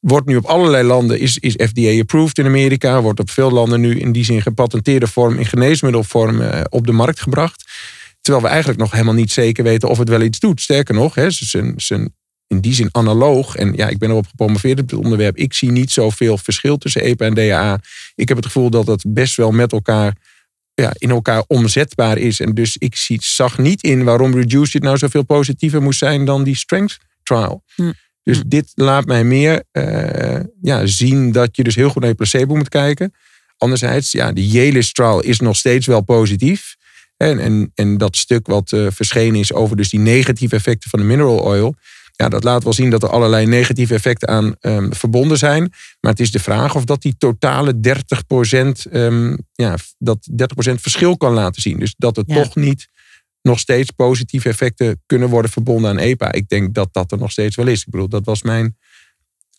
wordt 0.00 0.26
nu 0.26 0.36
op 0.36 0.44
allerlei 0.44 0.86
landen, 0.86 1.20
is, 1.20 1.38
is 1.38 1.52
FDA-approved 1.52 2.38
in 2.38 2.46
Amerika. 2.46 3.02
Wordt 3.02 3.20
op 3.20 3.30
veel 3.30 3.50
landen 3.50 3.80
nu 3.80 3.98
in 3.98 4.12
die 4.12 4.24
zin 4.24 4.42
gepatenteerde 4.42 5.06
vorm, 5.06 5.38
in 5.38 5.46
geneesmiddelvorm 5.46 6.40
uh, 6.40 6.60
op 6.68 6.86
de 6.86 6.92
markt 6.92 7.20
gebracht. 7.20 7.64
Terwijl 8.24 8.44
we 8.44 8.50
eigenlijk 8.50 8.80
nog 8.80 8.90
helemaal 8.92 9.14
niet 9.14 9.32
zeker 9.32 9.64
weten 9.64 9.88
of 9.88 9.98
het 9.98 10.08
wel 10.08 10.22
iets 10.22 10.38
doet. 10.38 10.60
Sterker 10.60 10.94
nog, 10.94 11.14
hè, 11.14 11.30
zijn, 11.30 11.72
zijn 11.76 12.14
in 12.46 12.60
die 12.60 12.74
zin 12.74 12.88
analoog. 12.92 13.56
En 13.56 13.72
ja, 13.76 13.88
ik 13.88 13.98
ben 13.98 14.10
erop 14.10 14.26
gepromoveerd 14.26 14.80
op 14.80 14.90
het 14.90 14.98
onderwerp. 14.98 15.36
Ik 15.36 15.52
zie 15.52 15.70
niet 15.70 15.90
zoveel 15.90 16.38
verschil 16.38 16.76
tussen 16.76 17.02
EPA 17.02 17.24
en 17.24 17.34
DHA. 17.34 17.80
Ik 18.14 18.28
heb 18.28 18.36
het 18.36 18.46
gevoel 18.46 18.70
dat 18.70 18.86
het 18.86 19.04
best 19.08 19.36
wel 19.36 19.50
met 19.50 19.72
elkaar 19.72 20.16
ja, 20.74 20.92
in 20.98 21.10
elkaar 21.10 21.44
omzetbaar 21.46 22.18
is. 22.18 22.40
En 22.40 22.54
dus 22.54 22.76
ik 22.76 22.96
zie, 22.96 23.18
zag 23.22 23.58
niet 23.58 23.82
in 23.82 24.04
waarom 24.04 24.34
Reduce 24.34 24.76
It 24.76 24.82
nou 24.82 24.98
zoveel 24.98 25.24
positiever 25.24 25.82
moest 25.82 25.98
zijn 25.98 26.24
dan 26.24 26.44
die 26.44 26.56
Strength 26.56 26.98
Trial. 27.22 27.62
Hm. 27.74 27.92
Dus 28.22 28.38
hm. 28.38 28.48
dit 28.48 28.72
laat 28.74 29.06
mij 29.06 29.24
meer 29.24 29.62
uh, 29.72 30.40
ja, 30.62 30.86
zien 30.86 31.32
dat 31.32 31.56
je 31.56 31.62
dus 31.62 31.74
heel 31.74 31.88
goed 31.88 32.00
naar 32.00 32.10
je 32.10 32.16
placebo 32.16 32.56
moet 32.56 32.68
kijken. 32.68 33.14
Anderzijds, 33.56 34.12
ja, 34.12 34.32
de 34.32 34.46
Yale 34.46 34.90
trial 34.92 35.20
is 35.20 35.40
nog 35.40 35.56
steeds 35.56 35.86
wel 35.86 36.00
positief. 36.00 36.76
En, 37.30 37.38
en, 37.38 37.72
en 37.74 37.96
dat 37.96 38.16
stuk 38.16 38.46
wat 38.46 38.72
uh, 38.72 38.86
verschenen 38.90 39.40
is 39.40 39.52
over 39.52 39.76
dus 39.76 39.88
die 39.90 40.00
negatieve 40.00 40.56
effecten 40.56 40.90
van 40.90 40.98
de 40.98 41.04
mineral 41.04 41.40
oil. 41.40 41.74
Ja, 42.16 42.28
dat 42.28 42.44
laat 42.44 42.64
wel 42.64 42.72
zien 42.72 42.90
dat 42.90 43.02
er 43.02 43.08
allerlei 43.08 43.46
negatieve 43.46 43.94
effecten 43.94 44.28
aan 44.28 44.54
um, 44.60 44.94
verbonden 44.94 45.38
zijn. 45.38 45.72
Maar 46.00 46.10
het 46.10 46.20
is 46.20 46.30
de 46.30 46.38
vraag 46.38 46.74
of 46.74 46.84
dat 46.84 47.02
die 47.02 47.14
totale 47.18 47.74
30%, 48.86 48.92
um, 48.92 49.36
ja, 49.52 49.76
dat 49.98 50.28
30% 50.30 50.34
verschil 50.74 51.16
kan 51.16 51.32
laten 51.32 51.62
zien. 51.62 51.78
Dus 51.78 51.94
dat 51.96 52.22
ja. 52.26 52.34
toch 52.34 52.54
niet 52.54 52.88
nog 53.42 53.58
steeds 53.58 53.90
positieve 53.90 54.48
effecten 54.48 55.02
kunnen 55.06 55.28
worden 55.28 55.50
verbonden 55.50 55.90
aan 55.90 55.98
EPA. 55.98 56.32
Ik 56.32 56.48
denk 56.48 56.74
dat 56.74 56.88
dat 56.92 57.12
er 57.12 57.18
nog 57.18 57.30
steeds 57.30 57.56
wel 57.56 57.66
is. 57.66 57.80
Ik 57.80 57.90
bedoel, 57.90 58.08
dat 58.08 58.24
was 58.24 58.42
mijn 58.42 58.76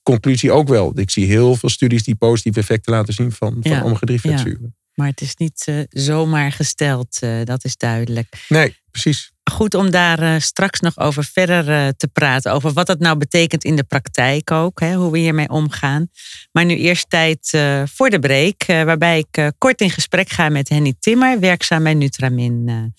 conclusie 0.03 0.51
ook 0.51 0.67
wel. 0.67 0.99
Ik 0.99 1.09
zie 1.09 1.25
heel 1.25 1.55
veel 1.55 1.69
studies 1.69 2.03
die 2.03 2.15
positieve 2.15 2.59
effecten 2.59 2.93
laten 2.93 3.13
zien 3.13 3.31
van, 3.31 3.57
van 3.61 3.83
omega-3 3.83 4.13
vetzuren. 4.15 4.74
Maar 4.95 5.07
het 5.07 5.21
is 5.21 5.35
niet 5.35 5.65
uh, 5.69 5.83
zomaar 5.89 6.51
gesteld, 6.51 7.19
uh, 7.23 7.43
dat 7.43 7.63
is 7.63 7.77
duidelijk. 7.77 8.45
Nee, 8.49 8.77
precies 8.91 9.34
goed 9.55 9.73
om 9.73 9.89
daar 9.89 10.23
uh, 10.23 10.35
straks 10.39 10.79
nog 10.79 10.99
over 10.99 11.23
verder 11.23 11.69
uh, 11.69 11.87
te 11.97 12.07
praten. 12.07 12.51
Over 12.51 12.73
wat 12.73 12.87
dat 12.87 12.99
nou 12.99 13.17
betekent 13.17 13.63
in 13.63 13.75
de 13.75 13.83
praktijk 13.83 14.51
ook. 14.51 14.79
Hè, 14.79 14.93
hoe 14.93 15.11
we 15.11 15.17
hiermee 15.17 15.49
omgaan. 15.49 16.07
Maar 16.51 16.65
nu 16.65 16.75
eerst 16.75 17.09
tijd 17.09 17.51
uh, 17.55 17.81
voor 17.85 18.09
de 18.09 18.19
break. 18.19 18.65
waarbij 18.65 19.17
ik 19.17 19.51
kort 19.57 19.81
in 19.81 19.89
gesprek 19.89 20.29
ga 20.29 20.49
met 20.49 20.69
Henny 20.69 20.93
Timmer. 20.99 21.39
Werkzaam 21.39 21.83
bij 21.83 21.93
Nutramin. 21.93 22.93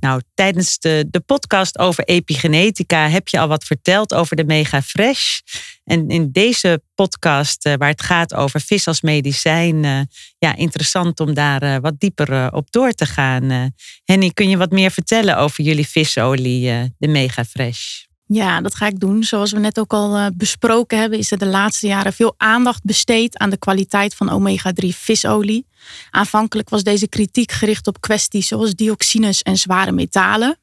nou, 0.00 0.20
tijdens 0.34 0.78
de, 0.78 1.06
de 1.10 1.20
podcast 1.20 1.78
over 1.78 2.04
epigenetica 2.04 3.08
heb 3.08 3.28
je 3.28 3.38
al 3.38 3.48
wat 3.48 3.64
verteld 3.64 4.14
over 4.14 4.36
de 4.36 4.44
Mega 4.44 4.82
Fresh. 4.82 5.38
En 5.84 6.08
in 6.08 6.28
deze 6.32 6.82
podcast, 6.94 7.62
waar 7.62 7.88
het 7.88 8.02
gaat 8.02 8.34
over 8.34 8.60
vis 8.60 8.86
als 8.86 9.00
medicijn. 9.00 10.08
ja, 10.38 10.56
interessant 10.56 11.20
om 11.20 11.34
daar 11.34 11.80
wat 11.80 12.00
dieper 12.00 12.52
op 12.52 12.70
door 12.70 12.92
te 12.92 13.06
gaan. 13.06 13.72
Henny, 14.04 14.30
kun 14.30 14.48
je 14.48 14.56
wat 14.56 14.70
meer 14.70 14.90
vertellen 14.90 15.36
over 15.36 15.64
jullie 15.64 15.88
visolie, 15.94 16.70
eh, 16.70 16.82
de 16.98 17.08
Mega 17.08 17.44
Fresh. 17.44 18.02
Ja, 18.26 18.60
dat 18.60 18.74
ga 18.74 18.86
ik 18.86 19.00
doen. 19.00 19.24
Zoals 19.24 19.52
we 19.52 19.58
net 19.58 19.78
ook 19.78 19.92
al 19.92 20.16
eh, 20.16 20.26
besproken 20.34 20.98
hebben, 20.98 21.18
is 21.18 21.30
er 21.30 21.38
de 21.38 21.46
laatste 21.46 21.86
jaren 21.86 22.12
veel 22.12 22.34
aandacht 22.36 22.82
besteed 22.82 23.38
aan 23.38 23.50
de 23.50 23.58
kwaliteit 23.58 24.14
van 24.14 24.30
omega-3 24.30 24.88
visolie. 24.88 25.66
Aanvankelijk 26.10 26.68
was 26.68 26.82
deze 26.82 27.08
kritiek 27.08 27.52
gericht 27.52 27.86
op 27.86 28.00
kwesties 28.00 28.48
zoals 28.48 28.74
dioxines 28.74 29.42
en 29.42 29.56
zware 29.56 29.92
metalen. 29.92 30.58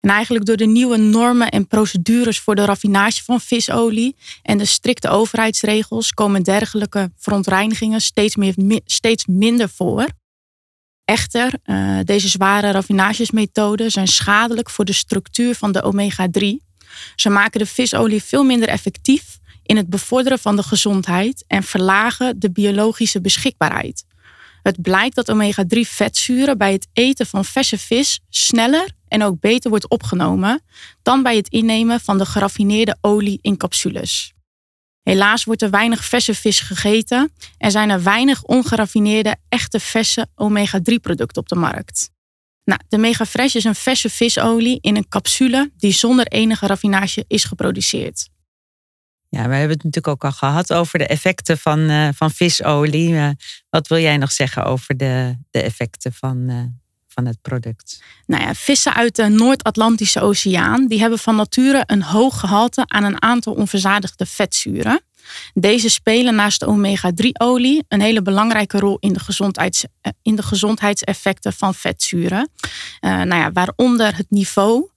En 0.00 0.10
eigenlijk 0.10 0.44
door 0.44 0.56
de 0.56 0.66
nieuwe 0.66 0.96
normen 0.96 1.48
en 1.48 1.66
procedures 1.66 2.38
voor 2.40 2.54
de 2.54 2.64
raffinage 2.64 3.24
van 3.24 3.40
visolie 3.40 4.16
en 4.42 4.58
de 4.58 4.64
strikte 4.64 5.08
overheidsregels 5.08 6.12
komen 6.12 6.42
dergelijke 6.42 7.10
verontreinigingen 7.16 8.00
steeds, 8.00 8.36
meer, 8.36 8.54
steeds 8.84 9.26
minder 9.26 9.68
voor. 9.68 10.06
Echter, 11.08 11.52
uh, 11.64 11.98
deze 12.04 12.28
zware 12.28 12.70
raffinagesmethoden 12.70 13.90
zijn 13.90 14.08
schadelijk 14.08 14.70
voor 14.70 14.84
de 14.84 14.92
structuur 14.92 15.54
van 15.54 15.72
de 15.72 15.82
omega-3. 15.82 16.46
Ze 17.16 17.28
maken 17.28 17.60
de 17.60 17.66
visolie 17.66 18.22
veel 18.22 18.44
minder 18.44 18.68
effectief 18.68 19.38
in 19.62 19.76
het 19.76 19.88
bevorderen 19.88 20.38
van 20.38 20.56
de 20.56 20.62
gezondheid 20.62 21.44
en 21.46 21.62
verlagen 21.62 22.38
de 22.38 22.50
biologische 22.50 23.20
beschikbaarheid. 23.20 24.04
Het 24.62 24.82
blijkt 24.82 25.14
dat 25.14 25.30
omega-3 25.30 25.80
vetzuren 25.80 26.58
bij 26.58 26.72
het 26.72 26.88
eten 26.92 27.26
van 27.26 27.44
verse 27.44 27.78
vis 27.78 28.20
sneller 28.28 28.88
en 29.08 29.22
ook 29.22 29.40
beter 29.40 29.70
wordt 29.70 29.88
opgenomen 29.88 30.62
dan 31.02 31.22
bij 31.22 31.36
het 31.36 31.48
innemen 31.48 32.00
van 32.00 32.18
de 32.18 32.26
geraffineerde 32.26 32.96
olie 33.00 33.38
in 33.42 33.56
capsules. 33.56 34.32
Helaas 35.02 35.44
wordt 35.44 35.62
er 35.62 35.70
weinig 35.70 36.04
verse 36.04 36.34
vis 36.34 36.60
gegeten 36.60 37.32
en 37.58 37.70
zijn 37.70 37.90
er 37.90 38.02
weinig 38.02 38.42
ongeraffineerde, 38.42 39.36
echte 39.48 39.80
verse 39.80 40.26
omega-3 40.34 40.94
producten 41.00 41.42
op 41.42 41.48
de 41.48 41.54
markt. 41.54 42.10
Nou, 42.64 42.80
de 42.88 42.98
Mega 42.98 43.26
Fresh 43.26 43.54
is 43.54 43.64
een 43.64 43.74
verse 43.74 44.10
visolie 44.10 44.78
in 44.80 44.96
een 44.96 45.08
capsule 45.08 45.70
die 45.76 45.92
zonder 45.92 46.26
enige 46.26 46.66
raffinage 46.66 47.24
is 47.26 47.44
geproduceerd. 47.44 48.28
Ja, 49.28 49.48
we 49.48 49.54
hebben 49.54 49.76
het 49.76 49.84
natuurlijk 49.84 50.08
ook 50.08 50.24
al 50.24 50.32
gehad 50.32 50.72
over 50.72 50.98
de 50.98 51.06
effecten 51.06 51.58
van, 51.58 51.78
uh, 51.78 52.08
van 52.14 52.30
visolie. 52.30 53.36
Wat 53.70 53.88
wil 53.88 53.98
jij 53.98 54.16
nog 54.16 54.32
zeggen 54.32 54.64
over 54.64 54.96
de, 54.96 55.36
de 55.50 55.62
effecten 55.62 56.12
van, 56.12 56.50
uh, 56.50 56.62
van 57.18 57.26
het 57.26 57.42
product? 57.42 58.02
Nou 58.26 58.42
ja, 58.42 58.54
vissen 58.54 58.94
uit 58.94 59.16
de 59.16 59.28
Noord-Atlantische 59.28 60.20
Oceaan 60.20 60.86
die 60.86 61.00
hebben 61.00 61.18
van 61.18 61.36
nature 61.36 61.82
een 61.86 62.02
hoog 62.02 62.40
gehalte 62.40 62.84
aan 62.86 63.04
een 63.04 63.22
aantal 63.22 63.52
onverzadigde 63.52 64.26
vetzuren. 64.26 65.00
Deze 65.54 65.88
spelen 65.90 66.34
naast 66.34 66.60
de 66.60 66.66
omega-3-olie 66.66 67.84
een 67.88 68.00
hele 68.00 68.22
belangrijke 68.22 68.78
rol 68.78 68.96
in 69.00 69.12
de, 69.12 69.20
gezondheids, 69.20 69.84
eh, 70.00 70.12
in 70.22 70.36
de 70.36 70.42
gezondheidseffecten 70.42 71.52
van 71.52 71.74
vetzuren. 71.74 72.50
Uh, 73.00 73.10
nou 73.10 73.34
ja, 73.42 73.52
waaronder 73.52 74.16
het 74.16 74.30
niveau 74.30 74.88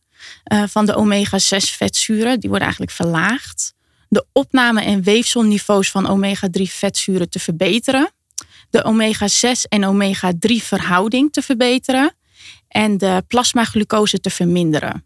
uh, 0.53 0.63
van 0.67 0.85
de 0.85 0.95
omega-6 0.95 1.75
vetzuren, 1.77 2.39
die 2.39 2.49
worden 2.49 2.67
eigenlijk 2.67 2.91
verlaagd. 2.91 3.73
De 4.09 4.25
opname- 4.31 4.83
en 4.83 5.03
weefselniveaus 5.03 5.91
van 5.91 6.07
omega-3 6.07 6.61
vetzuren 6.61 7.29
te 7.29 7.39
verbeteren 7.39 8.11
de 8.71 8.83
omega-6 8.83 9.67
en 9.69 9.85
omega-3 9.85 10.55
verhouding 10.55 11.33
te 11.33 11.41
verbeteren 11.41 12.15
en 12.67 12.97
de 12.97 13.23
plasmaglucose 13.27 14.19
te 14.19 14.29
verminderen. 14.29 15.05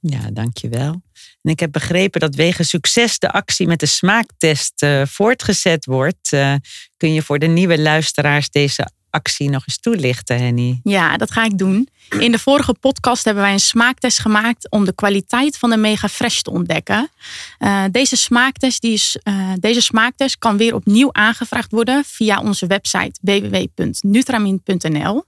Ja, 0.00 0.30
dankjewel. 0.32 1.02
En 1.42 1.50
ik 1.50 1.60
heb 1.60 1.72
begrepen 1.72 2.20
dat 2.20 2.34
wegen 2.34 2.64
succes 2.64 3.18
de 3.18 3.30
actie 3.30 3.66
met 3.66 3.80
de 3.80 3.86
smaaktest 3.86 4.82
uh, 4.82 5.02
voortgezet 5.06 5.84
wordt. 5.84 6.32
Uh, 6.32 6.54
kun 6.96 7.12
je 7.12 7.22
voor 7.22 7.38
de 7.38 7.46
nieuwe 7.46 7.80
luisteraars 7.80 8.50
deze 8.50 8.90
actie 9.10 9.50
nog 9.50 9.62
eens 9.66 9.78
toelichten, 9.78 10.38
Henny? 10.38 10.80
Ja, 10.82 11.16
dat 11.16 11.30
ga 11.30 11.44
ik 11.44 11.58
doen. 11.58 11.88
In 12.18 12.32
de 12.32 12.38
vorige 12.38 12.74
podcast 12.80 13.24
hebben 13.24 13.42
wij 13.42 13.52
een 13.52 13.60
smaaktest 13.60 14.18
gemaakt 14.18 14.70
om 14.70 14.84
de 14.84 14.94
kwaliteit 14.94 15.58
van 15.58 15.70
de 15.70 15.76
Mega 15.76 16.08
Fresh 16.08 16.40
te 16.40 16.50
ontdekken. 16.50 17.10
Uh, 17.58 17.84
deze, 17.90 18.16
smaaktest, 18.16 18.80
die 18.80 18.92
is, 18.92 19.18
uh, 19.24 19.52
deze 19.60 19.80
smaaktest 19.80 20.38
kan 20.38 20.56
weer 20.56 20.74
opnieuw 20.74 21.12
aangevraagd 21.12 21.70
worden 21.70 22.04
via 22.06 22.40
onze 22.40 22.66
website 22.66 23.18
www.nutramin.nl. 23.20 25.24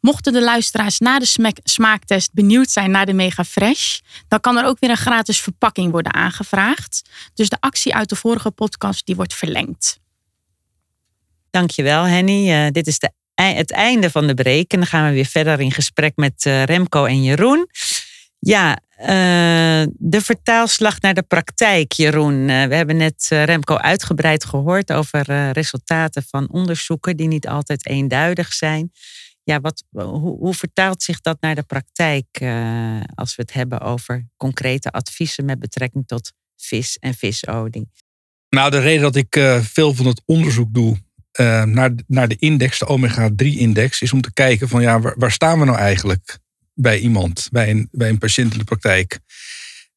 Mochten 0.00 0.32
de 0.32 0.42
luisteraars 0.42 0.98
na 0.98 1.18
de 1.18 1.52
smaaktest 1.64 2.32
benieuwd 2.32 2.70
zijn 2.70 2.90
naar 2.90 3.06
de 3.06 3.12
Mega 3.12 3.44
Fresh, 3.44 3.98
dan 4.28 4.40
kan 4.40 4.56
er 4.56 4.64
ook 4.64 4.78
weer 4.80 4.90
een 4.90 4.96
gratis 4.96 5.40
verpakking 5.40 5.90
worden 5.90 6.14
aangevraagd. 6.14 7.02
Dus 7.34 7.48
de 7.48 7.56
actie 7.60 7.94
uit 7.94 8.08
de 8.08 8.16
vorige 8.16 8.50
podcast 8.50 9.06
die 9.06 9.16
wordt 9.16 9.34
verlengd. 9.34 9.98
Dankjewel 11.50 12.04
Henny. 12.04 12.50
Uh, 12.50 12.70
dit 12.70 12.86
is 12.86 12.98
de 12.98 13.10
het 13.42 13.72
einde 13.72 14.10
van 14.10 14.26
de 14.26 14.34
break. 14.34 14.72
En 14.72 14.78
dan 14.78 14.86
gaan 14.86 15.08
we 15.08 15.14
weer 15.14 15.26
verder 15.26 15.60
in 15.60 15.72
gesprek 15.72 16.12
met 16.16 16.44
uh, 16.44 16.64
Remco 16.64 17.04
en 17.04 17.22
Jeroen. 17.22 17.66
Ja, 18.38 18.78
uh, 19.00 19.06
de 19.96 20.20
vertaalslag 20.20 21.00
naar 21.00 21.14
de 21.14 21.22
praktijk, 21.22 21.92
Jeroen. 21.92 22.48
Uh, 22.48 22.64
we 22.64 22.74
hebben 22.74 22.96
net 22.96 23.26
Remco 23.28 23.76
uitgebreid 23.76 24.44
gehoord 24.44 24.92
over 24.92 25.50
resultaten 25.50 26.22
van 26.22 26.48
onderzoeken 26.50 27.16
die 27.16 27.28
niet 27.28 27.48
altijd 27.48 27.86
eenduidig 27.86 28.52
zijn. 28.52 28.92
Ja, 29.42 29.60
wat, 29.60 29.84
hoe, 29.90 30.38
hoe 30.38 30.54
vertaalt 30.54 31.02
zich 31.02 31.20
dat 31.20 31.40
naar 31.40 31.54
de 31.54 31.62
praktijk 31.62 32.26
als 33.14 33.36
we 33.36 33.42
het 33.42 33.52
hebben 33.52 33.80
over 33.80 34.28
concrete 34.36 34.90
adviezen 34.90 35.44
met 35.44 35.58
betrekking 35.58 36.06
tot 36.06 36.32
vis 36.56 36.96
en 36.98 37.14
visolie? 37.14 37.90
Nou, 38.48 38.70
de 38.70 38.80
reden 38.80 39.02
dat 39.02 39.16
ik 39.16 39.60
veel 39.62 39.94
van 39.94 40.06
het 40.06 40.22
onderzoek 40.24 40.74
doe 40.74 40.96
uh, 41.40 41.62
naar, 41.62 41.90
naar 42.06 42.28
de 42.28 42.36
index, 42.38 42.78
de 42.78 42.86
omega-3-index, 42.86 44.00
is 44.00 44.12
om 44.12 44.20
te 44.20 44.32
kijken 44.32 44.68
van 44.68 44.82
ja, 44.82 45.00
waar, 45.00 45.32
staan 45.32 45.58
we 45.58 45.64
nou 45.64 45.78
eigenlijk 45.78 46.38
bij 46.74 46.98
iemand, 46.98 47.48
bij 47.50 47.70
een, 47.70 47.88
bij 47.90 48.08
een 48.08 48.18
patiënt 48.18 48.52
in 48.52 48.58
de 48.58 48.64
praktijk. 48.64 49.18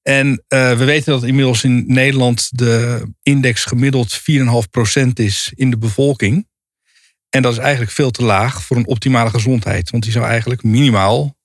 En 0.01 0.27
uh, 0.27 0.77
we 0.77 0.84
weten 0.84 1.12
dat 1.12 1.23
inmiddels 1.23 1.63
in 1.63 1.84
Nederland 1.88 2.58
de 2.58 3.04
index 3.21 3.65
gemiddeld 3.65 4.19
4,5% 4.19 4.23
is 5.13 5.51
in 5.56 5.69
de 5.69 5.77
bevolking. 5.77 6.47
En 7.30 7.41
dat 7.41 7.51
is 7.51 7.58
eigenlijk 7.58 7.91
veel 7.91 8.12
te 8.12 8.23
laag 8.23 8.63
voor 8.63 8.77
een 8.77 8.88
optimale 8.88 9.30
gezondheid, 9.30 9.89
want 9.89 10.04
die 10.04 10.12
zou 10.12 10.25
eigenlijk 10.25 10.63
minimaal 10.63 11.38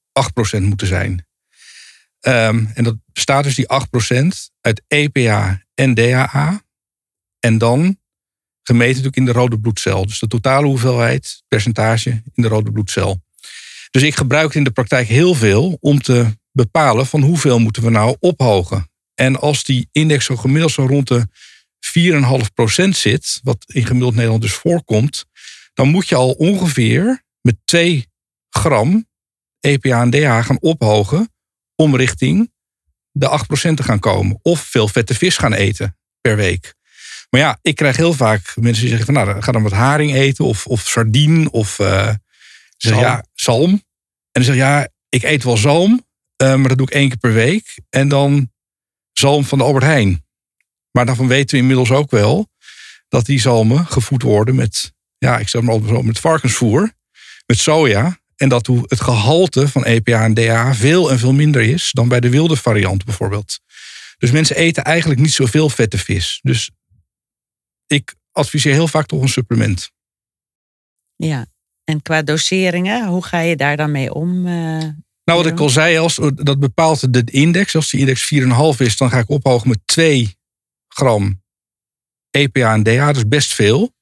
8% 0.59 0.61
moeten 0.61 0.87
zijn. 0.87 1.27
Um, 2.21 2.71
en 2.75 2.85
dat 2.85 2.97
bestaat 3.13 3.45
dus 3.45 3.55
die 3.55 3.67
8% 4.23 4.27
uit 4.61 4.83
EPA 4.89 5.63
en 5.75 5.95
DHA. 5.95 6.63
En 7.41 7.59
dan 7.59 7.99
gemeten 8.67 9.03
natuurlijk 9.03 9.17
in 9.17 9.25
de 9.25 9.33
rode 9.33 9.59
bloedcel. 9.59 10.07
Dus 10.07 10.19
de 10.19 10.27
totale 10.27 10.67
hoeveelheid, 10.67 11.43
percentage 11.49 12.11
in 12.11 12.43
de 12.43 12.49
rode 12.49 12.73
bloedcel. 12.73 13.23
Dus 13.91 14.03
ik 14.03 14.17
gebruik 14.17 14.47
het 14.47 14.55
in 14.55 14.65
de 14.65 14.71
praktijk 14.71 15.09
heel 15.09 15.35
veel 15.35 15.77
om 15.81 16.01
te 16.01 16.37
bepalen 16.53 17.07
van 17.07 17.23
hoeveel 17.23 17.59
moeten 17.59 17.83
we 17.83 17.91
nou 17.91 18.17
ophogen. 18.21 18.91
En 19.15 19.41
als 19.41 19.65
die 19.65 19.89
index 19.93 20.25
zo 20.25 20.37
gemiddeld 20.37 20.73
zo 20.73 20.87
rond 20.87 21.09
de 21.09 21.27
4,5% 22.85 22.89
zit, 22.89 23.41
wat 23.43 23.65
in 23.67 23.87
gemiddeld 23.87 24.15
Nederland 24.15 24.43
dus 24.43 24.53
voorkomt, 24.53 25.25
dan 25.75 25.89
moet 25.89 26.09
je 26.09 26.15
al 26.15 26.31
ongeveer 26.31 27.23
met 27.41 27.57
2 27.65 28.07
gram 28.51 29.07
EPA 29.61 30.01
en 30.01 30.11
DHA 30.11 30.43
gaan 30.43 30.61
ophogen 30.61 31.33
om 31.75 31.97
richting 31.97 32.53
de 33.11 33.45
8% 33.71 33.75
te 33.75 33.83
gaan 33.83 33.99
komen. 33.99 34.39
Of 34.43 34.61
veel 34.61 34.89
vette 34.89 35.15
vis 35.15 35.37
gaan 35.37 35.53
eten 35.53 35.97
per 36.21 36.37
week. 36.37 36.76
Maar 37.37 37.45
ja, 37.45 37.59
ik 37.63 37.75
krijg 37.75 37.97
heel 37.97 38.13
vaak 38.13 38.53
mensen 38.55 38.81
die 38.81 38.97
zeggen 38.97 39.15
van 39.15 39.25
nou, 39.25 39.43
ga 39.43 39.53
dan 39.53 39.63
wat 39.63 39.73
haring 39.73 40.15
eten 40.15 40.45
of, 40.45 40.67
of 40.67 40.81
sardine 40.81 41.51
of 41.51 41.79
uh, 41.79 42.11
zalm. 42.77 43.01
ja, 43.01 43.25
zalm. 43.33 43.71
En 43.71 43.83
dan 44.33 44.43
zeg 44.43 44.55
ja, 44.55 44.89
ik 45.09 45.23
eet 45.23 45.45
wel 45.45 45.57
zalm, 45.57 46.07
uh, 46.43 46.55
maar 46.55 46.69
dat 46.69 46.79
doe 46.79 46.87
ik 46.87 46.93
één 46.93 47.09
keer 47.09 47.19
per 47.19 47.33
week. 47.33 47.79
En 47.91 48.09
dan 48.09 48.51
zalm 49.13 49.45
van 49.45 49.59
de 49.59 49.65
Albert 49.65 49.85
Heijn. 49.85 50.25
Maar 50.91 51.07
daarvan 51.07 51.29
weten 51.29 51.55
we 51.55 51.61
inmiddels 51.61 51.91
ook 51.91 52.11
wel 52.11 52.49
dat 53.09 53.27
die 53.27 53.41
zalmen 53.41 53.87
gevoed 53.87 54.23
worden 54.23 54.55
met, 54.55 54.93
ja, 55.19 55.39
ik 55.39 55.49
zeg 55.49 55.63
maar 55.63 55.73
altijd 55.73 55.91
zo, 55.91 56.03
met 56.03 56.19
varkensvoer, 56.19 56.93
met 57.47 57.59
soja. 57.59 58.19
En 58.37 58.49
dat 58.49 58.67
hoe 58.67 58.85
het 58.87 59.01
gehalte 59.01 59.69
van 59.69 59.85
EPA 59.85 60.25
en 60.25 60.35
DHA 60.35 60.75
veel 60.75 61.11
en 61.11 61.19
veel 61.19 61.33
minder 61.33 61.63
is 61.63 61.91
dan 61.93 62.09
bij 62.09 62.21
de 62.21 62.31
wilde 62.31 62.57
variant 62.57 63.05
bijvoorbeeld. 63.05 63.59
Dus 64.19 64.31
mensen 64.31 64.57
eten 64.57 64.85
eigenlijk 64.85 65.21
niet 65.21 65.33
zoveel 65.33 65.69
vette 65.69 65.99
vis. 65.99 66.39
Dus 66.43 66.71
ik 67.87 68.15
adviseer 68.33 68.73
heel 68.73 68.89
vaak 68.89 69.07
toch 69.07 69.23
een 69.23 69.29
supplement. 69.29 69.91
Ja, 71.17 71.47
en 71.85 72.03
qua 72.03 72.23
doseringen, 72.23 73.07
hoe 73.07 73.25
ga 73.25 73.39
je 73.39 73.57
daar 73.57 73.77
dan 73.77 73.91
mee 73.91 74.15
om? 74.15 74.47
Uh, 74.47 74.85
nou, 75.25 75.43
wat 75.43 75.47
ik 75.47 75.61
al 75.61 75.69
zei, 75.69 75.99
als, 75.99 76.21
dat 76.35 76.61
bepaalt 76.61 77.13
de 77.13 77.23
index. 77.25 77.75
Als 77.75 77.91
die 77.91 78.01
index 78.01 78.35
4,5 78.35 78.77
is, 78.79 78.97
dan 78.97 79.11
ga 79.11 79.19
ik 79.19 79.29
ophogen 79.29 79.69
met 79.69 79.81
2 79.85 80.37
gram 80.89 81.43
EPA 82.31 82.73
en 82.73 82.83
DHA. 82.83 83.07
Dat 83.07 83.17
is 83.17 83.29
best 83.29 83.55
veel. 83.55 83.95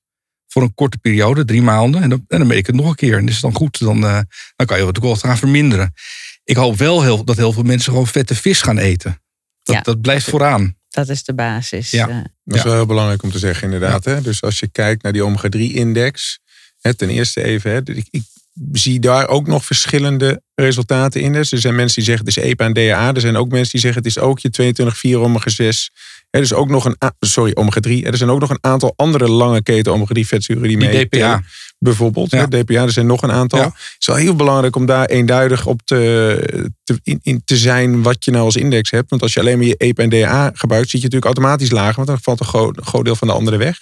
Voor 0.46 0.62
een 0.62 0.74
korte 0.74 0.98
periode, 0.98 1.44
drie 1.44 1.62
maanden. 1.62 2.02
En 2.02 2.08
dan, 2.08 2.24
en 2.28 2.38
dan 2.38 2.46
meet 2.46 2.58
ik 2.58 2.66
het 2.66 2.76
nog 2.76 2.88
een 2.88 2.94
keer. 2.94 3.18
En 3.18 3.26
is 3.26 3.32
het 3.32 3.42
dan 3.42 3.54
goed, 3.54 3.78
dan, 3.78 4.04
uh, 4.04 4.20
dan 4.56 4.66
kan 4.66 4.78
je 4.78 4.86
het 4.86 4.98
wel 4.98 5.16
gaan 5.16 5.38
verminderen. 5.38 5.94
Ik 6.44 6.56
hoop 6.56 6.76
wel 6.76 7.02
heel, 7.02 7.24
dat 7.24 7.36
heel 7.36 7.52
veel 7.52 7.62
mensen 7.62 7.92
gewoon 7.92 8.06
vette 8.06 8.34
vis 8.34 8.62
gaan 8.62 8.78
eten. 8.78 9.23
Dat, 9.64 9.76
ja, 9.76 9.82
dat 9.82 10.00
blijft 10.00 10.30
vooraan. 10.30 10.76
Dat 10.88 11.08
is 11.08 11.24
de 11.24 11.34
basis. 11.34 11.90
Ja. 11.90 12.08
Uh, 12.08 12.16
dat 12.44 12.56
is 12.56 12.62
wel 12.62 12.72
heel 12.72 12.86
belangrijk 12.86 13.22
om 13.22 13.30
te 13.30 13.38
zeggen, 13.38 13.64
inderdaad. 13.64 14.04
Hè? 14.04 14.20
Dus 14.20 14.42
als 14.42 14.58
je 14.58 14.68
kijkt 14.68 15.02
naar 15.02 15.12
die 15.12 15.24
omega-3-index. 15.24 16.38
Ten 16.96 17.08
eerste 17.08 17.42
even, 17.42 17.70
hè, 17.70 17.80
ik, 17.84 18.06
ik 18.10 18.22
zie 18.72 19.00
daar 19.00 19.28
ook 19.28 19.46
nog 19.46 19.64
verschillende 19.64 20.42
resultaten 20.54 21.20
in. 21.20 21.32
Dus 21.32 21.52
er 21.52 21.58
zijn 21.58 21.74
mensen 21.74 21.94
die 21.96 22.04
zeggen 22.04 22.26
het 22.26 22.36
is 22.36 22.42
EPA 22.42 22.64
en 22.64 22.72
DHA. 22.72 23.14
Er 23.14 23.20
zijn 23.20 23.36
ook 23.36 23.48
mensen 23.48 23.70
die 23.70 23.80
zeggen 23.80 24.02
het 24.02 24.10
is 24.10 24.18
ook 24.18 24.38
je 24.38 24.74
22,4 25.16 25.20
omega 25.20 25.50
6. 25.50 25.90
Er 26.30 26.40
is 26.40 26.52
ook 26.52 26.68
nog 26.68 26.84
een, 26.84 26.96
sorry, 27.20 27.52
omega 27.54 27.80
3. 27.80 28.06
Er 28.06 28.16
zijn 28.16 28.30
ook 28.30 28.40
nog 28.40 28.50
een 28.50 28.58
aantal 28.60 28.92
andere 28.96 29.28
lange 29.28 29.62
keten 29.62 29.92
omega 29.92 30.12
3 30.12 30.26
vetzuren 30.26 30.68
die, 30.68 30.76
mee. 30.76 31.06
DPA. 31.06 31.42
Bijvoorbeeld, 31.78 32.30
ja. 32.30 32.46
DPA, 32.46 32.82
er 32.82 32.92
zijn 32.92 33.06
nog 33.06 33.22
een 33.22 33.32
aantal. 33.32 33.60
Het 33.60 33.96
is 33.98 34.06
wel 34.06 34.16
heel 34.16 34.34
belangrijk 34.34 34.76
om 34.76 34.86
daar 34.86 35.06
eenduidig 35.06 35.66
op 35.66 35.80
te, 35.84 36.72
te, 36.84 37.00
in, 37.22 37.42
te 37.44 37.56
zijn 37.56 38.02
wat 38.02 38.24
je 38.24 38.30
nou 38.30 38.44
als 38.44 38.56
index 38.56 38.90
hebt. 38.90 39.10
Want 39.10 39.22
als 39.22 39.32
je 39.34 39.40
alleen 39.40 39.58
maar 39.58 39.66
je 39.66 39.76
EPA 39.76 40.02
en 40.02 40.08
DHA 40.08 40.50
gebruikt, 40.54 40.90
zit 40.90 41.00
je 41.00 41.06
natuurlijk 41.06 41.24
automatisch 41.24 41.70
lager. 41.70 41.94
Want 41.94 42.08
dan 42.08 42.18
valt 42.22 42.40
een 42.40 42.46
groot, 42.46 42.78
groot 42.82 43.04
deel 43.04 43.16
van 43.16 43.28
de 43.28 43.34
andere 43.34 43.56
weg. 43.56 43.78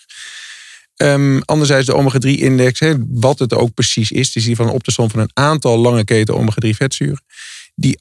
Um, 0.97 1.43
anderzijds 1.43 1.86
de 1.86 1.95
omega-3-index, 1.95 2.80
wat 3.09 3.38
het 3.38 3.55
ook 3.55 3.74
precies 3.74 4.11
is, 4.11 4.36
is 4.36 4.45
die 4.45 4.57
van 4.57 4.70
op 4.70 4.84
de 4.84 4.90
som 4.90 5.11
van 5.11 5.20
een 5.20 5.30
aantal 5.32 5.78
lange 5.78 6.05
keten 6.05 6.34
omega-3 6.34 6.68
vetzuren. 6.68 7.22
Die 7.74 7.99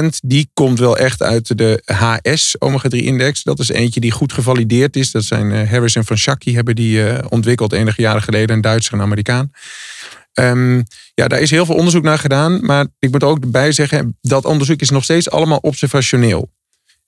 8% 0.00 0.04
die 0.24 0.50
komt 0.54 0.78
wel 0.78 0.96
echt 0.96 1.22
uit 1.22 1.58
de 1.58 1.82
HS 1.84 2.56
omega-3-index. 2.58 3.42
Dat 3.42 3.58
is 3.58 3.68
eentje 3.68 4.00
die 4.00 4.10
goed 4.10 4.32
gevalideerd 4.32 4.96
is. 4.96 5.10
Dat 5.10 5.24
zijn 5.24 5.50
uh, 5.50 5.70
Harris 5.70 5.96
en 5.96 6.04
Van 6.04 6.18
Schackie 6.18 6.54
hebben 6.54 6.74
die 6.74 6.98
uh, 6.98 7.18
ontwikkeld 7.28 7.72
enige 7.72 8.00
jaren 8.00 8.22
geleden, 8.22 8.56
een 8.56 8.62
Duitser 8.62 8.94
en 8.94 9.00
Amerikaan. 9.00 9.50
Um, 10.34 10.82
ja, 11.14 11.28
daar 11.28 11.40
is 11.40 11.50
heel 11.50 11.66
veel 11.66 11.74
onderzoek 11.74 12.02
naar 12.02 12.18
gedaan. 12.18 12.64
Maar 12.64 12.86
ik 12.98 13.10
moet 13.10 13.24
ook 13.24 13.40
erbij 13.42 13.72
zeggen, 13.72 14.18
dat 14.20 14.44
onderzoek 14.44 14.80
is 14.80 14.90
nog 14.90 15.04
steeds 15.04 15.30
allemaal 15.30 15.58
observationeel. 15.58 16.52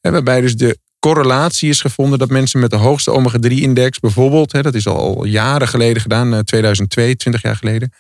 waarbij 0.01 0.41
dus 0.41 0.57
de 0.57 0.79
correlatie 1.05 1.69
is 1.69 1.81
gevonden 1.81 2.19
dat 2.19 2.29
mensen 2.29 2.61
met 2.61 2.71
de 2.71 2.77
hoogste 2.77 3.11
omega-3-index, 3.11 3.99
bijvoorbeeld, 4.01 4.53
hè, 4.53 4.63
dat 4.63 4.75
is 4.75 4.87
al 4.87 5.25
jaren 5.25 5.69
geleden 5.69 6.03
gedaan, 6.03 6.45
2002, 6.45 7.11
eh, 7.11 7.15
20 7.17 7.43
jaar 7.43 7.57
geleden, 7.57 7.93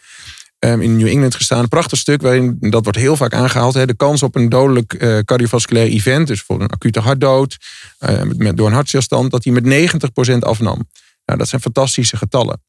ehm, 0.58 0.80
in 0.80 0.96
New 0.96 1.06
England 1.06 1.34
gestaan. 1.34 1.58
Een 1.58 1.68
prachtig 1.68 1.98
stuk 1.98 2.22
waarin, 2.22 2.56
dat 2.60 2.82
wordt 2.82 2.98
heel 2.98 3.16
vaak 3.16 3.34
aangehaald, 3.34 3.74
hè, 3.74 3.86
de 3.86 3.96
kans 3.96 4.22
op 4.22 4.34
een 4.34 4.48
dodelijk 4.48 4.94
uh, 4.94 5.18
cardiovasculair 5.18 5.88
event, 5.88 6.26
dus 6.26 6.42
voor 6.42 6.60
een 6.60 6.68
acute 6.68 7.00
hartdood, 7.00 7.56
uh, 8.00 8.22
met, 8.22 8.56
door 8.56 8.66
een 8.66 8.72
hartstilstand, 8.72 9.30
dat 9.30 9.42
die 9.42 9.52
met 9.52 9.64
90% 9.64 10.44
afnam. 10.44 10.88
Nou, 11.24 11.38
dat 11.38 11.48
zijn 11.48 11.60
fantastische 11.60 12.16
getallen. 12.16 12.62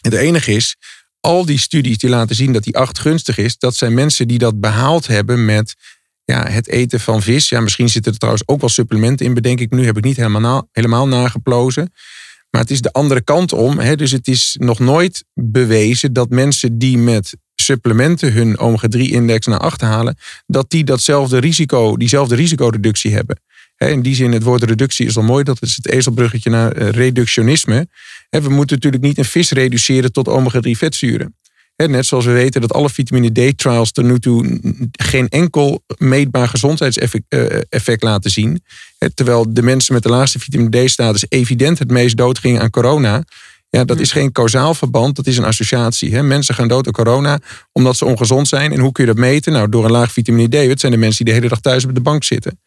Het 0.00 0.12
enige 0.12 0.52
is, 0.52 0.76
al 1.20 1.44
die 1.44 1.58
studies 1.58 1.98
die 1.98 2.10
laten 2.10 2.36
zien 2.36 2.52
dat 2.52 2.62
die 2.62 2.76
8 2.76 2.98
gunstig 2.98 3.38
is, 3.38 3.58
dat 3.58 3.74
zijn 3.74 3.94
mensen 3.94 4.28
die 4.28 4.38
dat 4.38 4.60
behaald 4.60 5.06
hebben 5.06 5.44
met 5.44 5.74
ja, 6.24 6.48
het 6.48 6.68
eten 6.68 7.00
van 7.00 7.22
vis. 7.22 7.48
Ja, 7.48 7.60
misschien 7.60 7.88
zitten 7.88 8.12
er 8.12 8.18
trouwens 8.18 8.48
ook 8.48 8.60
wel 8.60 8.68
supplementen 8.68 9.26
in, 9.26 9.34
bedenk 9.34 9.60
ik 9.60 9.70
nu. 9.70 9.84
Heb 9.84 9.96
ik 9.96 10.04
niet 10.04 10.16
helemaal, 10.16 10.68
helemaal 10.72 11.08
nageplozen. 11.08 11.92
Maar 12.50 12.60
het 12.60 12.70
is 12.70 12.80
de 12.80 12.92
andere 12.92 13.20
kant 13.20 13.52
om. 13.52 13.78
Hè? 13.78 13.96
Dus 13.96 14.10
het 14.10 14.28
is 14.28 14.56
nog 14.58 14.78
nooit 14.78 15.24
bewezen 15.34 16.12
dat 16.12 16.30
mensen 16.30 16.78
die 16.78 16.98
met 16.98 17.36
supplementen 17.54 18.32
hun 18.32 18.58
omega-3-index 18.58 19.46
naar 19.46 19.58
achter 19.58 19.86
halen, 19.88 20.16
dat 20.46 20.70
die 20.70 20.84
datzelfde 20.84 21.38
risico, 21.38 21.96
diezelfde 21.96 22.34
risicoreductie 22.34 23.14
hebben. 23.14 23.40
In 23.76 24.02
die 24.02 24.14
zin, 24.14 24.32
het 24.32 24.42
woord 24.42 24.62
reductie 24.62 25.06
is 25.06 25.16
al 25.16 25.22
mooi. 25.22 25.44
Dat 25.44 25.62
is 25.62 25.76
het 25.76 25.88
ezelbruggetje 25.88 26.50
naar 26.50 26.72
eh, 26.72 26.88
reductionisme. 26.88 27.88
We 28.30 28.48
moeten 28.48 28.76
natuurlijk 28.76 29.02
niet 29.02 29.18
een 29.18 29.24
vis 29.24 29.50
reduceren 29.50 30.12
tot 30.12 30.28
omega-3 30.28 30.70
vetzuren. 30.70 31.36
Net 31.76 32.06
zoals 32.06 32.24
we 32.24 32.32
weten 32.32 32.60
dat 32.60 32.72
alle 32.72 32.90
vitamine 32.90 33.52
D-trials 33.52 33.92
tot 33.92 34.04
nu 34.04 34.18
toe 34.18 34.60
geen 34.92 35.28
enkel 35.28 35.84
meetbaar 35.98 36.48
gezondheidseffect 36.48 37.24
eh, 37.98 38.08
laten 38.10 38.30
zien. 38.30 38.62
Terwijl 39.14 39.54
de 39.54 39.62
mensen 39.62 39.94
met 39.94 40.02
de 40.02 40.08
laagste 40.08 40.38
vitamine 40.38 40.84
D-status 40.84 41.24
evident 41.28 41.78
het 41.78 41.90
meest 41.90 42.16
doodgingen 42.16 42.60
aan 42.60 42.70
corona. 42.70 43.24
Ja, 43.76 43.84
dat 43.84 44.00
is 44.00 44.12
geen 44.12 44.32
kausaal 44.32 44.74
verband, 44.74 45.16
dat 45.16 45.26
is 45.26 45.36
een 45.36 45.44
associatie. 45.44 46.22
Mensen 46.22 46.54
gaan 46.54 46.68
dood 46.68 46.86
aan 46.86 46.92
corona 46.92 47.38
omdat 47.72 47.96
ze 47.96 48.04
ongezond 48.04 48.48
zijn. 48.48 48.72
En 48.72 48.80
hoe 48.80 48.92
kun 48.92 49.04
je 49.04 49.12
dat 49.12 49.20
meten? 49.20 49.52
Nou, 49.52 49.68
door 49.68 49.84
een 49.84 49.90
laag 49.90 50.12
vitamine 50.12 50.48
D. 50.48 50.68
Het 50.68 50.80
zijn 50.80 50.92
de 50.92 50.98
mensen 50.98 51.24
die 51.24 51.34
de 51.34 51.40
hele 51.40 51.52
dag 51.52 51.60
thuis 51.60 51.84
op 51.84 51.94
de 51.94 52.00
bank 52.00 52.24
zitten. 52.24 52.60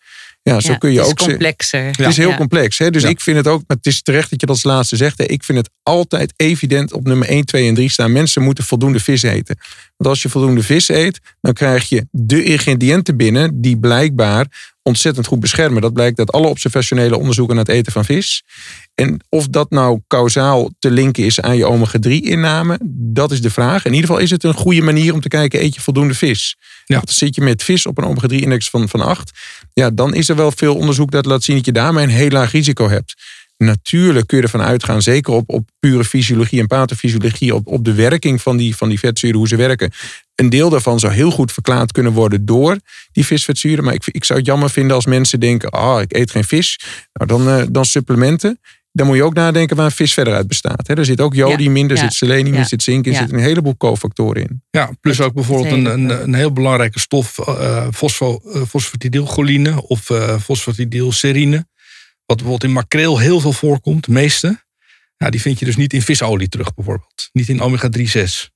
Ja, 0.50 0.60
zo 0.60 0.76
kun 0.78 0.92
je 0.92 1.02
ook. 1.02 1.10
Het 1.10 1.20
is 1.20 1.26
complexer. 1.26 1.86
Het 1.86 2.00
is 2.00 2.18
heel 2.18 2.36
complex. 2.36 2.78
Hè? 2.78 2.90
Dus 2.90 3.04
ik 3.04 3.22
vind 3.22 3.38
het 3.38 3.48
ook, 3.48 3.64
het 3.68 3.86
is 3.86 4.02
terecht 4.02 4.30
dat 4.30 4.40
je 4.42 4.46
dat 4.46 4.56
als 4.56 4.64
laatste 4.64 4.96
zegt. 4.96 5.18
Hè? 5.18 5.24
Ik 5.24 5.44
vind 5.44 5.58
het 5.58 5.70
altijd 5.84 6.34
evident 6.36 6.94
op 6.94 7.04
nummer 7.04 7.28
1, 7.28 7.46
2 7.46 7.68
en 7.68 7.74
3 7.74 7.90
staan. 7.90 8.12
Mensen 8.12 8.42
moeten 8.42 8.64
voldoende 8.64 9.00
vis 9.00 9.24
eten. 9.24 9.58
Want 9.98 10.10
als 10.10 10.22
je 10.22 10.30
voldoende 10.30 10.64
vis 10.64 10.90
eet, 10.90 11.20
dan 11.42 11.54
krijg 11.54 11.90
je 11.90 12.08
de 12.12 12.44
ingrediënten 12.44 13.18
binnen 13.18 13.62
die 13.62 13.78
blijkbaar 13.80 14.74
ontzettend 14.84 15.28
goed 15.28 15.40
beschermen. 15.40 15.82
Dat 15.82 15.94
blijkt 15.94 16.20
uit 16.20 16.32
alle 16.32 16.48
observationele 16.48 17.18
onderzoeken 17.18 17.56
naar 17.56 17.66
het 17.66 17.74
eten 17.74 17.92
van 17.92 18.06
vis. 18.06 18.44
En 18.96 19.20
of 19.30 19.48
dat 19.48 19.70
nou 19.70 20.00
kausaal 20.08 20.70
te 20.80 20.92
linken 20.92 21.24
is 21.24 21.42
aan 21.42 21.58
je 21.58 21.66
omega-3-inname, 21.66 22.80
dat 22.88 23.32
is 23.32 23.42
de 23.42 23.50
vraag. 23.50 23.86
In 23.86 23.94
ieder 23.94 24.08
geval 24.08 24.24
is 24.24 24.32
het 24.32 24.44
een 24.44 24.54
goede 24.54 24.82
manier 24.82 25.14
om 25.14 25.22
te 25.22 25.28
kijken, 25.28 25.64
eet 25.64 25.76
je 25.76 25.82
voldoende 25.82 26.14
vis? 26.14 26.56
Ja. 26.86 26.96
Want 26.96 27.10
zit 27.10 27.36
je 27.36 27.42
met 27.42 27.64
vis 27.64 27.86
op 27.86 27.98
een 27.98 28.04
omega-3-index 28.04 28.70
van, 28.70 28.90
van 28.90 29.02
8, 29.02 29.32
ja, 29.74 29.90
dan 29.90 30.14
is 30.14 30.30
er 30.30 30.36
wel 30.36 30.52
veel 30.52 30.76
onderzoek 30.76 31.12
dat 31.12 31.26
laat 31.26 31.44
zien 31.44 31.56
dat 31.56 31.66
je 31.66 31.72
daarmee 31.72 32.04
een 32.04 32.10
heel 32.10 32.30
laag 32.30 32.52
risico 32.52 32.90
hebt. 32.90 33.14
Natuurlijk 33.58 34.28
kun 34.28 34.38
je 34.38 34.44
ervan 34.44 34.62
uitgaan, 34.62 35.02
zeker 35.02 35.34
op, 35.34 35.50
op 35.50 35.70
pure 35.80 36.04
fysiologie 36.04 36.60
en 36.60 36.68
pathofysiologie, 36.68 37.56
op, 37.56 37.68
op 37.68 37.86
de 37.86 37.94
werking 37.94 38.42
van 38.42 38.58
die, 38.58 38.76
van 38.76 38.90
die 38.90 39.00
vetzuren, 39.00 39.38
hoe 39.38 39.48
ze 39.48 39.56
werken. 39.56 39.92
Een 40.36 40.50
deel 40.50 40.70
daarvan 40.70 41.00
zou 41.00 41.14
heel 41.14 41.32
goed 41.32 41.52
verklaard 41.52 41.92
kunnen 41.92 42.12
worden 42.12 42.46
door 42.46 42.78
die 43.12 43.26
visvetzuren. 43.26 43.84
Maar 43.84 43.94
ik, 43.94 44.08
ik 44.12 44.24
zou 44.24 44.40
het 44.40 44.48
jammer 44.48 44.70
vinden 44.70 44.96
als 44.96 45.06
mensen 45.06 45.40
denken, 45.40 45.70
ah, 45.70 46.02
ik 46.02 46.16
eet 46.16 46.32
geen 46.32 46.44
vis. 46.44 46.80
Nou, 47.14 47.28
dan, 47.28 47.60
uh, 47.60 47.66
dan 47.72 47.86
supplementen 47.86 48.60
dan 48.96 49.08
moet 49.08 49.16
je 49.16 49.24
ook 49.24 49.34
nadenken 49.34 49.76
waar 49.76 49.86
een 49.86 49.92
vis 49.92 50.14
verder 50.14 50.34
uit 50.34 50.48
bestaat. 50.48 50.88
Er 50.90 51.06
zit 51.06 51.22
ook 51.22 51.34
jodium 51.34 51.78
in, 51.78 51.90
er 51.90 51.98
zit 51.98 52.14
selenium 52.14 52.56
er 52.56 52.66
zit 52.66 52.84
zink 52.84 53.06
in, 53.06 53.12
er 53.12 53.18
zitten 53.18 53.38
een 53.38 53.44
heleboel 53.44 53.78
cofactoren 53.78 54.42
in. 54.42 54.64
Ja, 54.70 54.92
plus 55.02 55.22
ook 55.22 55.34
bijvoorbeeld 55.34 55.72
een, 55.72 55.86
een, 55.86 56.10
een 56.10 56.34
heel 56.34 56.52
belangrijke 56.52 57.00
stof, 57.00 57.38
uh, 57.38 57.88
fosfo, 57.94 58.42
uh, 58.46 58.62
fosfatidylcholine 58.62 59.88
of 59.88 60.10
uh, 60.10 60.40
fosfatidylserine. 60.40 61.68
Wat 62.26 62.38
bijvoorbeeld 62.38 62.64
in 62.64 62.72
makreel 62.72 63.20
heel 63.20 63.40
veel 63.40 63.54
voorkomt, 63.54 64.06
de 64.06 64.12
meeste. 64.12 64.64
Ja, 65.18 65.30
die 65.30 65.42
vind 65.42 65.60
je 65.60 65.66
dus 65.66 65.76
niet 65.76 65.94
in 65.94 66.02
visolie 66.02 66.50
terug 66.50 66.74
bijvoorbeeld. 66.74 67.30
Niet 67.32 67.50
in 67.50 67.62
omega-3-6. 67.62 68.50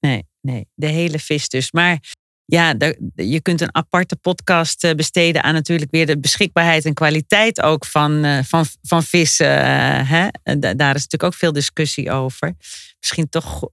Nee, 0.00 0.24
nee, 0.40 0.66
de 0.74 0.86
hele 0.86 1.18
vis 1.18 1.48
dus. 1.48 1.72
Maar 1.72 1.98
ja, 2.46 2.74
je 3.14 3.40
kunt 3.40 3.60
een 3.60 3.74
aparte 3.74 4.16
podcast 4.16 4.84
eh, 4.84 4.94
besteden 4.94 5.42
aan 5.42 5.54
natuurlijk 5.54 5.90
weer 5.90 6.06
de 6.06 6.18
beschikbaarheid 6.18 6.84
en 6.84 6.94
kwaliteit 6.94 7.62
ook 7.62 7.84
van, 7.84 8.24
uh, 8.24 8.38
van, 8.42 8.64
van 8.82 9.02
vissen. 9.02 9.58
Eh, 9.58 10.10
hè? 10.10 10.28
Daar 10.58 10.94
is 10.94 11.02
natuurlijk 11.02 11.22
ook 11.22 11.34
veel 11.34 11.52
discussie 11.52 12.10
over. 12.10 12.54
Misschien 13.00 13.28
toch 13.28 13.68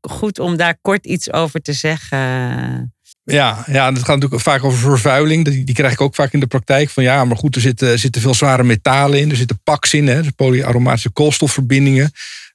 goed 0.00 0.38
om 0.38 0.56
daar 0.56 0.78
kort 0.80 1.06
iets 1.06 1.32
over 1.32 1.60
te 1.60 1.72
zeggen. 1.72 2.18
Ja, 3.24 3.64
ja, 3.66 3.92
het 3.92 3.98
gaat 3.98 4.14
natuurlijk 4.14 4.42
vaak 4.42 4.64
over 4.64 4.78
vervuiling. 4.78 5.44
Die, 5.44 5.64
die 5.64 5.74
krijg 5.74 5.92
ik 5.92 6.00
ook 6.00 6.14
vaak 6.14 6.32
in 6.32 6.40
de 6.40 6.46
praktijk. 6.46 6.90
Van 6.90 7.02
ja, 7.02 7.24
maar 7.24 7.36
goed, 7.36 7.54
er 7.54 7.60
zitten, 7.60 7.98
zitten 7.98 8.22
veel 8.22 8.34
zware 8.34 8.62
metalen 8.62 9.20
in. 9.20 9.30
Er 9.30 9.36
zitten 9.36 9.60
paks 9.64 9.94
in, 9.94 10.06
hè, 10.06 10.22
dus 10.22 10.30
polyaromatische 10.30 11.10
koolstofverbindingen. 11.10 12.12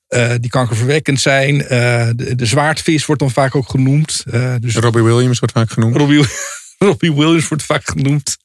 Uh, 0.10 0.34
die 0.40 0.50
kankerverwekkend 0.50 1.22
zijn. 1.22 1.56
Uh, 1.56 1.68
de, 2.16 2.36
de, 2.36 2.46
zwaardvis 2.46 3.06
wordt 3.06 3.22
dan 3.22 3.32
vaak 3.32 3.56
ook 3.56 3.70
genoemd. 3.70 4.24
Uh, 4.28 4.56
dus 4.60 4.76
Robbie 4.76 5.04
Williams 5.04 5.40
wordt 5.40 5.54
vaak 5.54 5.72
genoemd. 5.72 5.96
Robbie, 5.96 6.26
Robbie 6.78 7.14
Williams 7.14 7.48
wordt 7.48 7.64
vaak 7.64 7.90
genoemd. 7.90 8.38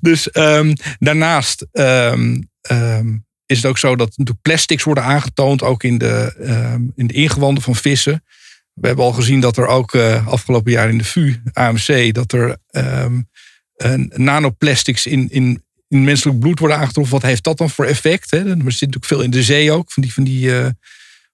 Dus 0.00 0.28
um, 0.32 0.72
daarnaast 0.98 1.66
um, 1.72 2.48
um, 2.70 3.26
is 3.46 3.56
het 3.56 3.66
ook 3.66 3.78
zo 3.78 3.96
dat 3.96 4.08
natuurlijk 4.08 4.42
plastics 4.42 4.82
worden 4.82 5.04
aangetoond, 5.04 5.62
ook 5.62 5.82
in 5.82 5.98
de, 5.98 6.34
in 6.96 7.06
de 7.06 7.14
ingewanden 7.14 7.62
van 7.62 7.76
vissen. 7.76 8.24
We 8.72 8.86
hebben 8.86 9.04
al 9.04 9.12
gezien 9.12 9.40
dat 9.40 9.56
er 9.56 9.66
ook 9.66 9.94
afgelopen 10.26 10.72
jaar 10.72 10.88
in 10.88 10.98
de 10.98 11.04
VU, 11.04 11.34
AMC, 11.52 12.14
dat 12.14 12.32
er 12.32 12.56
nanoplastics 14.08 15.06
in, 15.06 15.30
in, 15.30 15.62
in 15.88 16.04
menselijk 16.04 16.38
bloed 16.38 16.58
worden 16.58 16.78
aangetroffen. 16.78 17.14
Wat 17.14 17.22
heeft 17.22 17.44
dat 17.44 17.58
dan 17.58 17.70
voor 17.70 17.84
effect? 17.84 18.30
Hè? 18.30 18.38
Er 18.38 18.56
zit 18.56 18.66
natuurlijk 18.66 19.04
veel 19.04 19.22
in 19.22 19.30
de 19.30 19.42
zee 19.42 19.72
ook, 19.72 19.92
van 19.92 20.02
die, 20.02 20.12
van 20.12 20.24
die 20.24 20.50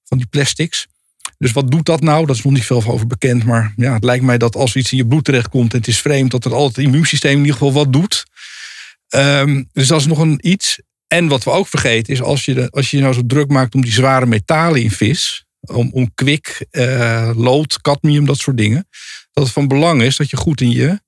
van 0.08 0.18
die 0.18 0.26
plastics. 0.26 0.86
Dus 1.38 1.52
wat 1.52 1.70
doet 1.70 1.86
dat 1.86 2.00
nou? 2.00 2.26
Dat 2.26 2.36
is 2.36 2.42
nog 2.42 2.52
niet 2.52 2.64
veel 2.64 2.84
over 2.86 3.06
bekend. 3.06 3.44
Maar 3.44 3.72
ja, 3.76 3.92
het 3.92 4.04
lijkt 4.04 4.24
mij 4.24 4.38
dat 4.38 4.56
als 4.56 4.76
iets 4.76 4.92
in 4.92 4.98
je 4.98 5.06
bloed 5.06 5.24
terechtkomt 5.24 5.72
en 5.72 5.78
het 5.78 5.88
is 5.88 6.00
vreemd, 6.00 6.30
dat 6.30 6.44
het 6.44 6.52
altijd 6.52 6.76
het 6.76 6.84
immuunsysteem 6.84 7.32
in 7.32 7.38
ieder 7.38 7.52
geval 7.52 7.72
wat 7.72 7.92
doet. 7.92 8.24
Ehm, 9.08 9.64
dus 9.72 9.86
dat 9.86 10.00
is 10.00 10.06
nog 10.06 10.18
een 10.18 10.38
iets. 10.42 10.80
En 11.06 11.28
wat 11.28 11.44
we 11.44 11.50
ook 11.50 11.68
vergeten 11.68 12.12
is, 12.12 12.22
als 12.22 12.44
je, 12.44 12.70
als 12.70 12.90
je 12.90 13.00
nou 13.00 13.14
zo 13.14 13.22
druk 13.26 13.48
maakt 13.48 13.74
om 13.74 13.82
die 13.82 13.92
zware 13.92 14.26
metalen 14.26 14.82
in 14.82 14.90
vis, 14.90 15.44
om, 15.60 15.90
om 15.92 16.14
kwik, 16.14 16.66
uh, 16.70 17.30
lood, 17.34 17.80
cadmium, 17.80 18.26
dat 18.26 18.38
soort 18.38 18.56
dingen, 18.56 18.88
dat 19.32 19.44
het 19.44 19.52
van 19.52 19.68
belang 19.68 20.02
is 20.02 20.16
dat 20.16 20.30
je 20.30 20.36
goed 20.36 20.60
in 20.60 20.70
je 20.70 21.00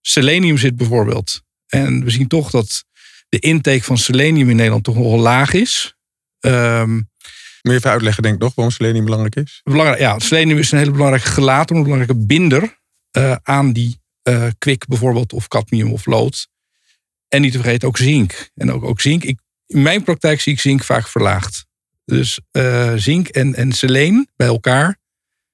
selenium 0.00 0.58
zit 0.58 0.76
bijvoorbeeld. 0.76 1.42
En 1.66 2.04
we 2.04 2.10
zien 2.10 2.28
toch 2.28 2.50
dat 2.50 2.84
de 3.28 3.38
intake 3.38 3.82
van 3.82 3.98
selenium 3.98 4.50
in 4.50 4.56
Nederland 4.56 4.84
toch 4.84 4.94
nogal 4.94 5.18
laag 5.18 5.52
is. 5.52 5.94
Um, 6.40 7.10
Moet 7.66 7.74
je 7.74 7.80
even 7.80 7.90
uitleggen, 7.90 8.22
denk 8.22 8.34
ik 8.34 8.40
nog, 8.40 8.54
waarom 8.54 8.74
selenium 8.74 9.04
belangrijk 9.04 9.36
is? 9.36 9.60
Belangrijk, 9.64 10.00
ja, 10.00 10.18
selenium 10.18 10.58
is 10.58 10.72
een 10.72 10.78
hele 10.78 10.90
belangrijke 10.90 11.28
gelaten, 11.28 11.76
een 11.76 11.82
belangrijke 11.82 12.26
binder 12.26 12.78
uh, 13.18 13.36
aan 13.42 13.72
die 13.72 14.00
uh, 14.28 14.46
kwik 14.58 14.86
bijvoorbeeld, 14.86 15.32
of 15.32 15.48
cadmium 15.48 15.92
of 15.92 16.06
lood. 16.06 16.48
En 17.28 17.40
niet 17.40 17.52
te 17.52 17.58
vergeten 17.58 17.88
ook 17.88 17.96
zink. 17.96 18.50
En 18.54 18.72
ook, 18.72 18.84
ook 18.84 19.00
zink. 19.00 19.24
Ik, 19.24 19.38
in 19.66 19.82
mijn 19.82 20.02
praktijk 20.02 20.40
zie 20.40 20.52
ik 20.52 20.60
zink 20.60 20.84
vaak 20.84 21.08
verlaagd. 21.08 21.66
Dus 22.04 22.40
uh, 22.52 22.92
zink 22.96 23.28
en, 23.28 23.54
en 23.54 23.72
seleen 23.72 24.28
bij 24.36 24.46
elkaar 24.46 24.98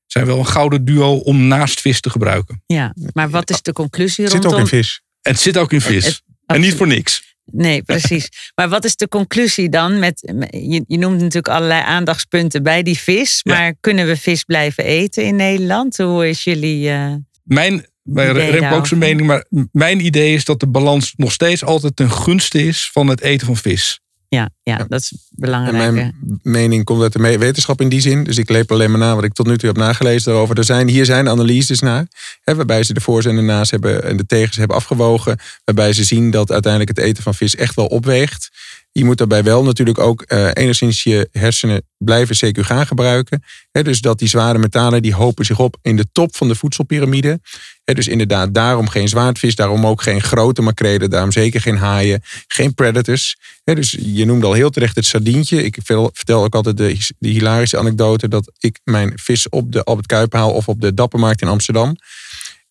zijn 0.06 0.26
wel 0.26 0.38
een 0.38 0.46
gouden 0.46 0.84
duo 0.84 1.16
om 1.16 1.46
naast 1.46 1.80
vis 1.80 2.00
te 2.00 2.10
gebruiken. 2.10 2.62
Ja, 2.66 2.94
maar 3.12 3.30
wat 3.30 3.50
is 3.50 3.62
de 3.62 3.72
conclusie 3.72 4.24
Het 4.24 4.32
zit 4.32 4.42
rondom... 4.42 4.60
ook 4.60 4.70
in 4.70 4.78
vis. 4.78 5.02
En 5.22 5.32
het 5.32 5.40
zit 5.40 5.56
ook 5.56 5.72
in 5.72 5.80
vis. 5.80 6.04
Het- 6.04 6.22
en 6.46 6.60
niet 6.60 6.74
voor 6.74 6.86
niks. 6.86 7.31
Nee, 7.44 7.82
precies. 7.82 8.28
Maar 8.54 8.68
wat 8.68 8.84
is 8.84 8.96
de 8.96 9.08
conclusie 9.08 9.68
dan? 9.68 9.98
Met, 9.98 10.32
je, 10.50 10.84
je 10.86 10.98
noemt 10.98 11.18
natuurlijk 11.18 11.48
allerlei 11.48 11.82
aandachtspunten 11.82 12.62
bij 12.62 12.82
die 12.82 12.98
vis. 12.98 13.40
Ja. 13.42 13.54
Maar 13.54 13.74
kunnen 13.80 14.06
we 14.06 14.16
vis 14.16 14.44
blijven 14.44 14.84
eten 14.84 15.24
in 15.24 15.36
Nederland? 15.36 15.96
Hoe 15.96 16.28
is 16.28 16.44
jullie... 16.44 16.88
eh, 16.90 17.14
Mijn, 17.44 17.86
Remco 18.32 18.76
ook 18.76 18.86
zijn 18.86 19.00
mening, 19.00 19.26
maar 19.26 19.44
mijn 19.72 20.04
idee 20.04 20.34
is 20.34 20.44
dat 20.44 20.60
de 20.60 20.68
balans 20.68 21.12
nog 21.16 21.32
steeds 21.32 21.64
altijd 21.64 21.96
ten 21.96 22.10
gunste 22.10 22.66
is 22.66 22.90
van 22.92 23.06
het 23.08 23.20
eten 23.20 23.46
van 23.46 23.56
vis. 23.56 24.00
Ja, 24.36 24.50
ja, 24.62 24.76
dat 24.88 25.00
is 25.00 25.12
En 25.12 25.18
belangrijk. 25.30 25.92
mijn 25.92 26.14
mening 26.42 26.84
komt 26.84 27.02
uit 27.02 27.12
de 27.12 27.38
wetenschap 27.38 27.80
in 27.80 27.88
die 27.88 28.00
zin. 28.00 28.24
Dus 28.24 28.38
ik 28.38 28.48
leep 28.48 28.72
alleen 28.72 28.90
maar 28.90 28.98
na 28.98 29.14
wat 29.14 29.24
ik 29.24 29.32
tot 29.32 29.46
nu 29.46 29.58
toe 29.58 29.68
heb 29.68 29.78
nagelezen 29.78 30.30
daarover. 30.30 30.58
Er 30.58 30.64
zijn, 30.64 30.88
hier 30.88 31.04
zijn 31.04 31.28
analyses 31.28 31.80
naar. 31.80 32.06
Hè, 32.42 32.54
waarbij 32.54 32.82
ze 32.82 32.94
de 32.94 33.00
voor's 33.00 33.24
en 33.24 33.36
de 33.36 33.42
na's 33.42 33.70
hebben 33.70 34.04
en 34.04 34.16
de 34.16 34.26
tegens 34.26 34.56
hebben 34.56 34.76
afgewogen. 34.76 35.38
Waarbij 35.64 35.92
ze 35.92 36.04
zien 36.04 36.30
dat 36.30 36.50
uiteindelijk 36.50 36.96
het 36.96 37.06
eten 37.06 37.22
van 37.22 37.34
vis 37.34 37.56
echt 37.56 37.74
wel 37.74 37.86
opweegt. 37.86 38.50
Je 38.92 39.04
moet 39.04 39.18
daarbij 39.18 39.42
wel 39.42 39.62
natuurlijk 39.62 39.98
ook 39.98 40.22
eh, 40.22 40.50
enigszins 40.52 41.02
je 41.02 41.28
hersenen 41.32 41.82
blijven 41.98 42.36
CQ 42.36 42.60
gaan 42.60 42.86
gebruiken. 42.86 43.42
Dus 43.70 44.00
dat 44.00 44.18
die 44.18 44.28
zware 44.28 44.58
metalen 44.58 45.02
die 45.02 45.14
hopen 45.14 45.44
zich 45.44 45.58
op 45.58 45.76
in 45.82 45.96
de 45.96 46.06
top 46.12 46.36
van 46.36 46.48
de 46.48 46.54
voedselpiramide. 46.54 47.40
Dus 47.84 48.08
inderdaad, 48.08 48.54
daarom 48.54 48.88
geen 48.88 49.08
zwaardvis, 49.08 49.54
daarom 49.54 49.86
ook 49.86 50.02
geen 50.02 50.22
grote 50.22 50.62
makrelen, 50.62 51.10
daarom 51.10 51.32
zeker 51.32 51.60
geen 51.60 51.76
haaien, 51.76 52.22
geen 52.46 52.74
predators. 52.74 53.36
Dus 53.64 53.96
je 54.00 54.24
noemde 54.24 54.46
al 54.46 54.52
heel 54.52 54.70
terecht 54.70 54.96
het 54.96 55.04
sardientje. 55.04 55.64
Ik 55.64 55.78
vertel, 55.82 56.44
ook 56.44 56.54
altijd 56.54 56.76
de, 56.76 57.06
de 57.18 57.28
hilarische 57.28 57.78
anekdote 57.78 58.28
dat 58.28 58.52
ik 58.58 58.80
mijn 58.84 59.12
vis 59.14 59.48
op 59.48 59.72
de 59.72 59.84
Albert 59.84 60.06
Kuip 60.06 60.32
haal 60.32 60.52
of 60.52 60.68
op 60.68 60.80
de 60.80 60.94
Dappermarkt 60.94 61.42
in 61.42 61.48
Amsterdam. 61.48 61.96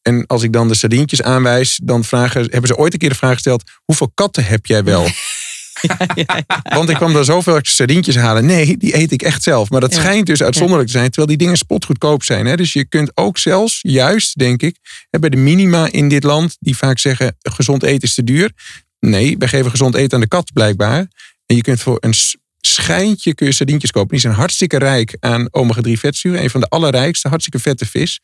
En 0.01 0.27
als 0.27 0.43
ik 0.43 0.53
dan 0.53 0.67
de 0.67 0.75
sardientjes 0.75 1.21
aanwijs, 1.21 1.79
dan 1.83 2.03
vragen, 2.03 2.41
hebben 2.41 2.67
ze 2.67 2.77
ooit 2.77 2.93
een 2.93 2.99
keer 2.99 3.09
de 3.09 3.15
vraag 3.15 3.33
gesteld: 3.33 3.63
hoeveel 3.85 4.11
katten 4.13 4.45
heb 4.45 4.65
jij 4.65 4.83
wel? 4.83 5.07
Want 6.63 6.89
ik 6.89 6.95
kwam 6.95 7.13
daar 7.13 7.23
zoveel 7.23 7.59
sardientjes 7.61 8.15
halen. 8.15 8.45
Nee, 8.45 8.77
die 8.77 8.97
eet 8.97 9.11
ik 9.11 9.21
echt 9.21 9.43
zelf. 9.43 9.69
Maar 9.69 9.81
dat 9.81 9.93
schijnt 9.93 10.25
dus 10.25 10.43
uitzonderlijk 10.43 10.89
te 10.89 10.97
zijn, 10.97 11.05
terwijl 11.05 11.27
die 11.27 11.37
dingen 11.37 11.57
spotgoedkoop 11.57 12.23
zijn. 12.23 12.45
Hè? 12.45 12.55
Dus 12.55 12.73
je 12.73 12.85
kunt 12.85 13.11
ook 13.17 13.37
zelfs, 13.37 13.79
juist 13.81 14.37
denk 14.37 14.61
ik, 14.61 14.77
bij 15.09 15.29
de 15.29 15.37
minima 15.37 15.91
in 15.91 16.09
dit 16.09 16.23
land, 16.23 16.57
die 16.59 16.77
vaak 16.77 16.99
zeggen: 16.99 17.35
gezond 17.41 17.83
eten 17.83 18.01
is 18.01 18.13
te 18.13 18.23
duur. 18.23 18.51
Nee, 18.99 19.37
wij 19.37 19.47
geven 19.47 19.71
gezond 19.71 19.95
eten 19.95 20.13
aan 20.13 20.21
de 20.21 20.27
kat 20.27 20.53
blijkbaar. 20.53 21.07
En 21.45 21.55
je 21.55 21.61
kunt 21.61 21.81
voor 21.81 21.97
een 21.99 22.13
schijntje 22.61 23.35
kun 23.35 23.45
je 23.45 23.51
sardientjes 23.51 23.91
kopen. 23.91 24.09
Die 24.09 24.19
zijn 24.19 24.33
hartstikke 24.33 24.77
rijk 24.77 25.17
aan 25.19 25.47
omega-3 25.51 25.91
vetzuren. 25.91 26.43
Een 26.43 26.49
van 26.49 26.61
de 26.61 26.67
allerrijkste, 26.67 27.27
hartstikke 27.27 27.59
vette 27.59 27.85
vis. 27.85 28.19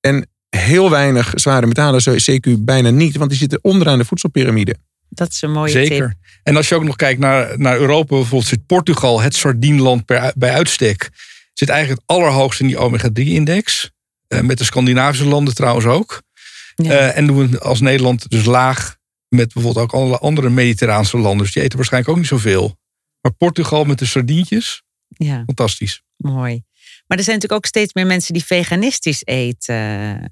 En 0.00 0.28
heel 0.48 0.90
weinig 0.90 1.32
zware 1.34 1.66
metalen, 1.66 2.02
zo 2.02 2.14
CQ 2.14 2.58
bijna 2.58 2.90
niet, 2.90 3.16
want 3.16 3.30
die 3.30 3.38
zitten 3.38 3.58
onderaan 3.62 3.98
de 3.98 4.04
voedselpiramide. 4.04 4.76
Dat 5.08 5.30
is 5.30 5.42
een 5.42 5.52
mooie 5.52 5.70
Zeker. 5.70 6.08
tip. 6.08 6.18
En 6.42 6.56
als 6.56 6.68
je 6.68 6.74
ook 6.74 6.84
nog 6.84 6.96
kijkt 6.96 7.20
naar, 7.20 7.58
naar 7.58 7.78
Europa, 7.78 8.14
bijvoorbeeld 8.14 8.48
zit 8.48 8.66
Portugal, 8.66 9.20
het 9.20 9.34
sardienland 9.34 10.04
per, 10.04 10.32
bij 10.36 10.52
uitstek, 10.52 11.10
zit 11.52 11.68
eigenlijk 11.68 12.00
het 12.00 12.16
allerhoogst 12.16 12.60
in 12.60 12.66
die 12.66 12.78
omega-3-index. 12.78 13.90
Eh, 14.28 14.40
met 14.40 14.58
de 14.58 14.64
Scandinavische 14.64 15.26
landen 15.26 15.54
trouwens 15.54 15.86
ook. 15.86 16.22
Ja. 16.74 16.90
Eh, 16.90 17.16
en 17.16 17.26
doen 17.26 17.50
we 17.50 17.60
als 17.60 17.80
Nederland 17.80 18.30
dus 18.30 18.44
laag 18.44 18.96
met 19.28 19.52
bijvoorbeeld 19.52 19.84
ook 19.84 19.92
alle 19.92 20.18
andere 20.18 20.50
mediterraanse 20.50 21.18
landen. 21.18 21.44
Dus 21.44 21.54
die 21.54 21.62
eten 21.62 21.76
waarschijnlijk 21.76 22.12
ook 22.12 22.18
niet 22.18 22.30
zoveel. 22.30 22.78
Maar 23.20 23.32
Portugal 23.32 23.84
met 23.84 23.98
de 23.98 24.06
sardientjes, 24.06 24.82
ja, 25.08 25.42
fantastisch. 25.46 26.02
mooi. 26.16 26.62
Maar 27.06 27.18
er 27.18 27.24
zijn 27.24 27.36
natuurlijk 27.36 27.64
ook 27.64 27.66
steeds 27.66 27.92
meer 27.92 28.06
mensen 28.06 28.32
die 28.32 28.44
veganistisch 28.44 29.24
eten. 29.24 30.30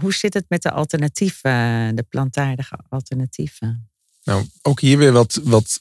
Hoe 0.00 0.14
zit 0.14 0.34
het 0.34 0.44
met 0.48 0.62
de 0.62 0.70
alternatieven, 0.70 1.96
de 1.96 2.04
plantaardige 2.08 2.78
alternatieven? 2.88 3.90
Nou, 4.24 4.46
ook 4.62 4.80
hier 4.80 4.98
weer 4.98 5.12
wat, 5.12 5.40
wat 5.44 5.80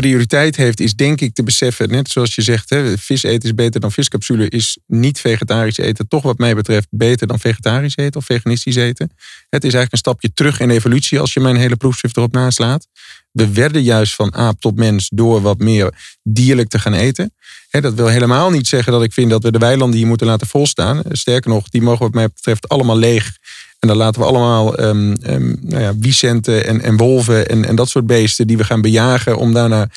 prioriteit 0.00 0.56
heeft, 0.56 0.80
is 0.80 0.94
denk 0.94 1.20
ik 1.20 1.34
te 1.34 1.42
beseffen, 1.42 1.90
net 1.90 2.08
zoals 2.08 2.34
je 2.34 2.42
zegt, 2.42 2.70
hè, 2.70 2.98
vis 2.98 3.22
eten 3.22 3.48
is 3.48 3.54
beter 3.54 3.80
dan 3.80 3.92
viscapsule, 3.92 4.48
is 4.48 4.78
niet 4.86 5.20
vegetarisch 5.20 5.76
eten 5.78 6.08
toch 6.08 6.22
wat 6.22 6.38
mij 6.38 6.54
betreft 6.54 6.86
beter 6.90 7.26
dan 7.26 7.38
vegetarisch 7.38 7.96
eten 7.96 8.20
of 8.20 8.26
veganistisch 8.26 8.76
eten. 8.76 9.10
Het 9.48 9.64
is 9.64 9.74
eigenlijk 9.74 9.92
een 9.92 9.98
stapje 9.98 10.32
terug 10.34 10.60
in 10.60 10.70
evolutie 10.70 11.20
als 11.20 11.32
je 11.32 11.40
mijn 11.40 11.56
hele 11.56 11.76
proefschrift 11.76 12.16
erop 12.16 12.32
naslaat. 12.32 12.86
We 13.30 13.52
werden 13.52 13.82
juist 13.82 14.14
van 14.14 14.34
aap 14.34 14.60
tot 14.60 14.76
mens 14.76 15.08
door 15.14 15.40
wat 15.40 15.58
meer 15.58 16.18
dierlijk 16.22 16.68
te 16.68 16.78
gaan 16.78 16.94
eten. 16.94 17.32
Hè, 17.68 17.80
dat 17.80 17.94
wil 17.94 18.06
helemaal 18.06 18.50
niet 18.50 18.66
zeggen 18.66 18.92
dat 18.92 19.02
ik 19.02 19.12
vind 19.12 19.30
dat 19.30 19.42
we 19.42 19.52
de 19.52 19.58
weilanden 19.58 19.98
hier 19.98 20.08
moeten 20.08 20.26
laten 20.26 20.46
volstaan. 20.46 21.02
Sterker 21.08 21.50
nog, 21.50 21.68
die 21.68 21.82
mogen 21.82 22.04
wat 22.04 22.14
mij 22.14 22.28
betreft 22.28 22.68
allemaal 22.68 22.98
leeg. 22.98 23.36
En 23.78 23.88
dan 23.88 23.96
laten 23.96 24.20
we 24.20 24.26
allemaal 24.26 24.76
ehm, 24.76 25.14
nou 25.60 25.82
ja, 25.82 25.96
wiesenten 25.98 26.66
en, 26.66 26.80
en 26.80 26.96
wolven 26.96 27.48
en, 27.48 27.64
en 27.64 27.76
dat 27.76 27.88
soort 27.88 28.06
beesten 28.06 28.46
die 28.46 28.56
we 28.56 28.64
gaan 28.64 28.80
bejagen 28.80 29.38
om 29.38 29.52
daarna 29.52 29.88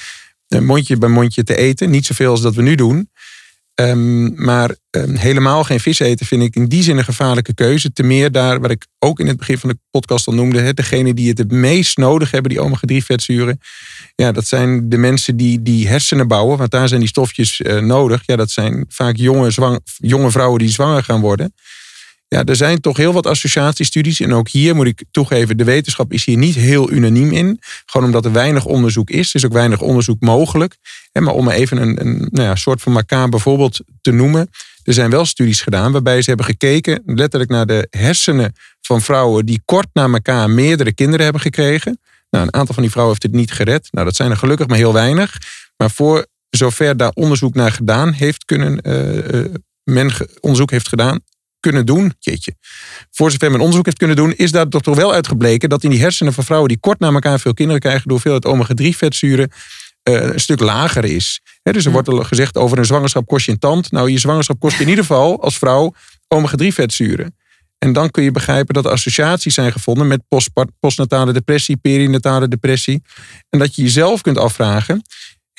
mondje 0.47 0.97
bij 0.97 1.09
mondje 1.09 1.43
te 1.43 1.55
eten. 1.55 1.89
Niet 1.89 2.05
zoveel 2.05 2.31
als 2.31 2.41
dat 2.41 2.55
we 2.55 2.61
nu 2.61 2.75
doen. 2.75 3.09
Ehm, 3.79 4.43
maar 4.43 4.75
helemaal 5.13 5.63
geen 5.63 5.79
vis 5.79 5.99
eten 5.99 6.25
vind 6.25 6.43
ik 6.43 6.55
in 6.55 6.67
die 6.67 6.83
zin 6.83 6.97
een 6.97 7.03
gevaarlijke 7.03 7.53
keuze. 7.53 7.93
Te 7.93 8.03
meer 8.03 8.31
daar, 8.31 8.59
wat 8.59 8.71
ik 8.71 8.85
ook 8.99 9.19
in 9.19 9.27
het 9.27 9.37
begin 9.37 9.57
van 9.57 9.69
de 9.69 9.77
podcast 9.91 10.27
al 10.27 10.33
noemde, 10.33 10.59
hè, 10.59 10.73
degene 10.73 11.13
die 11.13 11.29
het 11.29 11.37
het 11.37 11.51
meest 11.51 11.97
nodig 11.97 12.31
hebben, 12.31 12.51
die 12.51 12.61
omega-3 12.61 13.05
vetzuren. 13.05 13.59
Ja, 14.15 14.31
dat 14.31 14.47
zijn 14.47 14.89
de 14.89 14.97
mensen 14.97 15.37
die, 15.37 15.61
die 15.61 15.87
hersenen 15.87 16.27
bouwen, 16.27 16.57
want 16.57 16.71
daar 16.71 16.87
zijn 16.87 16.99
die 16.99 17.09
stofjes 17.09 17.61
eh, 17.61 17.77
nodig. 17.77 18.21
Ja, 18.25 18.35
dat 18.35 18.49
zijn 18.49 18.85
vaak 18.89 19.15
jonge, 19.15 19.51
zwang, 19.51 19.79
jonge 19.97 20.31
vrouwen 20.31 20.59
die 20.59 20.69
zwanger 20.69 21.03
gaan 21.03 21.21
worden. 21.21 21.53
Ja, 22.29 22.43
er 22.43 22.55
zijn 22.55 22.81
toch 22.81 22.97
heel 22.97 23.13
wat 23.13 23.25
associatiestudies. 23.25 24.19
En 24.19 24.33
ook 24.33 24.49
hier 24.49 24.75
moet 24.75 24.85
ik 24.85 25.03
toegeven, 25.11 25.57
de 25.57 25.63
wetenschap 25.63 26.13
is 26.13 26.25
hier 26.25 26.37
niet 26.37 26.55
heel 26.55 26.91
unaniem 26.91 27.31
in. 27.31 27.59
Gewoon 27.85 28.07
omdat 28.07 28.25
er 28.25 28.31
weinig 28.31 28.65
onderzoek 28.65 29.09
is. 29.09 29.29
Er 29.29 29.35
is 29.35 29.45
ook 29.45 29.53
weinig 29.53 29.81
onderzoek 29.81 30.19
mogelijk. 30.19 30.77
Maar 31.13 31.33
om 31.33 31.49
even 31.49 31.81
een, 31.81 32.01
een 32.01 32.27
nou 32.31 32.47
ja, 32.47 32.55
soort 32.55 32.81
van 32.81 32.91
macabre 32.91 33.39
voorbeeld 33.39 33.79
te 34.01 34.11
noemen. 34.11 34.49
Er 34.83 34.93
zijn 34.93 35.09
wel 35.09 35.25
studies 35.25 35.61
gedaan 35.61 35.91
waarbij 35.91 36.21
ze 36.21 36.27
hebben 36.29 36.45
gekeken 36.45 37.01
letterlijk 37.05 37.51
naar 37.51 37.65
de 37.65 37.87
hersenen 37.89 38.53
van 38.81 39.01
vrouwen 39.01 39.45
die 39.45 39.61
kort 39.65 39.87
na 39.93 40.03
elkaar 40.03 40.49
meerdere 40.49 40.93
kinderen 40.93 41.23
hebben 41.23 41.41
gekregen. 41.41 41.99
Nou, 42.29 42.45
een 42.45 42.53
aantal 42.53 42.73
van 42.73 42.83
die 42.83 42.91
vrouwen 42.91 43.15
heeft 43.19 43.31
het 43.31 43.41
niet 43.41 43.51
gered. 43.51 43.87
Nou, 43.91 44.05
dat 44.05 44.15
zijn 44.15 44.31
er 44.31 44.37
gelukkig 44.37 44.67
maar 44.67 44.77
heel 44.77 44.93
weinig. 44.93 45.37
Maar 45.77 45.91
voor 45.91 46.25
zover 46.49 46.97
daar 46.97 47.11
onderzoek 47.13 47.53
naar 47.53 47.71
gedaan 47.71 48.11
heeft 48.11 48.45
kunnen, 48.45 48.81
eh, 48.81 49.39
eh, 49.39 49.53
men 49.83 50.11
onderzoek 50.39 50.71
heeft 50.71 50.87
gedaan, 50.87 51.19
kunnen 51.59 51.85
doen, 51.85 52.13
jeetje. 52.19 52.55
Voor 53.11 53.31
zover 53.31 53.51
men 53.51 53.59
onderzoek 53.59 53.85
heeft 53.85 53.97
kunnen 53.97 54.15
doen, 54.15 54.33
is 54.33 54.51
daar 54.51 54.67
toch 54.67 54.95
wel 54.95 55.13
uitgebleken 55.13 55.69
dat 55.69 55.83
in 55.83 55.89
die 55.89 55.99
hersenen 55.99 56.33
van 56.33 56.43
vrouwen 56.43 56.69
die 56.69 56.79
kort 56.79 56.99
na 56.99 57.11
elkaar 57.11 57.39
veel 57.39 57.53
kinderen 57.53 57.81
krijgen, 57.81 58.03
de 58.03 58.11
hoeveelheid 58.11 58.45
omega-3 58.45 58.97
vetzuren 58.97 59.51
eh, 60.03 60.13
een 60.13 60.39
stuk 60.39 60.59
lager 60.59 61.05
is. 61.05 61.41
Dus 61.61 61.85
er 61.85 61.91
wordt 61.91 62.07
al 62.07 62.23
gezegd 62.23 62.57
over 62.57 62.77
een 62.77 62.85
zwangerschap 62.85 63.27
kost 63.27 63.45
je 63.45 63.51
een 63.51 63.59
tand. 63.59 63.91
Nou, 63.91 64.11
je 64.11 64.17
zwangerschap 64.17 64.59
kost 64.59 64.79
in 64.79 64.89
ieder 64.89 65.03
geval 65.03 65.41
als 65.41 65.57
vrouw 65.57 65.93
omega-3 66.27 66.67
vetzuren. 66.67 67.35
En 67.77 67.93
dan 67.93 68.11
kun 68.11 68.23
je 68.23 68.31
begrijpen 68.31 68.73
dat 68.73 68.85
er 68.85 68.91
associaties 68.91 69.53
zijn 69.53 69.71
gevonden 69.71 70.07
met 70.07 70.21
postnatale 70.79 71.33
depressie, 71.33 71.77
perinatale 71.77 72.47
depressie. 72.47 73.01
En 73.49 73.59
dat 73.59 73.75
je 73.75 73.81
jezelf 73.81 74.21
kunt 74.21 74.37
afvragen, 74.37 75.01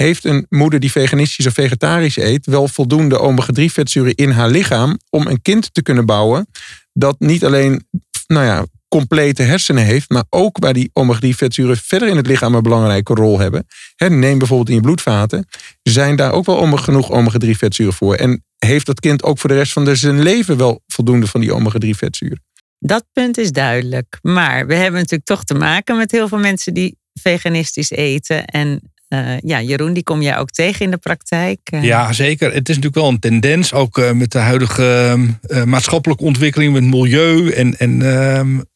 heeft 0.03 0.25
een 0.25 0.47
moeder 0.49 0.81
die 0.81 0.91
veganistisch 0.91 1.47
of 1.47 1.53
vegetarisch 1.53 2.17
eet 2.17 2.47
wel 2.47 2.69
voldoende 2.69 3.19
omega-3 3.19 3.65
vetzuren 3.65 4.15
in 4.15 4.31
haar 4.31 4.51
lichaam 4.51 4.99
om 5.11 5.27
een 5.27 5.43
kind 5.43 5.75
te 5.75 5.83
kunnen 5.83 6.07
bouwen 6.07 6.47
dat 6.93 7.17
niet 7.19 7.45
alleen 7.45 7.85
nou 8.27 8.45
ja, 8.45 8.67
complete 8.89 9.43
hersenen 9.43 9.85
heeft, 9.85 10.11
maar 10.11 10.25
ook 10.31 10.59
waar 10.59 10.73
die 10.73 10.91
omega-3 10.93 11.29
vetzuren 11.29 11.77
verder 11.77 12.09
in 12.09 12.17
het 12.17 12.27
lichaam 12.27 12.55
een 12.55 12.63
belangrijke 12.63 13.15
rol 13.15 13.39
hebben. 13.39 13.67
Neem 13.97 14.39
bijvoorbeeld 14.39 14.69
in 14.69 14.75
je 14.75 14.81
bloedvaten, 14.81 15.47
zijn 15.83 16.17
daar 16.17 16.33
ook 16.33 16.47
wel 16.47 16.77
genoeg 16.77 17.11
omega-3 17.11 17.51
vetzuren 17.51 17.93
voor. 17.93 18.15
En 18.15 18.45
heeft 18.59 18.87
dat 18.87 19.01
kind 19.01 19.23
ook 19.23 19.39
voor 19.39 19.51
de 19.51 19.57
rest 19.57 19.73
van 19.73 19.97
zijn 19.97 20.23
leven 20.23 20.57
wel 20.57 20.83
voldoende 20.87 21.27
van 21.27 21.41
die 21.41 21.53
omega-3 21.55 21.89
vetzuren? 21.91 22.43
Dat 22.79 23.05
punt 23.13 23.39
is 23.39 23.53
duidelijk. 23.53 24.19
Maar 24.23 24.67
we 24.67 24.75
hebben 24.75 25.01
natuurlijk 25.01 25.29
toch 25.29 25.45
te 25.45 25.55
maken 25.55 25.97
met 25.97 26.11
heel 26.11 26.29
veel 26.29 26.39
mensen 26.39 26.75
die 26.75 26.99
veganistisch 27.13 27.91
eten. 27.91 28.45
En 28.45 28.93
uh, 29.15 29.39
ja, 29.39 29.63
Jeroen, 29.63 29.93
die 29.93 30.03
kom 30.03 30.23
jij 30.23 30.39
ook 30.39 30.51
tegen 30.51 30.85
in 30.85 30.91
de 30.91 30.97
praktijk? 30.97 31.59
Uh. 31.75 31.85
Ja, 31.85 32.13
zeker. 32.13 32.53
Het 32.53 32.69
is 32.69 32.75
natuurlijk 32.75 32.95
wel 32.95 33.09
een 33.09 33.19
tendens, 33.19 33.73
ook 33.73 33.99
uh, 33.99 34.11
met 34.11 34.33
de 34.33 34.39
huidige 34.39 35.17
maatschappelijke 35.65 36.25
ontwikkeling, 36.25 36.73
met 36.73 36.83
milieu 36.83 37.51
en, 37.51 37.79
en 37.79 38.01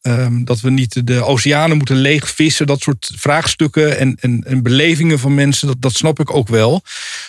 um, 0.01 0.45
dat 0.45 0.61
we 0.61 0.69
niet 0.69 1.07
de 1.07 1.23
oceanen 1.23 1.77
moeten 1.77 1.95
leegvissen, 1.95 2.67
dat 2.67 2.81
soort 2.81 3.11
vraagstukken 3.15 3.97
en, 3.97 4.17
en, 4.19 4.43
en 4.47 4.63
belevingen 4.63 5.19
van 5.19 5.33
mensen, 5.33 5.67
dat, 5.67 5.81
dat 5.81 5.93
snap 5.93 6.19
ik 6.19 6.33
ook 6.35 6.47
wel. 6.47 6.81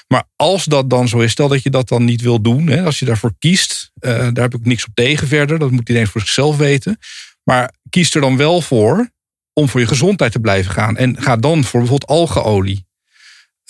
Maar 0.09 0.25
als 0.37 0.65
dat 0.65 0.91
dan 0.91 1.09
zo 1.09 1.19
is, 1.19 1.31
stel 1.31 1.49
dat 1.49 1.63
je 1.63 1.71
dat 1.71 1.89
dan 1.89 2.05
niet 2.05 2.21
wil 2.21 2.41
doen, 2.41 2.67
hè, 2.67 2.83
als 2.83 2.99
je 2.99 3.05
daarvoor 3.05 3.35
kiest, 3.39 3.91
daar 3.99 4.33
heb 4.35 4.55
ik 4.55 4.65
niks 4.65 4.87
op 4.87 4.95
tegen 4.95 5.29
verder, 5.29 5.59
dat 5.59 5.71
moet 5.71 5.89
iedereen 5.89 6.09
voor 6.09 6.21
zichzelf 6.21 6.57
weten. 6.57 6.99
Maar 7.43 7.73
kies 7.91 8.15
er 8.15 8.21
dan 8.21 8.37
wel 8.37 8.61
voor 8.61 9.11
om 9.53 9.69
voor 9.69 9.81
je 9.81 9.87
gezondheid 9.87 10.33
te 10.33 10.41
blijven 10.41 10.73
gaan. 10.73 10.97
En 10.97 11.23
ga 11.23 11.37
dan 11.37 11.65
voor 11.65 11.81
bijvoorbeeld 11.81 12.11
algeolie. 12.11 12.86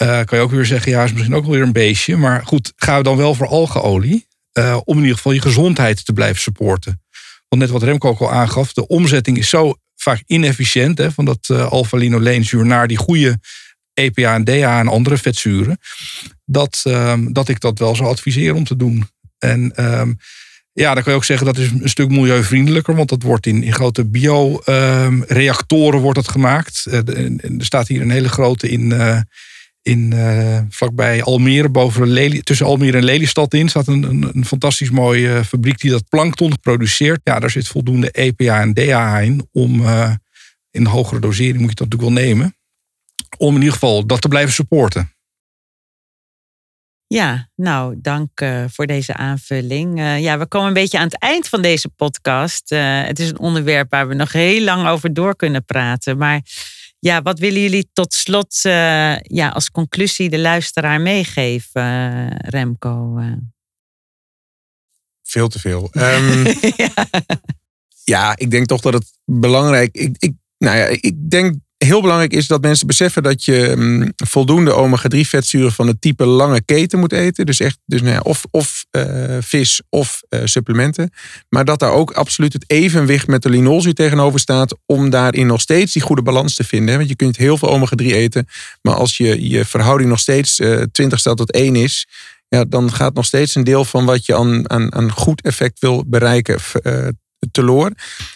Uh, 0.03 0.20
kan 0.24 0.38
je 0.38 0.44
ook 0.44 0.51
weer 0.51 0.64
zeggen, 0.64 0.92
ja, 0.92 1.05
is 1.05 1.12
misschien 1.12 1.34
ook 1.34 1.44
wel 1.44 1.53
weer 1.55 1.62
een 1.62 1.72
beestje. 1.72 2.16
Maar 2.16 2.47
goed, 2.47 2.72
we 2.76 3.03
dan 3.03 3.16
wel 3.16 3.34
voor 3.34 3.47
algeolie. 3.47 4.26
Uh, 4.59 4.80
om 4.84 4.97
in 4.97 5.01
ieder 5.01 5.16
geval 5.16 5.32
je 5.32 5.40
gezondheid 5.40 6.05
te 6.05 6.12
blijven 6.12 6.42
supporten. 6.42 7.03
Want 7.49 7.62
net 7.62 7.70
wat 7.70 7.82
Remco 7.82 8.09
ook 8.09 8.20
al 8.20 8.32
aangaf, 8.32 8.72
de 8.72 8.86
omzetting 8.86 9.38
is 9.38 9.49
zo 9.49 9.74
vaak 9.97 10.22
inefficiënt. 10.26 10.99
Hè, 10.99 11.12
van 11.12 11.24
dat 11.24 11.49
uh, 11.51 11.66
alpha-linoleenzuur 11.66 12.66
naar 12.66 12.88
die 12.88 12.97
goede 12.97 13.38
EPA 13.94 14.34
en 14.34 14.44
DHA 14.44 14.78
en 14.78 14.88
andere 14.88 15.16
vetzuren. 15.16 15.78
Dat, 16.44 16.82
um, 16.86 17.32
dat 17.32 17.49
ik 17.49 17.61
dat 17.61 17.78
wel 17.78 17.97
zou 17.97 18.09
adviseren 18.09 18.57
om 18.57 18.64
te 18.64 18.76
doen. 18.76 19.09
En 19.38 19.84
um, 20.01 20.18
ja, 20.72 20.94
dan 20.94 21.03
kan 21.03 21.12
je 21.12 21.18
ook 21.18 21.24
zeggen 21.24 21.47
dat 21.47 21.59
is 21.59 21.70
een 21.70 21.88
stuk 21.88 22.09
milieuvriendelijker. 22.09 22.94
Want 22.94 23.09
dat 23.09 23.22
wordt 23.22 23.47
in, 23.47 23.62
in 23.62 23.74
grote 23.74 24.05
bioreactoren 24.05 25.97
um, 25.97 26.03
wordt 26.03 26.28
gemaakt. 26.28 26.86
er 26.86 27.40
staat 27.59 27.88
hier 27.88 28.01
een 28.01 28.11
hele 28.11 28.28
grote 28.28 28.68
in 28.68 28.92
in, 29.87 30.12
uh, 30.14 30.59
vlakbij 30.68 31.22
Almere, 31.22 31.68
boven 31.68 32.45
tussen 32.45 32.66
Almere 32.66 32.97
en 32.97 33.05
Lelystad 33.05 33.55
in, 33.55 33.68
staat 33.68 33.87
een, 33.87 34.30
een, 34.34 34.45
fantastisch 34.45 34.91
mooie 34.91 35.45
fabriek 35.45 35.80
die 35.80 35.91
dat 35.91 36.09
plankton 36.09 36.61
produceert. 36.61 37.20
Ja, 37.22 37.41
daar 37.41 37.51
zit 37.51 37.68
voldoende 37.68 38.11
EPA 38.11 38.61
en 38.61 38.74
DHA 38.74 39.18
in 39.18 39.49
om 39.53 39.80
uh, 39.80 40.11
in 40.70 40.87
hogere 40.87 41.20
dosering 41.20 41.59
moet 41.59 41.68
je 41.68 41.74
dat 41.74 41.89
natuurlijk 41.91 42.14
wel 42.14 42.24
nemen. 42.24 42.57
Om 43.39 43.49
in 43.49 43.61
ieder 43.61 43.72
geval 43.72 44.07
dat 44.07 44.20
te 44.20 44.28
blijven 44.28 44.53
supporten. 44.53 45.11
Ja, 47.07 47.49
nou, 47.55 47.95
dank 47.99 48.30
voor 48.68 48.87
deze 48.87 49.14
aanvulling. 49.14 49.99
Ja, 49.99 50.39
we 50.39 50.47
komen 50.47 50.68
een 50.68 50.74
beetje 50.74 50.99
aan 50.99 51.05
het 51.05 51.18
eind 51.18 51.49
van 51.49 51.62
deze 51.62 51.89
podcast. 51.89 52.70
Het 52.70 53.18
is 53.18 53.28
een 53.28 53.39
onderwerp 53.39 53.91
waar 53.91 54.09
we 54.09 54.14
nog 54.14 54.32
heel 54.32 54.62
lang 54.62 54.89
over 54.89 55.14
door 55.14 55.37
kunnen 55.37 55.64
praten. 55.64 56.18
Maar 56.18 56.43
ja, 56.99 57.22
wat 57.22 57.38
willen 57.38 57.61
jullie 57.61 57.90
tot 57.92 58.14
slot 58.14 58.61
uh, 58.64 59.16
ja, 59.18 59.49
als 59.49 59.70
conclusie 59.70 60.30
de 60.30 60.38
luisteraar 60.38 61.01
meegeven, 61.01 61.82
uh, 61.82 62.26
Remco? 62.30 63.18
Uh. 63.18 63.32
Veel 65.22 65.49
te 65.49 65.59
veel. 65.59 65.90
Um, 65.92 66.44
ja. 66.76 66.92
ja. 68.14 68.36
ik 68.36 68.51
denk 68.51 68.66
toch 68.66 68.80
dat 68.80 68.92
het 68.92 69.18
belangrijk 69.24 69.94
ik, 69.94 70.16
ik, 70.18 70.32
nou 70.59 70.76
ja, 70.76 70.84
ik 70.84 71.30
denk 71.30 71.55
heel 71.87 72.01
belangrijk 72.01 72.32
is 72.32 72.47
dat 72.47 72.61
mensen 72.61 72.87
beseffen 72.87 73.22
dat 73.22 73.45
je 73.45 73.70
um, 73.70 74.12
voldoende 74.16 74.72
omega-3 74.72 75.20
vetzuren 75.20 75.72
van 75.72 75.87
het 75.87 76.01
type 76.01 76.24
lange 76.24 76.62
keten 76.64 76.99
moet 76.99 77.12
eten. 77.12 77.47
Dus 77.47 77.61
echt 77.61 77.78
dus, 77.87 78.03
nou 78.03 78.20
of, 78.22 78.45
of 78.51 78.84
uh, 78.91 79.37
vis 79.41 79.82
of 79.89 80.22
uh, 80.30 80.41
supplementen. 80.45 81.11
Maar 81.49 81.64
dat 81.64 81.78
daar 81.78 81.93
ook 81.93 82.11
absoluut 82.11 82.53
het 82.53 82.64
evenwicht 82.66 83.26
met 83.26 83.43
de 83.43 83.51
linolzuur 83.51 83.95
tegenover 83.95 84.41
staat. 84.41 84.76
Om 84.87 85.11
daarin 85.11 85.47
nog 85.47 85.61
steeds 85.61 85.93
die 85.93 86.03
goede 86.03 86.22
balans 86.22 86.55
te 86.55 86.64
vinden. 86.64 86.97
Want 86.97 87.09
je 87.09 87.16
kunt 87.16 87.37
heel 87.37 87.59
veel 87.59 87.68
omega-3 87.68 88.07
eten. 88.07 88.47
Maar 88.82 88.95
als 88.95 89.16
je, 89.16 89.49
je 89.49 89.64
verhouding 89.64 90.11
nog 90.11 90.20
steeds 90.20 90.61
uh, 90.61 90.82
20 90.93 91.18
stelt 91.18 91.37
tot 91.37 91.53
1 91.53 91.76
is. 91.76 92.07
Ja, 92.49 92.64
dan 92.64 92.93
gaat 92.93 93.14
nog 93.14 93.24
steeds 93.24 93.55
een 93.55 93.64
deel 93.64 93.84
van 93.84 94.05
wat 94.05 94.26
je 94.26 94.37
aan, 94.37 94.70
aan, 94.70 94.95
aan 94.95 95.12
goed 95.12 95.43
effect 95.43 95.80
wil 95.80 96.05
bereiken 96.07 96.61
teloor. 97.53 97.90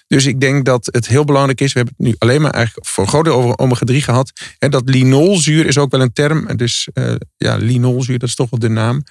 Dus 0.06 0.26
ik 0.26 0.40
denk 0.40 0.64
dat 0.64 0.88
het 0.92 1.06
heel 1.06 1.24
belangrijk 1.24 1.60
is. 1.60 1.72
We 1.72 1.78
hebben 1.78 1.94
het 1.98 2.06
nu 2.06 2.14
alleen 2.18 2.40
maar 2.40 2.50
eigenlijk 2.50 2.86
voor 2.86 3.24
deel 3.24 3.34
over 3.34 3.58
omega-3 3.58 3.96
gehad. 3.96 4.32
En 4.58 4.70
dat 4.70 4.82
linolzuur 4.88 5.66
is 5.66 5.78
ook 5.78 5.90
wel 5.90 6.00
een 6.00 6.12
term. 6.12 6.56
Dus 6.56 6.88
ja, 7.36 7.56
linolzuur, 7.56 8.18
dat 8.18 8.28
is 8.28 8.34
toch 8.34 8.50
wel 8.50 8.60
de 8.60 8.68
naam. 8.68 9.04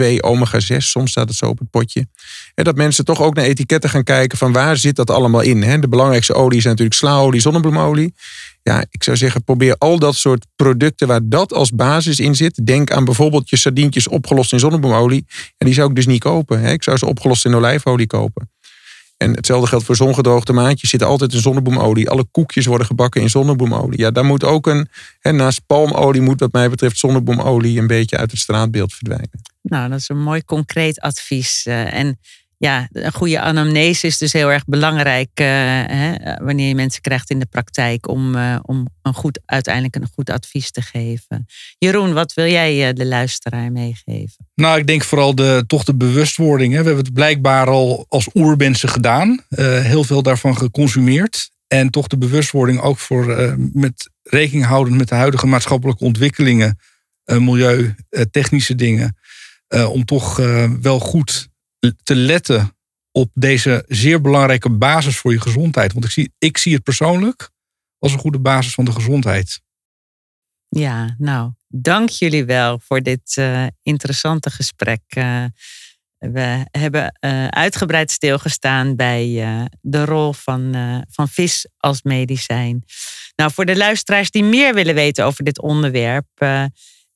18,2 0.00 0.16
omega-6, 0.20 0.76
soms 0.76 1.10
staat 1.10 1.28
het 1.28 1.36
zo 1.36 1.46
op 1.46 1.58
het 1.58 1.70
potje. 1.70 2.06
En 2.54 2.64
dat 2.64 2.76
mensen 2.76 3.04
toch 3.04 3.20
ook 3.20 3.34
naar 3.34 3.44
etiketten 3.44 3.90
gaan 3.90 4.04
kijken 4.04 4.38
van 4.38 4.52
waar 4.52 4.76
zit 4.76 4.96
dat 4.96 5.10
allemaal 5.10 5.40
in. 5.40 5.62
Hè? 5.62 5.78
De 5.78 5.88
belangrijkste 5.88 6.34
olie 6.34 6.60
zijn 6.60 6.72
natuurlijk 6.72 7.00
slaolie, 7.00 7.40
zonnebloemolie. 7.40 8.14
Ja, 8.62 8.84
ik 8.90 9.02
zou 9.02 9.16
zeggen, 9.16 9.44
probeer 9.44 9.76
al 9.78 9.98
dat 9.98 10.14
soort 10.14 10.46
producten 10.56 11.08
waar 11.08 11.20
dat 11.24 11.52
als 11.52 11.70
basis 11.70 12.20
in 12.20 12.34
zit. 12.34 12.66
Denk 12.66 12.90
aan 12.90 13.04
bijvoorbeeld 13.04 13.50
je 13.50 13.56
sardientjes 13.56 14.08
opgelost 14.08 14.52
in 14.52 14.58
zonnebloemolie. 14.58 15.26
En 15.58 15.66
die 15.66 15.74
zou 15.74 15.88
ik 15.88 15.94
dus 15.94 16.06
niet 16.06 16.20
kopen. 16.20 16.60
Hè? 16.60 16.72
Ik 16.72 16.82
zou 16.82 16.96
ze 16.96 17.06
opgelost 17.06 17.44
in 17.44 17.54
olijfolie 17.54 18.06
kopen. 18.06 18.51
En 19.22 19.34
hetzelfde 19.34 19.66
geldt 19.66 19.84
voor 19.84 19.96
zongedroogde 19.96 20.52
maandjes. 20.52 20.90
Zit 20.90 21.02
altijd 21.02 21.32
in 21.32 21.40
zonneboemolie. 21.40 22.10
Alle 22.10 22.24
koekjes 22.30 22.66
worden 22.66 22.86
gebakken 22.86 23.20
in 23.20 23.30
zonneboemolie. 23.30 23.98
Ja, 23.98 24.10
daar 24.10 24.24
moet 24.24 24.44
ook 24.44 24.66
een. 24.66 24.88
Hè, 25.20 25.32
naast 25.32 25.66
palmolie 25.66 26.20
moet, 26.20 26.40
wat 26.40 26.52
mij 26.52 26.70
betreft, 26.70 26.98
zonneboemolie 26.98 27.78
een 27.78 27.86
beetje 27.86 28.16
uit 28.16 28.30
het 28.30 28.40
straatbeeld 28.40 28.94
verdwijnen. 28.94 29.30
Nou, 29.62 29.88
dat 29.88 29.98
is 29.98 30.08
een 30.08 30.22
mooi 30.22 30.44
concreet 30.44 31.00
advies. 31.00 31.66
Uh, 31.66 31.94
en 31.94 32.18
ja, 32.62 32.88
een 32.92 33.12
goede 33.12 33.40
anamnese 33.40 34.06
is 34.06 34.18
dus 34.18 34.32
heel 34.32 34.50
erg 34.50 34.64
belangrijk 34.64 35.28
uh, 35.40 35.46
hè, 35.86 36.14
wanneer 36.44 36.68
je 36.68 36.74
mensen 36.74 37.00
krijgt 37.00 37.30
in 37.30 37.38
de 37.38 37.46
praktijk 37.46 38.08
om, 38.08 38.34
uh, 38.34 38.58
om 38.62 38.88
een 39.02 39.14
goed, 39.14 39.40
uiteindelijk 39.44 39.96
een 39.96 40.08
goed 40.14 40.30
advies 40.30 40.70
te 40.70 40.82
geven. 40.82 41.46
Jeroen, 41.78 42.12
wat 42.12 42.32
wil 42.32 42.46
jij 42.46 42.88
uh, 42.88 42.94
de 42.94 43.06
luisteraar 43.06 43.72
meegeven? 43.72 44.48
Nou, 44.54 44.78
ik 44.78 44.86
denk 44.86 45.04
vooral 45.04 45.34
de, 45.34 45.64
toch 45.66 45.84
de 45.84 45.94
bewustwording. 45.94 46.72
Hè. 46.72 46.78
We 46.78 46.86
hebben 46.86 47.04
het 47.04 47.14
blijkbaar 47.14 47.66
al 47.66 48.06
als 48.08 48.28
oermensen 48.34 48.88
gedaan, 48.88 49.40
heel 49.82 50.04
veel 50.04 50.22
daarvan 50.22 50.56
geconsumeerd. 50.56 51.50
En 51.66 51.90
toch 51.90 52.06
de 52.06 52.18
bewustwording 52.18 52.80
ook 52.80 52.98
voor 52.98 53.56
met 53.72 54.10
rekening 54.22 54.64
houden 54.64 54.96
met 54.96 55.08
de 55.08 55.14
huidige 55.14 55.46
maatschappelijke 55.46 56.04
ontwikkelingen, 56.04 56.78
milieu, 57.24 57.94
technische 58.30 58.74
dingen. 58.74 59.16
om 59.68 60.04
toch 60.04 60.36
wel 60.80 60.98
goed 60.98 61.50
te 62.02 62.14
letten 62.14 62.76
op 63.10 63.30
deze 63.34 63.84
zeer 63.88 64.20
belangrijke 64.20 64.70
basis 64.70 65.16
voor 65.16 65.32
je 65.32 65.40
gezondheid. 65.40 65.92
Want 65.92 66.04
ik 66.04 66.10
zie, 66.10 66.32
ik 66.38 66.58
zie 66.58 66.74
het 66.74 66.82
persoonlijk 66.82 67.50
als 67.98 68.12
een 68.12 68.18
goede 68.18 68.40
basis 68.40 68.74
van 68.74 68.84
de 68.84 68.92
gezondheid. 68.92 69.60
Ja, 70.68 71.14
nou, 71.18 71.52
dank 71.68 72.08
jullie 72.08 72.44
wel 72.44 72.78
voor 72.78 73.00
dit 73.00 73.36
uh, 73.38 73.66
interessante 73.82 74.50
gesprek. 74.50 75.02
Uh, 75.16 75.44
we 76.18 76.66
hebben 76.70 77.18
uh, 77.20 77.48
uitgebreid 77.48 78.10
stilgestaan 78.10 78.96
bij 78.96 79.24
de 79.80 80.04
rol 80.04 80.32
van, 80.32 80.74
van 81.08 81.28
vis 81.28 81.68
als 81.76 82.02
medicijn. 82.02 82.84
Nou, 83.36 83.52
voor 83.52 83.64
de 83.64 83.76
luisteraars 83.76 84.30
die 84.30 84.44
meer 84.44 84.74
willen 84.74 84.94
weten 84.94 85.24
over 85.24 85.44
dit 85.44 85.60
onderwerp, 85.60 86.26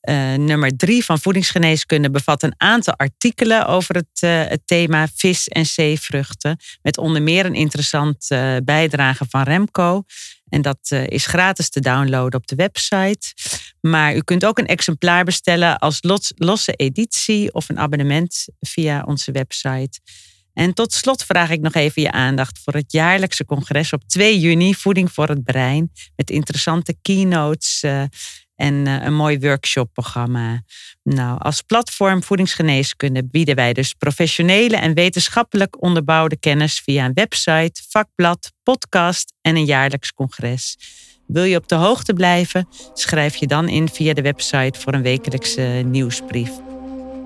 uh, 0.09 0.34
nummer 0.34 0.76
drie 0.76 1.04
van 1.04 1.18
voedingsgeneeskunde 1.18 2.11
bevat 2.11 2.42
een 2.42 2.54
aantal 2.57 2.94
artikelen 2.94 3.66
over 3.66 3.94
het, 3.94 4.22
uh, 4.24 4.44
het 4.44 4.62
thema 4.64 5.09
vis 5.14 5.48
en 5.48 5.66
zeevruchten. 5.66 6.57
Met 6.82 6.98
onder 6.98 7.22
meer 7.22 7.46
een 7.46 7.54
interessant 7.54 8.30
uh, 8.30 8.57
bijdrage 8.64 9.26
van 9.28 9.42
Remco. 9.42 10.02
En 10.48 10.62
dat 10.62 10.90
is 10.90 11.26
gratis 11.26 11.68
te 11.68 11.80
downloaden 11.80 12.40
op 12.40 12.46
de 12.46 12.54
website. 12.54 13.34
Maar 13.80 14.16
u 14.16 14.20
kunt 14.20 14.44
ook 14.44 14.59
een 14.59 14.66
exemplaar 14.66 15.24
bestellen 15.24 15.78
als 15.78 15.98
los, 16.00 16.32
losse 16.36 16.72
editie 16.72 17.52
of 17.54 17.68
een 17.68 17.78
abonnement 17.78 18.46
via 18.61 19.02
onze 19.07 19.32
website. 19.32 20.00
En 20.52 20.74
tot 20.74 20.92
slot 20.92 21.24
vraag 21.24 21.50
ik 21.50 21.61
nog 21.61 21.74
even 21.74 22.02
je 22.02 22.11
aandacht 22.11 22.61
voor 22.64 22.72
het 22.72 22.92
jaarlijkse 22.92 23.44
congres 23.44 23.92
op 23.92 24.09
2 24.09 24.38
juni, 24.38 24.74
Voeding 24.74 25.12
voor 25.12 25.28
het 25.28 25.44
Brein. 25.44 25.92
Met 26.16 26.30
interessante 26.30 26.96
keynotes 27.02 27.84
en 28.57 28.74
uh, 28.74 29.02
een 29.02 29.14
mooi 29.14 29.38
workshopprogramma. 29.38 30.62
Nou, 31.02 31.38
als 31.38 31.62
platform 31.62 32.22
voedingsgeneeskunde 32.22 33.24
bieden 33.24 33.54
wij 33.54 33.72
dus 33.72 33.92
professionele 33.92 34.76
en 34.76 34.94
wetenschappelijk 34.94 35.82
onderbouwde 35.82 36.38
kennis 36.38 36.80
via 36.80 37.04
een 37.04 37.14
website, 37.14 37.82
vakblad, 37.88 38.52
podcast 38.62 39.32
en 39.40 39.57
een 39.57 39.64
jaarlijks 39.64 40.12
congres. 40.12 40.76
Wil 41.26 41.44
je 41.44 41.57
op 41.57 41.68
de 41.68 41.74
hoogte 41.74 42.12
blijven? 42.12 42.68
Schrijf 42.94 43.36
je 43.36 43.46
dan 43.46 43.68
in 43.68 43.88
via 43.88 44.14
de 44.14 44.22
website 44.22 44.80
voor 44.80 44.94
een 44.94 45.02
wekelijkse 45.02 45.82
nieuwsbrief. 45.84 46.50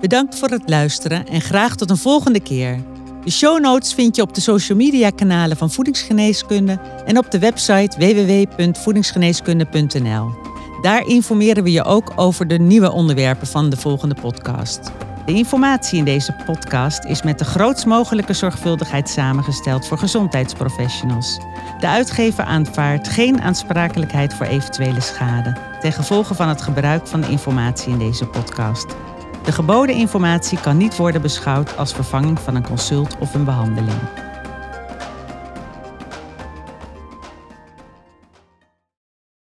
Bedankt 0.01 0.39
voor 0.39 0.49
het 0.49 0.69
luisteren 0.69 1.27
en 1.27 1.41
graag 1.41 1.75
tot 1.75 1.89
een 1.89 1.97
volgende 1.97 2.41
keer. 2.41 2.83
De 3.23 3.31
show 3.31 3.59
notes 3.59 3.93
vind 3.93 4.15
je 4.15 4.21
op 4.21 4.33
de 4.33 4.41
social 4.41 4.77
media 4.77 5.09
kanalen 5.09 5.57
van 5.57 5.71
Voedingsgeneeskunde 5.71 6.79
en 7.05 7.17
op 7.17 7.31
de 7.31 7.39
website 7.39 7.97
www.voedingsgeneeskunde.nl. 7.97 10.50
Daar 10.81 11.05
informeren 11.05 11.63
we 11.63 11.71
je 11.71 11.83
ook 11.83 12.11
over 12.15 12.47
de 12.47 12.57
nieuwe 12.57 12.91
onderwerpen 12.91 13.47
van 13.47 13.69
de 13.69 13.77
volgende 13.77 14.15
podcast. 14.21 14.91
De 15.25 15.33
informatie 15.33 15.97
in 15.97 16.05
deze 16.05 16.35
podcast 16.45 17.05
is 17.05 17.23
met 17.23 17.39
de 17.39 17.45
grootst 17.45 17.85
mogelijke 17.85 18.33
zorgvuldigheid 18.33 19.09
samengesteld 19.09 19.87
voor 19.87 19.97
gezondheidsprofessionals. 19.97 21.39
De 21.79 21.87
uitgever 21.87 22.43
aanvaardt 22.43 23.07
geen 23.07 23.41
aansprakelijkheid 23.41 24.33
voor 24.33 24.45
eventuele 24.45 25.01
schade 25.01 25.55
ten 25.79 25.91
gevolge 25.91 26.33
van 26.33 26.49
het 26.49 26.61
gebruik 26.61 27.07
van 27.07 27.21
de 27.21 27.29
informatie 27.29 27.91
in 27.91 27.99
deze 27.99 28.25
podcast. 28.25 28.95
De 29.43 29.51
geboden 29.51 29.95
informatie 29.95 30.59
kan 30.59 30.77
niet 30.77 30.97
worden 30.97 31.21
beschouwd 31.21 31.77
als 31.77 31.93
vervanging 31.93 32.39
van 32.39 32.55
een 32.55 32.67
consult 32.67 33.17
of 33.19 33.33
een 33.33 33.45
behandeling. 33.45 33.99